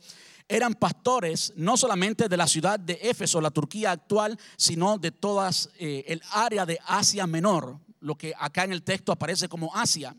eran 0.49 0.75
pastores 0.75 1.53
no 1.57 1.77
solamente 1.77 2.29
de 2.29 2.37
la 2.37 2.49
ciudad 2.49 2.81
de 2.81 2.99
Éfeso, 3.03 3.41
la 3.41 3.51
Turquía 3.51 3.93
actual, 3.93 4.39
sino 4.57 4.99
de 4.99 5.13
todas 5.13 5.69
eh, 5.79 6.05
el 6.09 6.23
área 6.33 6.65
de 6.65 6.79
Asia 6.87 7.27
Menor, 7.27 7.79
lo 8.01 8.17
que 8.17 8.33
acá 8.39 8.65
en 8.65 8.73
el 8.73 8.83
texto 8.83 9.13
aparece 9.13 9.49
como 9.49 9.75
Asia. 9.77 10.17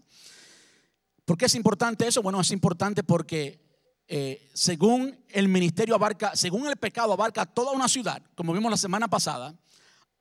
¿Por 1.26 1.38
qué 1.38 1.46
es 1.46 1.56
importante 1.56 2.08
eso? 2.08 2.22
Bueno, 2.22 2.42
es 2.42 2.52
importante 2.52 3.04
porque 3.04 3.60
eh, 4.08 4.50
según 4.54 5.24
el 5.30 5.48
ministerio 5.48 5.96
abarca, 5.96 6.36
según 6.36 6.68
el 6.68 6.78
pecado 6.78 7.14
abarca 7.14 7.46
toda 7.46 7.72
una 7.72 7.88
ciudad, 7.88 8.22
como 8.36 8.54
vimos 8.54 8.72
la 8.72 8.78
semana 8.78 9.08
pasada, 9.08 9.56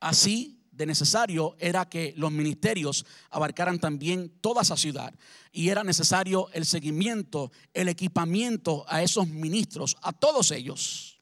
así 0.01 0.58
de 0.79 0.87
necesario 0.87 1.57
era 1.59 1.89
que 1.89 2.15
los 2.17 2.31
ministerios 2.31 3.05
abarcaran 3.31 3.81
también 3.81 4.31
toda 4.41 4.63
esa 4.63 4.77
ciudad. 4.77 5.13
Y 5.51 5.71
era 5.71 5.83
necesario 5.83 6.49
el 6.53 6.65
seguimiento, 6.65 7.51
el 7.75 7.89
equipamiento 7.89 8.85
a 8.89 9.03
esos 9.03 9.27
ministros, 9.27 9.97
a 10.03 10.13
todos 10.13 10.53
ellos. 10.53 11.21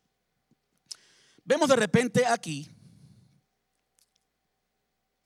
Vemos 1.42 1.70
de 1.70 1.76
repente 1.76 2.26
aquí, 2.26 2.68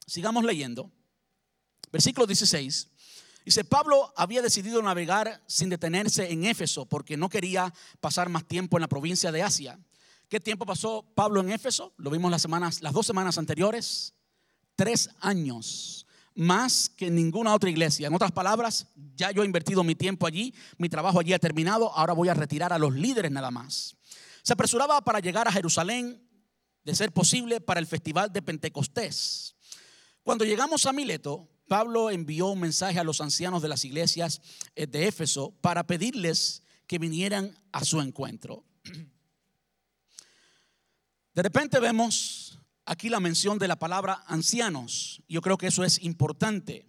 sigamos 0.06 0.44
leyendo, 0.44 0.92
versículo 1.90 2.24
16. 2.24 2.88
Dice, 3.44 3.64
Pablo 3.64 4.12
había 4.16 4.42
decidido 4.42 4.80
navegar 4.80 5.42
sin 5.48 5.70
detenerse 5.70 6.30
en 6.30 6.44
Éfeso 6.44 6.86
porque 6.86 7.16
no 7.16 7.28
quería 7.28 7.74
pasar 7.98 8.28
más 8.28 8.46
tiempo 8.46 8.76
en 8.76 8.82
la 8.82 8.88
provincia 8.88 9.32
de 9.32 9.42
Asia. 9.42 9.80
¿Qué 10.28 10.38
tiempo 10.38 10.64
pasó 10.64 11.04
Pablo 11.16 11.40
en 11.40 11.50
Éfeso? 11.50 11.92
Lo 11.96 12.10
vimos 12.10 12.30
las 12.30 12.42
semanas, 12.42 12.80
las 12.80 12.92
dos 12.92 13.06
semanas 13.06 13.36
anteriores 13.36 14.14
tres 14.80 15.10
años, 15.20 16.06
más 16.34 16.88
que 16.88 17.10
ninguna 17.10 17.54
otra 17.54 17.68
iglesia. 17.68 18.06
En 18.06 18.14
otras 18.14 18.32
palabras, 18.32 18.86
ya 19.14 19.30
yo 19.30 19.42
he 19.42 19.44
invertido 19.44 19.84
mi 19.84 19.94
tiempo 19.94 20.26
allí, 20.26 20.54
mi 20.78 20.88
trabajo 20.88 21.20
allí 21.20 21.34
ha 21.34 21.38
terminado, 21.38 21.94
ahora 21.94 22.14
voy 22.14 22.30
a 22.30 22.34
retirar 22.34 22.72
a 22.72 22.78
los 22.78 22.94
líderes 22.94 23.30
nada 23.30 23.50
más. 23.50 23.94
Se 24.42 24.54
apresuraba 24.54 25.02
para 25.02 25.20
llegar 25.20 25.46
a 25.46 25.52
Jerusalén, 25.52 26.26
de 26.82 26.94
ser 26.94 27.12
posible, 27.12 27.60
para 27.60 27.78
el 27.78 27.86
festival 27.86 28.32
de 28.32 28.40
Pentecostés. 28.40 29.54
Cuando 30.22 30.46
llegamos 30.46 30.86
a 30.86 30.94
Mileto, 30.94 31.50
Pablo 31.68 32.10
envió 32.10 32.46
un 32.46 32.60
mensaje 32.60 32.98
a 32.98 33.04
los 33.04 33.20
ancianos 33.20 33.60
de 33.60 33.68
las 33.68 33.84
iglesias 33.84 34.40
eh, 34.76 34.86
de 34.86 35.08
Éfeso 35.08 35.54
para 35.60 35.86
pedirles 35.86 36.62
que 36.86 36.98
vinieran 36.98 37.54
a 37.70 37.84
su 37.84 38.00
encuentro. 38.00 38.64
De 41.34 41.42
repente 41.42 41.78
vemos 41.80 42.39
aquí 42.84 43.08
la 43.08 43.20
mención 43.20 43.58
de 43.58 43.68
la 43.68 43.78
palabra 43.78 44.24
ancianos. 44.26 45.22
Yo 45.28 45.40
creo 45.40 45.58
que 45.58 45.68
eso 45.68 45.84
es 45.84 46.02
importante. 46.02 46.86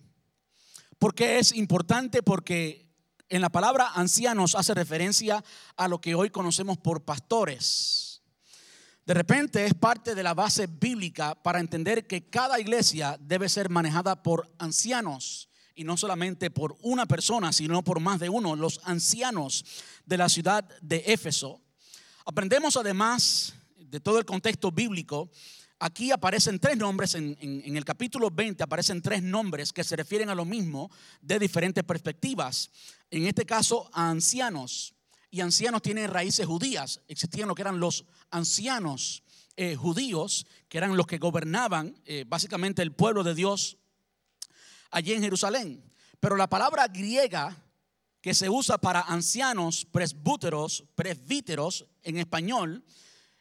¿Por 0.99 1.15
qué 1.15 1.39
es 1.39 1.53
importante? 1.53 2.21
Porque 2.23 2.87
en 3.29 3.41
la 3.41 3.49
palabra 3.49 3.91
ancianos 3.95 4.55
hace 4.55 4.73
referencia 4.73 5.43
a 5.77 5.87
lo 5.87 6.01
que 6.01 6.15
hoy 6.15 6.29
conocemos 6.29 6.77
por 6.77 7.03
pastores. 7.03 8.21
De 9.05 9.13
repente 9.13 9.65
es 9.65 9.73
parte 9.73 10.13
de 10.13 10.23
la 10.23 10.33
base 10.33 10.67
bíblica 10.67 11.35
para 11.35 11.59
entender 11.59 12.05
que 12.05 12.29
cada 12.29 12.59
iglesia 12.59 13.17
debe 13.19 13.49
ser 13.49 13.69
manejada 13.69 14.21
por 14.21 14.53
ancianos 14.59 15.49
y 15.75 15.83
no 15.83 15.97
solamente 15.97 16.51
por 16.51 16.77
una 16.81 17.05
persona, 17.05 17.51
sino 17.51 17.83
por 17.83 17.99
más 17.99 18.19
de 18.19 18.29
uno, 18.29 18.55
los 18.55 18.79
ancianos 18.83 19.65
de 20.05 20.17
la 20.17 20.29
ciudad 20.29 20.67
de 20.81 21.03
Éfeso. 21.07 21.61
Aprendemos 22.25 22.77
además 22.77 23.53
de 23.77 23.99
todo 23.99 24.19
el 24.19 24.25
contexto 24.25 24.71
bíblico 24.71 25.31
Aquí 25.83 26.11
aparecen 26.11 26.59
tres 26.59 26.77
nombres, 26.77 27.15
en, 27.15 27.35
el 27.41 27.83
capítulo 27.83 28.29
20 28.29 28.61
aparecen 28.61 29.01
tres 29.01 29.23
nombres 29.23 29.73
que 29.73 29.83
se 29.83 29.95
refieren 29.95 30.29
a 30.29 30.35
lo 30.35 30.45
mismo 30.45 30.91
de 31.21 31.39
diferentes 31.39 31.83
perspectivas. 31.83 32.69
En 33.09 33.25
este 33.25 33.47
caso, 33.47 33.89
a 33.91 34.11
ancianos. 34.11 34.93
Y 35.31 35.41
ancianos 35.41 35.81
tienen 35.81 36.11
raíces 36.11 36.45
judías. 36.45 37.01
Existían 37.07 37.47
lo 37.47 37.55
que 37.55 37.63
eran 37.63 37.79
los 37.79 38.05
ancianos 38.29 39.23
eh, 39.55 39.75
judíos, 39.75 40.45
que 40.69 40.77
eran 40.77 40.95
los 40.95 41.07
que 41.07 41.17
gobernaban 41.17 41.99
eh, 42.05 42.25
básicamente 42.27 42.83
el 42.83 42.91
pueblo 42.91 43.23
de 43.23 43.33
Dios 43.33 43.79
allí 44.91 45.13
en 45.13 45.23
Jerusalén. 45.23 45.83
Pero 46.19 46.35
la 46.35 46.47
palabra 46.47 46.89
griega 46.89 47.57
que 48.21 48.35
se 48.35 48.51
usa 48.51 48.77
para 48.77 49.01
ancianos, 49.01 49.85
presbúteros, 49.85 50.83
presbíteros 50.93 51.87
en 52.03 52.19
español, 52.19 52.85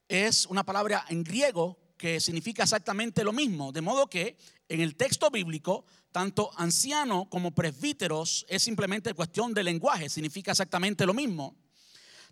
es 0.09 0.47
una 0.47 0.65
palabra 0.65 1.05
en 1.11 1.23
griego 1.23 1.80
que 2.01 2.19
significa 2.19 2.63
exactamente 2.63 3.23
lo 3.23 3.31
mismo. 3.31 3.73
De 3.73 3.83
modo 3.83 4.09
que 4.09 4.39
en 4.71 4.81
el 4.81 4.97
texto 4.97 5.31
bíblico, 5.31 5.85
tanto 6.11 6.51
anciano 6.57 7.29
como 7.29 7.51
presbíteros 7.51 8.47
es 8.49 8.63
simplemente 8.63 9.13
cuestión 9.13 9.53
de 9.53 9.63
lenguaje, 9.63 10.09
significa 10.09 10.53
exactamente 10.53 11.05
lo 11.05 11.13
mismo. 11.13 11.55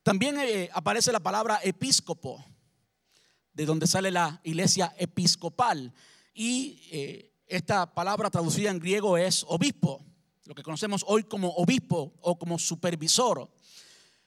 También 0.03 0.41
eh, 0.41 0.71
aparece 0.73 1.13
la 1.13 1.21
palabra 1.21 1.61
episcopo, 1.63 2.43
de 3.53 3.67
donde 3.67 3.87
sale 3.87 4.11
la 4.11 4.41
iglesia 4.43 4.95
episcopal. 4.97 5.93
Y 6.33 6.81
eh, 6.91 7.35
esta 7.47 7.93
palabra 7.93 8.31
traducida 8.31 8.71
en 8.71 8.79
griego 8.79 9.19
es 9.19 9.45
obispo, 9.49 10.03
lo 10.47 10.55
que 10.55 10.63
conocemos 10.63 11.05
hoy 11.07 11.25
como 11.25 11.51
obispo 11.51 12.15
o 12.23 12.39
como 12.39 12.59
supervisor. 12.59 13.51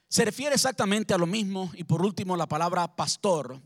Se 0.06 0.24
refiere 0.24 0.54
exactamente 0.54 1.14
a 1.14 1.18
lo 1.18 1.26
mismo. 1.26 1.72
Y 1.74 1.82
por 1.82 2.00
último, 2.00 2.36
la 2.36 2.46
palabra 2.46 2.94
pastor. 2.94 3.60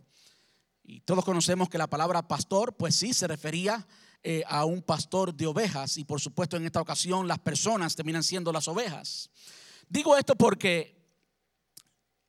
Y 0.88 1.00
todos 1.00 1.24
conocemos 1.24 1.68
que 1.68 1.78
la 1.78 1.88
palabra 1.88 2.28
pastor, 2.28 2.76
pues 2.76 2.94
sí, 2.94 3.12
se 3.12 3.26
refería 3.26 3.84
eh, 4.22 4.44
a 4.46 4.64
un 4.64 4.82
pastor 4.82 5.34
de 5.34 5.46
ovejas. 5.48 5.96
Y 5.96 6.04
por 6.04 6.20
supuesto, 6.20 6.56
en 6.56 6.64
esta 6.64 6.80
ocasión, 6.80 7.26
las 7.26 7.40
personas 7.40 7.96
terminan 7.96 8.22
siendo 8.22 8.52
las 8.52 8.68
ovejas. 8.68 9.28
Digo 9.88 10.16
esto 10.16 10.36
porque 10.36 10.96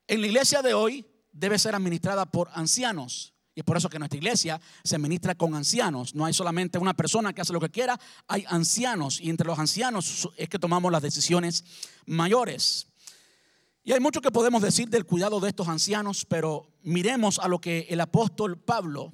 en 0.08 0.22
la 0.22 0.28
iglesia 0.28 0.64
de 0.64 0.74
hoy 0.74 1.06
debe 1.32 1.60
ser 1.60 1.76
administrada 1.76 2.26
por 2.26 2.50
ancianos. 2.52 3.34
Y 3.54 3.60
es 3.60 3.64
por 3.64 3.78
eso 3.78 3.90
que 3.90 4.00
nuestra 4.00 4.18
iglesia 4.18 4.60
se 4.84 4.96
administra 4.96 5.36
con 5.36 5.54
ancianos. 5.54 6.16
No 6.16 6.26
hay 6.26 6.34
solamente 6.34 6.80
una 6.80 6.96
persona 6.96 7.34
que 7.34 7.42
hace 7.42 7.54
lo 7.54 7.60
que 7.60 7.70
quiera, 7.70 8.00
hay 8.28 8.44
ancianos. 8.48 9.22
Y 9.22 9.30
entre 9.30 9.46
los 9.46 9.60
ancianos 9.60 10.30
es 10.36 10.50
que 10.50 10.58
tomamos 10.58 10.92
las 10.92 11.04
decisiones 11.04 11.64
mayores. 12.08 12.88
Y 13.88 13.94
hay 13.94 14.02
mucho 14.02 14.20
que 14.20 14.32
podemos 14.32 14.62
decir 14.62 14.90
del 14.90 15.06
cuidado 15.06 15.40
de 15.40 15.48
estos 15.48 15.70
ancianos, 15.70 16.26
pero 16.26 16.74
miremos 16.82 17.40
a 17.40 17.48
lo 17.48 17.62
que 17.62 17.88
el 17.90 18.02
apóstol 18.02 18.60
Pablo 18.60 19.14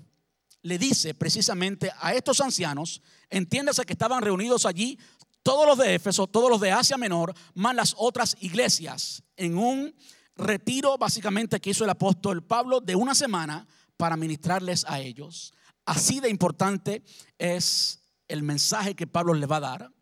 le 0.64 0.80
dice 0.80 1.14
precisamente 1.14 1.92
a 2.00 2.16
estos 2.16 2.42
ancianos. 2.42 3.00
Entiéndase 3.30 3.86
que 3.86 3.94
estaban 3.94 4.24
reunidos 4.24 4.66
allí 4.66 4.98
todos 5.44 5.68
los 5.68 5.78
de 5.78 5.94
Éfeso, 5.94 6.26
todos 6.26 6.50
los 6.50 6.60
de 6.60 6.72
Asia 6.72 6.98
Menor, 6.98 7.36
más 7.54 7.76
las 7.76 7.94
otras 8.00 8.36
iglesias, 8.40 9.22
en 9.38 9.60
un 9.60 9.94
retiro 10.36 10.98
básicamente 10.98 11.62
que 11.62 11.70
hizo 11.70 11.84
el 11.84 11.92
apóstol 11.92 12.44
Pablo 12.44 12.82
de 12.82 12.96
una 12.96 13.14
semana 13.14 13.68
para 13.96 14.18
ministrarles 14.18 14.86
a 14.88 15.00
ellos. 15.00 15.54
Así 15.86 16.20
de 16.20 16.32
importante 16.32 17.04
es 17.38 18.00
el 18.28 18.42
mensaje 18.42 18.96
que 18.96 19.06
Pablo 19.06 19.36
le 19.36 19.46
va 19.46 19.58
a 19.58 19.60
dar. 19.60 19.94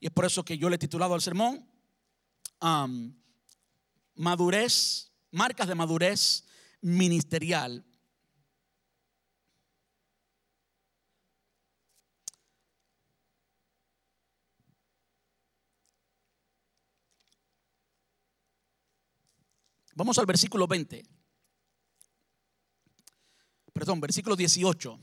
Y 0.00 0.08
es 0.08 0.12
por 0.12 0.26
eso 0.26 0.44
que 0.44 0.58
yo 0.58 0.68
le 0.68 0.76
he 0.76 0.78
titulado 0.78 1.14
al 1.14 1.22
sermón 1.22 1.66
Madurez, 4.22 5.10
marcas 5.32 5.66
de 5.66 5.74
madurez 5.74 6.44
ministerial. 6.80 7.84
Vamos 19.96 20.16
al 20.18 20.26
versículo 20.26 20.68
20. 20.68 21.04
Perdón, 23.72 24.00
versículo 24.00 24.36
18. 24.36 25.00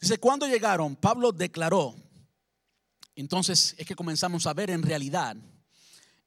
Dice, 0.00 0.18
cuando 0.18 0.46
llegaron, 0.46 0.94
Pablo 0.94 1.32
declaró, 1.32 1.96
entonces 3.16 3.74
es 3.76 3.84
que 3.84 3.96
comenzamos 3.96 4.46
a 4.46 4.54
ver 4.54 4.70
en 4.70 4.84
realidad 4.84 5.36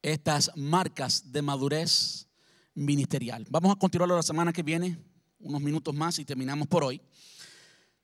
estas 0.02 0.52
marcas 0.56 1.32
de 1.32 1.42
madurez 1.42 2.28
ministerial. 2.74 3.46
Vamos 3.50 3.72
a 3.72 3.80
continuarlo 3.80 4.16
la 4.16 4.24
semana 4.24 4.54
que 4.54 4.64
viene, 4.64 4.98
unos 5.40 5.62
minutos 5.62 5.94
más 5.94 6.20
y 6.20 6.26
terminamos 6.26 6.68
por 6.68 6.84
hoy. 6.84 7.02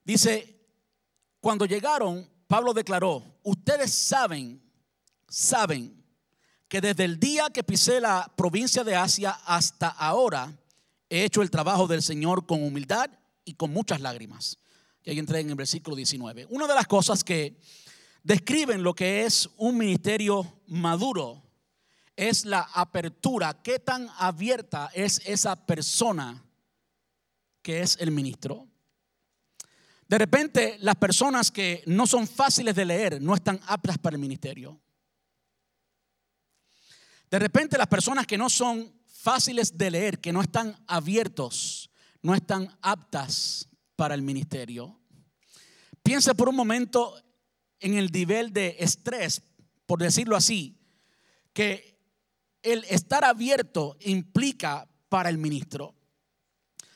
Dice, 0.03 0.59
cuando 1.39 1.65
llegaron, 1.65 2.29
Pablo 2.47 2.73
declaró, 2.73 3.39
ustedes 3.43 3.91
saben, 3.91 4.61
saben 5.27 6.03
que 6.67 6.81
desde 6.81 7.05
el 7.05 7.19
día 7.19 7.49
que 7.49 7.63
pisé 7.63 8.01
la 8.01 8.31
provincia 8.35 8.83
de 8.83 8.95
Asia 8.95 9.31
hasta 9.45 9.87
ahora 9.87 10.57
he 11.09 11.23
hecho 11.23 11.41
el 11.41 11.51
trabajo 11.51 11.87
del 11.87 12.01
Señor 12.01 12.45
con 12.45 12.63
humildad 12.63 13.09
y 13.45 13.53
con 13.53 13.71
muchas 13.71 14.01
lágrimas. 14.01 14.57
Y 15.03 15.11
ahí 15.11 15.19
entré 15.19 15.39
en 15.39 15.49
el 15.49 15.55
versículo 15.55 15.95
19. 15.95 16.47
Una 16.49 16.67
de 16.67 16.73
las 16.73 16.87
cosas 16.87 17.23
que 17.23 17.59
describen 18.23 18.81
lo 18.81 18.95
que 18.95 19.23
es 19.23 19.47
un 19.57 19.77
ministerio 19.77 20.61
maduro 20.67 21.44
es 22.15 22.45
la 22.45 22.61
apertura, 22.73 23.61
qué 23.61 23.79
tan 23.79 24.09
abierta 24.17 24.89
es 24.93 25.21
esa 25.25 25.55
persona 25.65 26.43
que 27.61 27.81
es 27.81 27.97
el 27.99 28.11
ministro. 28.11 28.67
De 30.07 30.17
repente 30.17 30.77
las 30.79 30.95
personas 30.95 31.51
que 31.51 31.83
no 31.87 32.05
son 32.05 32.27
fáciles 32.27 32.75
de 32.75 32.85
leer 32.85 33.21
no 33.21 33.33
están 33.33 33.59
aptas 33.65 33.97
para 33.97 34.15
el 34.15 34.21
ministerio. 34.21 34.79
De 37.29 37.39
repente 37.39 37.77
las 37.77 37.87
personas 37.87 38.27
que 38.27 38.37
no 38.37 38.49
son 38.49 38.93
fáciles 39.07 39.77
de 39.77 39.89
leer, 39.89 40.21
que 40.21 40.31
no 40.31 40.41
están 40.41 40.77
abiertos, 40.87 41.89
no 42.21 42.35
están 42.35 42.77
aptas 42.81 43.67
para 43.95 44.13
el 44.13 44.21
ministerio. 44.21 44.99
Piensa 46.03 46.35
por 46.35 46.49
un 46.49 46.55
momento 46.55 47.19
en 47.79 47.95
el 47.95 48.11
nivel 48.11 48.53
de 48.53 48.75
estrés, 48.79 49.41
por 49.87 49.99
decirlo 49.99 50.35
así, 50.35 50.77
que 51.51 51.94
el 52.65 52.83
estar 52.89 53.23
abierto 53.23 53.95
implica 54.01 54.87
para 55.09 55.29
el 55.29 55.37
ministro. 55.37 55.95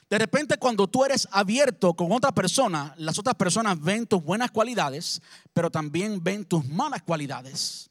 De 0.09 0.17
repente 0.17 0.57
cuando 0.57 0.87
tú 0.87 1.05
eres 1.05 1.27
abierto 1.31 1.93
con 1.93 2.11
otra 2.11 2.31
persona, 2.33 2.93
las 2.97 3.19
otras 3.19 3.35
personas 3.35 3.79
ven 3.79 4.07
tus 4.07 4.23
buenas 4.23 4.51
cualidades, 4.51 5.21
pero 5.53 5.69
también 5.69 6.23
ven 6.23 6.45
tus 6.45 6.67
malas 6.67 7.03
cualidades. 7.03 7.89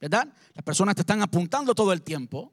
¿verdad? 0.00 0.28
Las 0.52 0.62
personas 0.62 0.94
te 0.94 1.00
están 1.00 1.22
apuntando 1.22 1.74
todo 1.74 1.90
el 1.92 2.02
tiempo. 2.02 2.52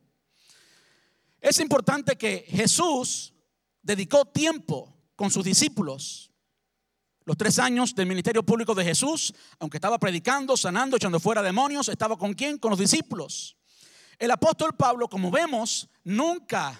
Es 1.42 1.60
importante 1.60 2.18
que 2.18 2.46
Jesús 2.48 3.34
dedicó 3.82 4.24
tiempo 4.24 4.94
con 5.18 5.32
sus 5.32 5.44
discípulos. 5.44 6.32
Los 7.26 7.36
tres 7.36 7.60
años 7.60 7.94
del 7.94 8.08
ministerio 8.08 8.44
público 8.44 8.74
de 8.74 8.86
Jesús, 8.86 9.34
aunque 9.60 9.78
estaba 9.78 10.00
predicando, 10.00 10.56
sanando, 10.56 10.96
echando 10.96 11.20
fuera 11.20 11.42
demonios, 11.42 11.90
estaba 11.90 12.18
con 12.18 12.34
quién? 12.34 12.58
Con 12.58 12.70
los 12.72 12.80
discípulos. 12.80 13.58
El 14.22 14.30
apóstol 14.30 14.76
Pablo, 14.76 15.10
como 15.10 15.32
vemos, 15.32 15.90
nunca 16.04 16.80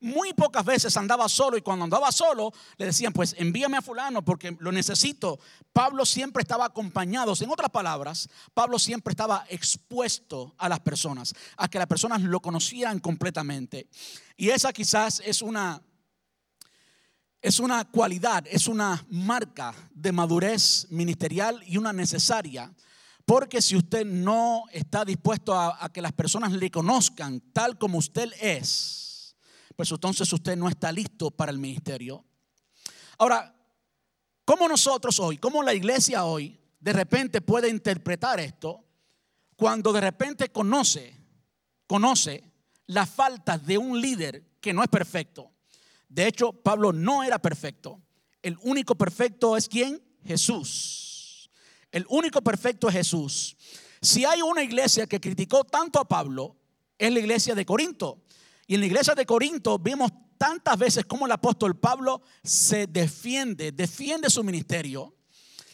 muy 0.00 0.34
pocas 0.34 0.62
veces 0.66 0.94
andaba 0.98 1.30
solo 1.30 1.56
y 1.56 1.62
cuando 1.62 1.84
andaba 1.84 2.12
solo 2.12 2.52
le 2.76 2.84
decían, 2.84 3.10
pues 3.14 3.34
envíame 3.38 3.78
a 3.78 3.80
fulano 3.80 4.22
porque 4.22 4.54
lo 4.60 4.70
necesito. 4.70 5.40
Pablo 5.72 6.04
siempre 6.04 6.42
estaba 6.42 6.66
acompañado. 6.66 7.32
En 7.40 7.48
otras 7.48 7.70
palabras, 7.70 8.28
Pablo 8.52 8.78
siempre 8.78 9.12
estaba 9.12 9.46
expuesto 9.48 10.54
a 10.58 10.68
las 10.68 10.80
personas, 10.80 11.32
a 11.56 11.68
que 11.68 11.78
las 11.78 11.86
personas 11.86 12.20
lo 12.20 12.40
conocieran 12.40 12.98
completamente. 12.98 13.88
Y 14.36 14.50
esa 14.50 14.70
quizás 14.70 15.22
es 15.24 15.40
una 15.40 15.80
es 17.40 17.60
una 17.60 17.86
cualidad, 17.86 18.44
es 18.46 18.68
una 18.68 19.06
marca 19.08 19.74
de 19.94 20.12
madurez 20.12 20.86
ministerial 20.90 21.62
y 21.66 21.78
una 21.78 21.94
necesaria. 21.94 22.70
Porque 23.24 23.62
si 23.62 23.76
usted 23.76 24.04
no 24.04 24.64
está 24.70 25.04
dispuesto 25.04 25.54
a, 25.54 25.90
que 25.92 26.02
las 26.02 26.12
personas 26.12 26.52
le 26.52 26.70
conozcan 26.70 27.40
tal 27.52 27.78
como 27.78 27.98
usted 27.98 28.30
es, 28.40 29.36
pues 29.76 29.90
entonces 29.90 30.30
usted 30.32 30.56
no 30.56 30.68
está 30.68 30.92
listo 30.92 31.30
para 31.30 31.50
el 31.50 31.58
ministerio. 31.58 32.24
Ahora, 33.18 33.54
¿cómo 34.44 34.68
nosotros 34.68 35.18
hoy, 35.20 35.38
cómo 35.38 35.62
la 35.62 35.72
iglesia 35.72 36.24
hoy 36.24 36.60
de 36.78 36.92
repente 36.92 37.40
puede 37.40 37.70
interpretar 37.70 38.40
esto 38.40 38.84
cuando 39.56 39.92
de 39.92 40.02
repente 40.02 40.50
conoce, 40.50 41.16
conoce 41.86 42.52
la 42.88 43.06
falta 43.06 43.56
de 43.56 43.78
un 43.78 44.00
líder 44.00 44.58
que 44.60 44.74
no 44.74 44.82
es 44.82 44.88
perfecto? 44.88 45.50
De 46.10 46.26
hecho, 46.26 46.52
Pablo 46.52 46.92
no 46.92 47.22
era 47.22 47.38
perfecto. 47.38 48.02
El 48.42 48.58
único 48.62 48.94
perfecto 48.94 49.56
es 49.56 49.66
quién? 49.66 50.02
Jesús. 50.24 51.03
El 51.94 52.06
único 52.08 52.42
perfecto 52.42 52.88
es 52.88 52.94
Jesús. 52.94 53.56
Si 54.02 54.24
hay 54.24 54.42
una 54.42 54.64
iglesia 54.64 55.06
que 55.06 55.20
criticó 55.20 55.62
tanto 55.62 56.00
a 56.00 56.08
Pablo, 56.08 56.56
es 56.98 57.12
la 57.12 57.20
iglesia 57.20 57.54
de 57.54 57.64
Corinto. 57.64 58.24
Y 58.66 58.74
en 58.74 58.80
la 58.80 58.86
iglesia 58.86 59.14
de 59.14 59.24
Corinto 59.24 59.78
vimos 59.78 60.10
tantas 60.36 60.76
veces 60.76 61.04
cómo 61.06 61.26
el 61.26 61.30
apóstol 61.30 61.78
Pablo 61.78 62.20
se 62.42 62.88
defiende, 62.88 63.70
defiende 63.70 64.28
su 64.28 64.42
ministerio. 64.42 65.14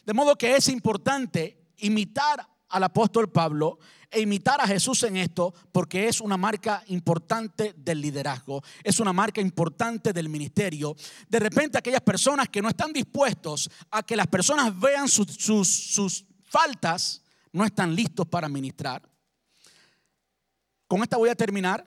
De 0.05 0.12
modo 0.12 0.37
que 0.37 0.55
es 0.57 0.68
importante 0.68 1.59
imitar 1.79 2.47
al 2.71 2.85
apóstol 2.85 3.31
Pablo 3.31 3.79
e 4.11 4.21
imitar 4.21 4.61
a 4.61 4.66
Jesús 4.66 5.03
en 5.05 5.16
esto 5.16 5.55
porque 5.71 6.09
es 6.09 6.21
una 6.21 6.37
marca 6.37 6.83
importante 6.89 7.75
del 7.77 8.01
liderazgo, 8.01 8.62
es 8.83 8.99
una 8.99 9.12
marca 9.12 9.41
importante 9.41 10.12
del 10.12 10.29
ministerio. 10.29 10.97
De 11.29 11.39
repente 11.39 11.79
aquellas 11.79 12.01
personas 12.01 12.49
que 12.49 12.62
no 12.62 12.68
están 12.68 12.93
dispuestos 12.93 13.71
a 13.91 14.03
que 14.03 14.16
las 14.16 14.27
personas 14.27 14.79
vean 14.79 15.09
sus, 15.09 15.29
sus 15.29 16.25
faltas, 16.45 17.23
no 17.53 17.64
están 17.64 17.95
listos 17.95 18.27
para 18.27 18.49
ministrar. 18.49 19.09
con 20.87 21.03
esta 21.03 21.16
voy 21.16 21.29
a 21.29 21.37
terminar 21.37 21.87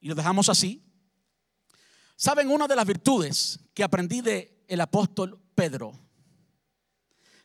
y 0.00 0.08
lo 0.08 0.14
dejamos 0.14 0.48
así. 0.48 0.82
¿Saben 2.16 2.50
una 2.50 2.66
de 2.66 2.76
las 2.76 2.86
virtudes 2.86 3.60
que 3.74 3.82
aprendí 3.82 4.20
de 4.20 4.64
el 4.68 4.80
apóstol 4.80 5.38
Pedro? 5.54 5.92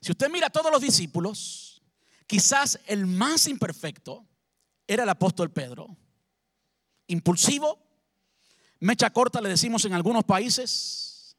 Si 0.01 0.11
usted 0.11 0.29
mira 0.29 0.47
a 0.47 0.49
todos 0.49 0.71
los 0.71 0.81
discípulos, 0.81 1.64
quizás 2.27 2.79
el 2.87 3.05
más 3.05 3.47
imperfecto 3.47 4.25
era 4.87 5.03
el 5.03 5.09
apóstol 5.09 5.51
Pedro. 5.51 5.95
Impulsivo, 7.07 7.79
mecha 8.79 9.09
corta 9.11 9.41
le 9.41 9.49
decimos 9.49 9.85
en 9.85 9.93
algunos 9.93 10.23
países. 10.23 11.37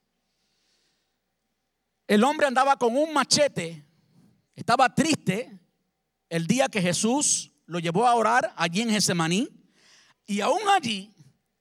El 2.06 2.22
hombre 2.24 2.46
andaba 2.46 2.76
con 2.76 2.96
un 2.96 3.12
machete, 3.12 3.84
estaba 4.54 4.94
triste 4.94 5.58
el 6.28 6.46
día 6.46 6.68
que 6.68 6.80
Jesús 6.80 7.52
lo 7.66 7.78
llevó 7.78 8.06
a 8.06 8.14
orar 8.14 8.52
allí 8.56 8.82
en 8.82 8.90
Getsemaní 8.90 9.48
y 10.24 10.40
aún 10.40 10.60
allí 10.74 11.14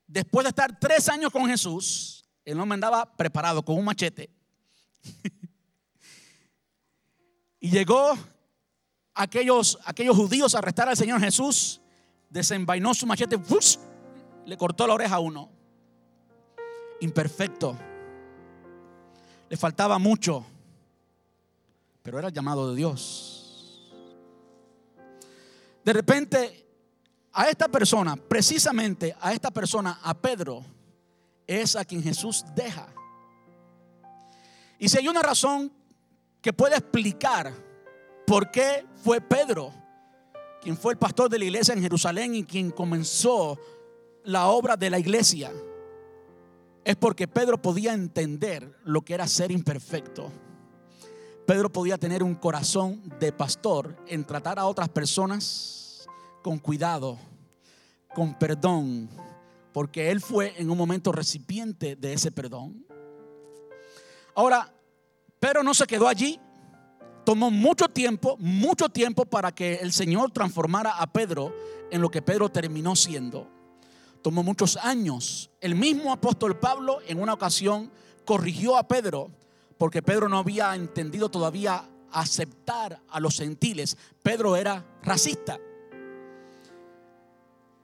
después 0.08 0.44
de 0.44 0.50
estar 0.50 0.80
tres 0.80 1.10
años 1.10 1.32
con 1.32 1.48
Jesús, 1.48 2.26
el 2.44 2.60
hombre 2.60 2.76
andaba 2.76 3.16
preparado 3.18 3.64
con 3.64 3.78
un 3.78 3.86
machete. 3.86 4.30
y 7.60 7.72
llegó 7.72 8.16
aquellos, 9.16 9.80
aquellos 9.86 10.16
judíos 10.16 10.54
a 10.54 10.60
arrestar 10.60 10.90
al 10.90 10.98
Señor 10.98 11.20
Jesús, 11.22 11.82
desenvainó 12.30 12.94
su 12.94 13.08
machete, 13.08 13.40
le 14.46 14.58
cortó 14.58 14.86
la 14.86 14.94
oreja 14.94 15.16
a 15.16 15.20
uno. 15.20 15.50
Imperfecto. 17.00 17.78
Le 19.50 19.58
faltaba 19.58 19.98
mucho, 19.98 20.46
pero 22.04 22.20
era 22.20 22.28
el 22.28 22.34
llamado 22.34 22.70
de 22.70 22.76
Dios. 22.76 23.82
De 25.84 25.94
repente 25.94 26.66
a 27.32 27.50
esta 27.50 27.68
persona, 27.68 28.16
precisamente 28.16 29.16
a 29.20 29.34
esta 29.34 29.52
persona, 29.52 30.00
a 30.02 30.14
Pedro, 30.14 30.64
es 31.46 31.76
a 31.76 31.86
quien 31.86 32.02
Jesús 32.02 32.44
deja. 32.56 32.88
Y 34.80 34.90
si 34.90 34.98
hay 34.98 35.08
una 35.08 35.22
razón 35.22 35.72
que 36.42 36.54
puede 36.54 36.76
explicar 36.76 37.54
por 38.26 38.52
qué 38.52 38.86
fue 39.04 39.22
Pedro, 39.22 39.72
quien 40.62 40.78
fue 40.78 40.94
el 40.94 41.00
pastor 41.00 41.30
de 41.30 41.40
la 41.40 41.46
iglesia 41.46 41.74
en 41.74 41.82
Jerusalén 41.82 42.36
y 42.36 42.44
quien 42.44 42.72
comenzó 42.72 43.60
la 44.24 44.48
obra 44.48 44.76
de 44.76 44.90
la 44.90 45.00
iglesia, 45.00 45.52
es 46.84 46.96
porque 46.96 47.28
Pedro 47.28 47.62
podía 47.62 47.94
entender 47.94 48.78
lo 48.84 49.02
que 49.02 49.14
era 49.14 49.28
ser 49.28 49.52
imperfecto. 49.52 50.32
Pedro 51.46 51.72
podía 51.72 51.98
tener 51.98 52.24
un 52.24 52.36
corazón 52.36 53.02
de 53.20 53.32
pastor 53.32 53.96
en 54.08 54.26
tratar 54.26 54.58
a 54.58 54.66
otras 54.66 54.90
personas 54.90 56.08
con 56.42 56.58
cuidado, 56.58 57.18
con 58.14 58.38
perdón, 58.38 59.10
porque 59.72 60.10
Él 60.10 60.22
fue 60.22 60.54
en 60.58 60.70
un 60.70 60.78
momento 60.78 61.12
recipiente 61.12 61.96
de 61.96 62.14
ese 62.14 62.32
perdón. 62.32 62.86
Ahora, 64.34 64.74
pero 65.40 65.64
no 65.64 65.74
se 65.74 65.86
quedó 65.86 66.08
allí. 66.08 66.40
Tomó 67.26 67.50
mucho 67.50 67.88
tiempo, 67.90 68.38
mucho 68.40 68.88
tiempo 68.88 69.26
para 69.26 69.52
que 69.52 69.76
el 69.76 69.92
Señor 69.92 70.32
transformara 70.32 70.92
a 71.00 71.12
Pedro 71.12 71.56
en 71.90 72.02
lo 72.02 72.12
que 72.12 72.22
Pedro 72.22 72.50
terminó 72.50 72.96
siendo. 72.96 73.50
Tomó 74.22 74.44
muchos 74.44 74.78
años. 74.78 75.50
El 75.60 75.74
mismo 75.74 76.14
apóstol 76.14 76.60
Pablo 76.60 77.00
en 77.08 77.20
una 77.20 77.34
ocasión 77.34 77.92
corrigió 78.26 78.78
a 78.78 78.88
Pedro 78.88 79.32
porque 79.80 80.04
Pedro 80.04 80.30
no 80.30 80.38
había 80.38 80.76
entendido 80.76 81.30
todavía 81.30 81.90
aceptar 82.12 83.02
a 83.10 83.20
los 83.20 83.38
gentiles. 83.38 83.98
Pedro 84.22 84.56
era 84.56 84.86
racista. 85.02 85.60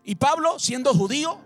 Y 0.04 0.16
Pablo, 0.16 0.60
siendo 0.60 0.94
judío, 0.94 1.39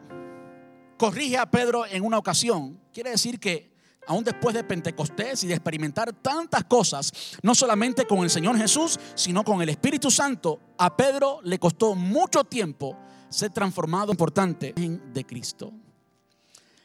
corrige 0.98 1.38
a 1.38 1.50
Pedro 1.50 1.86
en 1.86 2.04
una 2.04 2.18
ocasión. 2.18 2.80
Quiere 2.94 3.12
decir 3.12 3.40
que 3.40 3.75
aún 4.08 4.24
después 4.24 4.56
de 4.56 4.64
Pentecostés 4.64 5.44
y 5.44 5.48
de 5.48 5.54
experimentar 5.56 6.14
tantas 6.14 6.66
cosas, 6.66 7.12
no 7.42 7.56
solamente 7.56 8.06
con 8.06 8.20
el 8.20 8.30
Señor 8.30 8.58
Jesús, 8.58 9.00
sino 9.16 9.44
con 9.44 9.62
el 9.62 9.70
Espíritu 9.70 10.12
Santo, 10.12 10.60
a 10.78 10.96
Pedro 10.96 11.40
le 11.44 11.60
costó 11.60 11.96
mucho 11.96 12.44
tiempo 12.44 12.98
ser 13.30 13.52
transformado 13.52 14.12
importante 14.12 14.74
en 14.78 15.14
de 15.14 15.26
Cristo. 15.26 15.72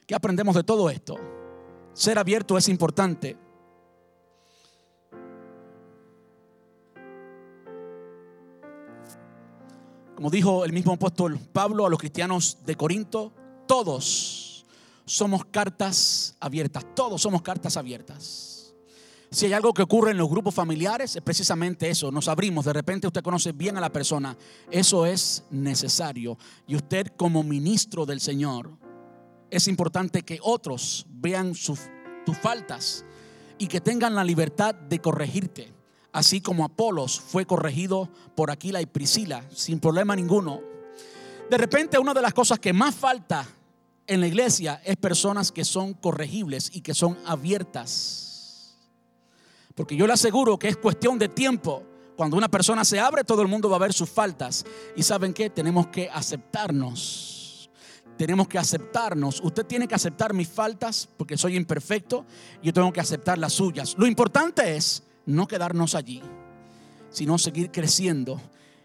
¿Qué 0.06 0.14
aprendemos 0.14 0.56
de 0.56 0.64
todo 0.64 0.90
esto? 0.90 1.16
Ser 1.92 2.18
abierto 2.18 2.58
es 2.58 2.68
importante. 2.68 3.36
Como 10.16 10.30
dijo 10.30 10.64
el 10.64 10.72
mismo 10.72 10.92
apóstol 10.92 11.38
Pablo 11.52 11.86
a 11.86 11.88
los 11.88 11.98
cristianos 11.98 12.58
de 12.66 12.74
Corinto, 12.74 13.32
todos 13.66 14.49
somos 15.10 15.44
cartas 15.46 16.36
abiertas, 16.38 16.84
todos 16.94 17.20
somos 17.20 17.42
cartas 17.42 17.76
abiertas. 17.76 18.74
Si 19.32 19.46
hay 19.46 19.52
algo 19.52 19.74
que 19.74 19.82
ocurre 19.82 20.12
en 20.12 20.18
los 20.18 20.30
grupos 20.30 20.54
familiares, 20.54 21.16
es 21.16 21.22
precisamente 21.22 21.90
eso, 21.90 22.12
nos 22.12 22.28
abrimos, 22.28 22.64
de 22.64 22.72
repente 22.72 23.06
usted 23.06 23.22
conoce 23.22 23.52
bien 23.52 23.76
a 23.76 23.80
la 23.80 23.90
persona, 23.90 24.36
eso 24.70 25.06
es 25.06 25.44
necesario. 25.50 26.38
Y 26.66 26.76
usted 26.76 27.08
como 27.16 27.42
ministro 27.42 28.06
del 28.06 28.20
Señor, 28.20 28.70
es 29.50 29.66
importante 29.66 30.22
que 30.22 30.38
otros 30.42 31.06
vean 31.08 31.54
tus 31.54 32.38
faltas 32.40 33.04
y 33.58 33.66
que 33.66 33.80
tengan 33.80 34.14
la 34.14 34.22
libertad 34.22 34.74
de 34.74 35.00
corregirte 35.00 35.74
así 36.12 36.40
como 36.40 36.64
Apolos 36.64 37.20
fue 37.20 37.46
corregido 37.46 38.10
por 38.34 38.50
Aquila 38.50 38.80
y 38.80 38.86
Priscila, 38.86 39.44
sin 39.54 39.78
problema 39.80 40.16
ninguno. 40.16 40.60
De 41.48 41.56
repente 41.56 41.98
una 41.98 42.14
de 42.14 42.22
las 42.22 42.34
cosas 42.34 42.58
que 42.58 42.72
más 42.72 42.94
falta 42.94 43.46
en 44.10 44.20
la 44.20 44.26
iglesia 44.26 44.82
es 44.84 44.96
personas 44.96 45.52
que 45.52 45.64
son 45.64 45.94
corregibles 45.94 46.70
y 46.74 46.80
que 46.80 46.94
son 46.94 47.16
abiertas. 47.24 48.76
Porque 49.76 49.94
yo 49.94 50.04
le 50.04 50.14
aseguro 50.14 50.58
que 50.58 50.66
es 50.66 50.76
cuestión 50.76 51.16
de 51.16 51.28
tiempo. 51.28 51.84
Cuando 52.16 52.36
una 52.36 52.48
persona 52.48 52.84
se 52.84 52.98
abre, 52.98 53.22
todo 53.22 53.40
el 53.40 53.46
mundo 53.46 53.70
va 53.70 53.76
a 53.76 53.78
ver 53.78 53.92
sus 53.92 54.10
faltas. 54.10 54.66
Y 54.96 55.04
saben 55.04 55.32
qué, 55.32 55.48
tenemos 55.48 55.86
que 55.86 56.10
aceptarnos. 56.10 57.70
Tenemos 58.18 58.48
que 58.48 58.58
aceptarnos. 58.58 59.40
Usted 59.44 59.64
tiene 59.64 59.86
que 59.86 59.94
aceptar 59.94 60.34
mis 60.34 60.48
faltas 60.48 61.08
porque 61.16 61.38
soy 61.38 61.54
imperfecto. 61.54 62.26
Yo 62.64 62.72
tengo 62.72 62.92
que 62.92 63.00
aceptar 63.00 63.38
las 63.38 63.52
suyas. 63.52 63.94
Lo 63.96 64.08
importante 64.08 64.74
es 64.74 65.04
no 65.24 65.46
quedarnos 65.46 65.94
allí, 65.94 66.20
sino 67.10 67.38
seguir 67.38 67.70
creciendo 67.70 68.40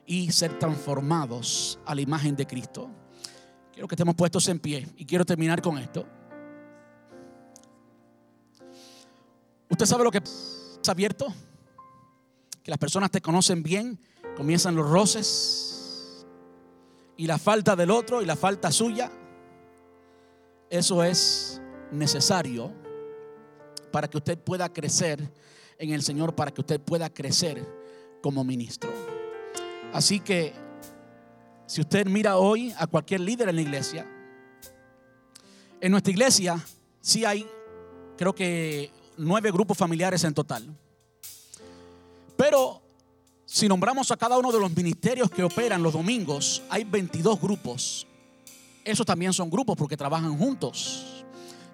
y 0.06 0.32
ser 0.32 0.60
transformados 0.60 1.80
a 1.88 1.96
la 1.96 2.02
imagen 2.02 2.36
de 2.36 2.46
Cristo. 2.46 2.92
Quiero 3.76 3.90
que 3.90 3.96
estemos 3.96 4.16
puestos 4.16 4.48
en 4.48 4.58
pie 4.58 4.88
y 4.96 5.06
quiero 5.06 5.26
terminar 5.26 5.62
con 5.62 5.78
esto. 5.78 6.06
¿Usted 9.70 9.86
sabe 9.86 10.06
lo 10.06 10.12
que 10.12 10.20
es 10.20 10.80
abierto? 10.88 11.28
Que 12.64 12.72
las 12.72 12.78
personas 12.78 13.12
te 13.12 13.20
conocen 13.20 13.64
bien, 13.64 14.00
comienzan 14.38 14.78
los 14.78 14.90
roces 14.90 16.26
y 17.18 17.28
la 17.28 17.38
falta 17.38 17.76
del 17.76 17.92
otro 17.92 18.22
y 18.22 18.26
la 18.26 18.38
falta 18.38 18.72
suya. 18.72 19.12
Eso 20.70 21.04
es 21.04 21.62
necesario 21.92 22.72
para 23.92 24.10
que 24.10 24.16
usted 24.16 24.40
pueda 24.40 24.72
crecer 24.72 25.30
en 25.78 25.92
el 25.92 26.02
Señor 26.02 26.34
para 26.34 26.52
que 26.52 26.62
usted 26.62 26.80
pueda 26.80 27.14
crecer 27.14 27.62
como 28.22 28.46
ministro. 28.46 28.90
Así 29.92 30.22
que 30.22 30.54
si 31.66 31.82
usted 31.82 32.08
mira 32.08 32.38
hoy 32.38 32.74
a 32.78 32.88
cualquier 32.88 33.22
líder 33.22 33.50
en 33.50 33.56
la 33.56 33.62
iglesia, 33.62 34.08
en 35.82 35.92
nuestra 35.92 36.12
iglesia 36.12 36.66
sí 37.02 37.26
hay, 37.26 37.48
creo 38.18 38.34
que 38.34 38.92
nueve 39.18 39.52
grupos 39.52 39.78
familiares 39.78 40.24
en 40.24 40.34
total. 40.34 40.68
Pero 42.38 42.82
si 43.46 43.68
nombramos 43.68 44.12
a 44.12 44.18
cada 44.18 44.38
uno 44.38 44.52
de 44.52 44.60
los 44.60 44.76
ministerios 44.76 45.30
que 45.30 45.44
operan 45.44 45.84
los 45.84 45.94
domingos, 45.94 46.64
hay 46.70 46.84
22 46.84 47.40
grupos. 47.40 48.08
Esos 48.84 49.06
también 49.06 49.34
son 49.34 49.50
grupos 49.50 49.76
porque 49.78 49.98
trabajan 49.98 50.38
juntos. 50.38 51.26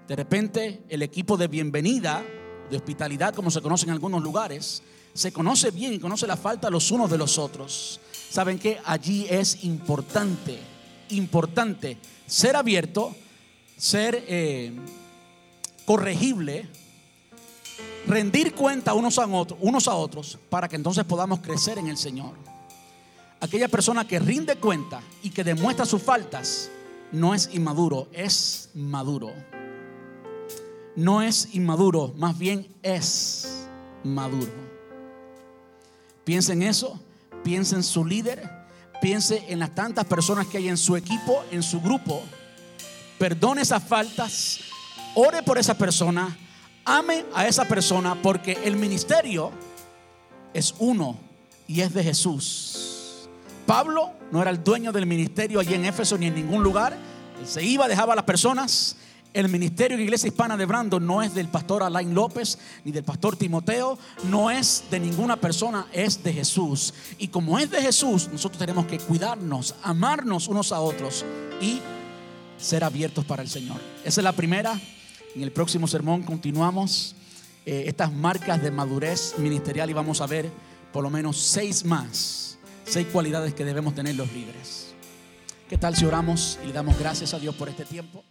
De 0.08 0.16
repente 0.16 0.84
el 0.90 1.02
equipo 1.02 1.38
de 1.38 1.48
bienvenida 1.48 2.24
de 2.70 2.78
hospitalidad, 2.78 3.34
como 3.36 3.52
se 3.52 3.62
conoce 3.62 3.86
en 3.86 3.92
algunos 3.92 4.24
lugares, 4.24 4.82
se 5.14 5.32
conoce 5.32 5.72
bien 5.72 5.94
y 5.94 6.00
conoce 6.00 6.28
la 6.28 6.38
falta 6.38 6.70
los 6.70 6.92
unos 6.92 7.10
de 7.10 7.18
los 7.18 7.38
otros. 7.38 8.00
¿Saben 8.30 8.58
que 8.58 8.80
Allí 8.86 9.28
es 9.30 9.64
importante, 9.64 10.60
importante 11.10 11.98
ser 12.26 12.56
abierto, 12.56 13.14
ser 13.78 14.24
eh, 14.28 14.72
corregible, 15.86 16.68
rendir 18.08 18.54
cuenta 18.54 18.94
unos 18.94 19.20
a, 19.20 19.26
unos 19.26 19.88
a 19.88 19.96
otros 19.96 20.40
para 20.50 20.70
que 20.70 20.78
entonces 20.78 21.04
podamos 21.04 21.40
crecer 21.40 21.78
en 21.78 21.88
el 21.88 21.98
Señor. 21.98 22.34
Aquella 23.40 23.68
persona 23.68 24.08
que 24.08 24.20
rinde 24.20 24.56
cuenta 24.56 25.02
y 25.24 25.32
que 25.32 25.44
demuestra 25.44 25.86
sus 25.86 26.02
faltas 26.02 26.70
no 27.12 27.34
es 27.34 27.50
inmaduro, 27.54 28.08
es 28.14 28.70
maduro 28.76 29.34
no 30.96 31.22
es 31.22 31.54
inmaduro, 31.54 32.14
más 32.18 32.38
bien 32.38 32.68
es 32.84 33.68
maduro. 34.04 34.71
Piensa 36.32 36.54
en 36.54 36.64
eso, 36.64 36.98
piensa 37.44 37.76
en 37.76 37.84
su 37.84 38.06
líder, 38.06 38.50
piense 39.02 39.44
en 39.50 39.60
las 39.60 39.76
tantas 39.76 40.06
personas 40.06 40.48
que 40.48 40.60
hay 40.60 40.70
en 40.70 40.78
su 40.78 40.96
equipo, 40.96 41.44
en 41.52 41.62
su 41.62 41.82
grupo. 41.82 42.24
Perdone 43.20 43.64
esas 43.64 43.84
faltas, 43.84 44.62
ore 45.14 45.44
por 45.44 45.58
esa 45.58 45.74
persona, 45.74 46.38
ame 46.86 47.26
a 47.36 47.48
esa 47.48 47.68
persona 47.68 48.16
porque 48.22 48.58
el 48.64 48.78
ministerio 48.78 49.52
es 50.54 50.74
uno 50.80 51.20
y 51.68 51.82
es 51.82 51.94
de 51.94 52.02
Jesús. 52.02 53.28
Pablo 53.66 54.12
no 54.32 54.42
era 54.42 54.52
el 54.52 54.64
dueño 54.64 54.94
del 54.94 55.08
ministerio 55.08 55.60
allí 55.60 55.74
en 55.74 55.84
Éfeso 55.84 56.18
ni 56.18 56.28
en 56.28 56.36
ningún 56.36 56.64
lugar. 56.64 56.96
Se 57.46 57.62
iba, 57.62 57.90
dejaba 57.90 58.14
a 58.14 58.16
las 58.16 58.26
personas. 58.26 58.96
El 59.34 59.48
ministerio 59.48 59.96
de 59.96 60.04
Iglesia 60.04 60.28
Hispana 60.28 60.58
de 60.58 60.66
Brando 60.66 61.00
no 61.00 61.22
es 61.22 61.34
del 61.34 61.48
pastor 61.48 61.84
Alain 61.84 62.14
López 62.14 62.58
ni 62.84 62.92
del 62.92 63.06
pastor 63.06 63.38
Timoteo, 63.38 63.98
no 64.26 64.52
es 64.52 64.84
de 64.92 65.00
ninguna 65.00 65.38
persona, 65.38 65.88
es 65.94 66.22
de 66.22 66.34
Jesús. 66.34 66.94
Y 67.18 67.30
como 67.30 67.58
es 67.58 67.72
de 67.72 67.82
Jesús, 67.82 68.28
nosotros 68.30 68.60
tenemos 68.60 68.88
que 68.88 69.00
cuidarnos, 69.00 69.76
amarnos 69.84 70.50
unos 70.50 70.74
a 70.74 70.82
otros 70.82 71.24
y 71.62 71.80
ser 72.58 72.84
abiertos 72.84 73.24
para 73.24 73.42
el 73.42 73.48
Señor. 73.48 73.80
Esa 74.04 74.20
es 74.20 74.24
la 74.24 74.34
primera. 74.34 74.78
En 75.34 75.42
el 75.42 75.54
próximo 75.54 75.88
sermón 75.88 76.24
continuamos 76.24 77.16
eh, 77.66 77.86
estas 77.88 78.12
marcas 78.12 78.62
de 78.62 78.70
madurez 78.70 79.36
ministerial 79.38 79.90
y 79.90 79.94
vamos 79.94 80.20
a 80.20 80.28
ver 80.28 80.52
por 80.92 81.04
lo 81.04 81.10
menos 81.10 81.38
seis 81.38 81.86
más, 81.86 82.58
seis 82.84 83.08
cualidades 83.10 83.54
que 83.54 83.64
debemos 83.64 83.96
tener 83.96 84.16
los 84.16 84.30
líderes. 84.34 84.94
¿Qué 85.70 85.78
tal 85.78 85.96
si 85.96 86.04
oramos 86.04 86.60
y 86.66 86.68
le 86.68 86.74
damos 86.74 87.00
gracias 87.00 87.34
a 87.34 87.40
Dios 87.40 87.56
por 87.56 87.70
este 87.70 87.86
tiempo? 87.86 88.26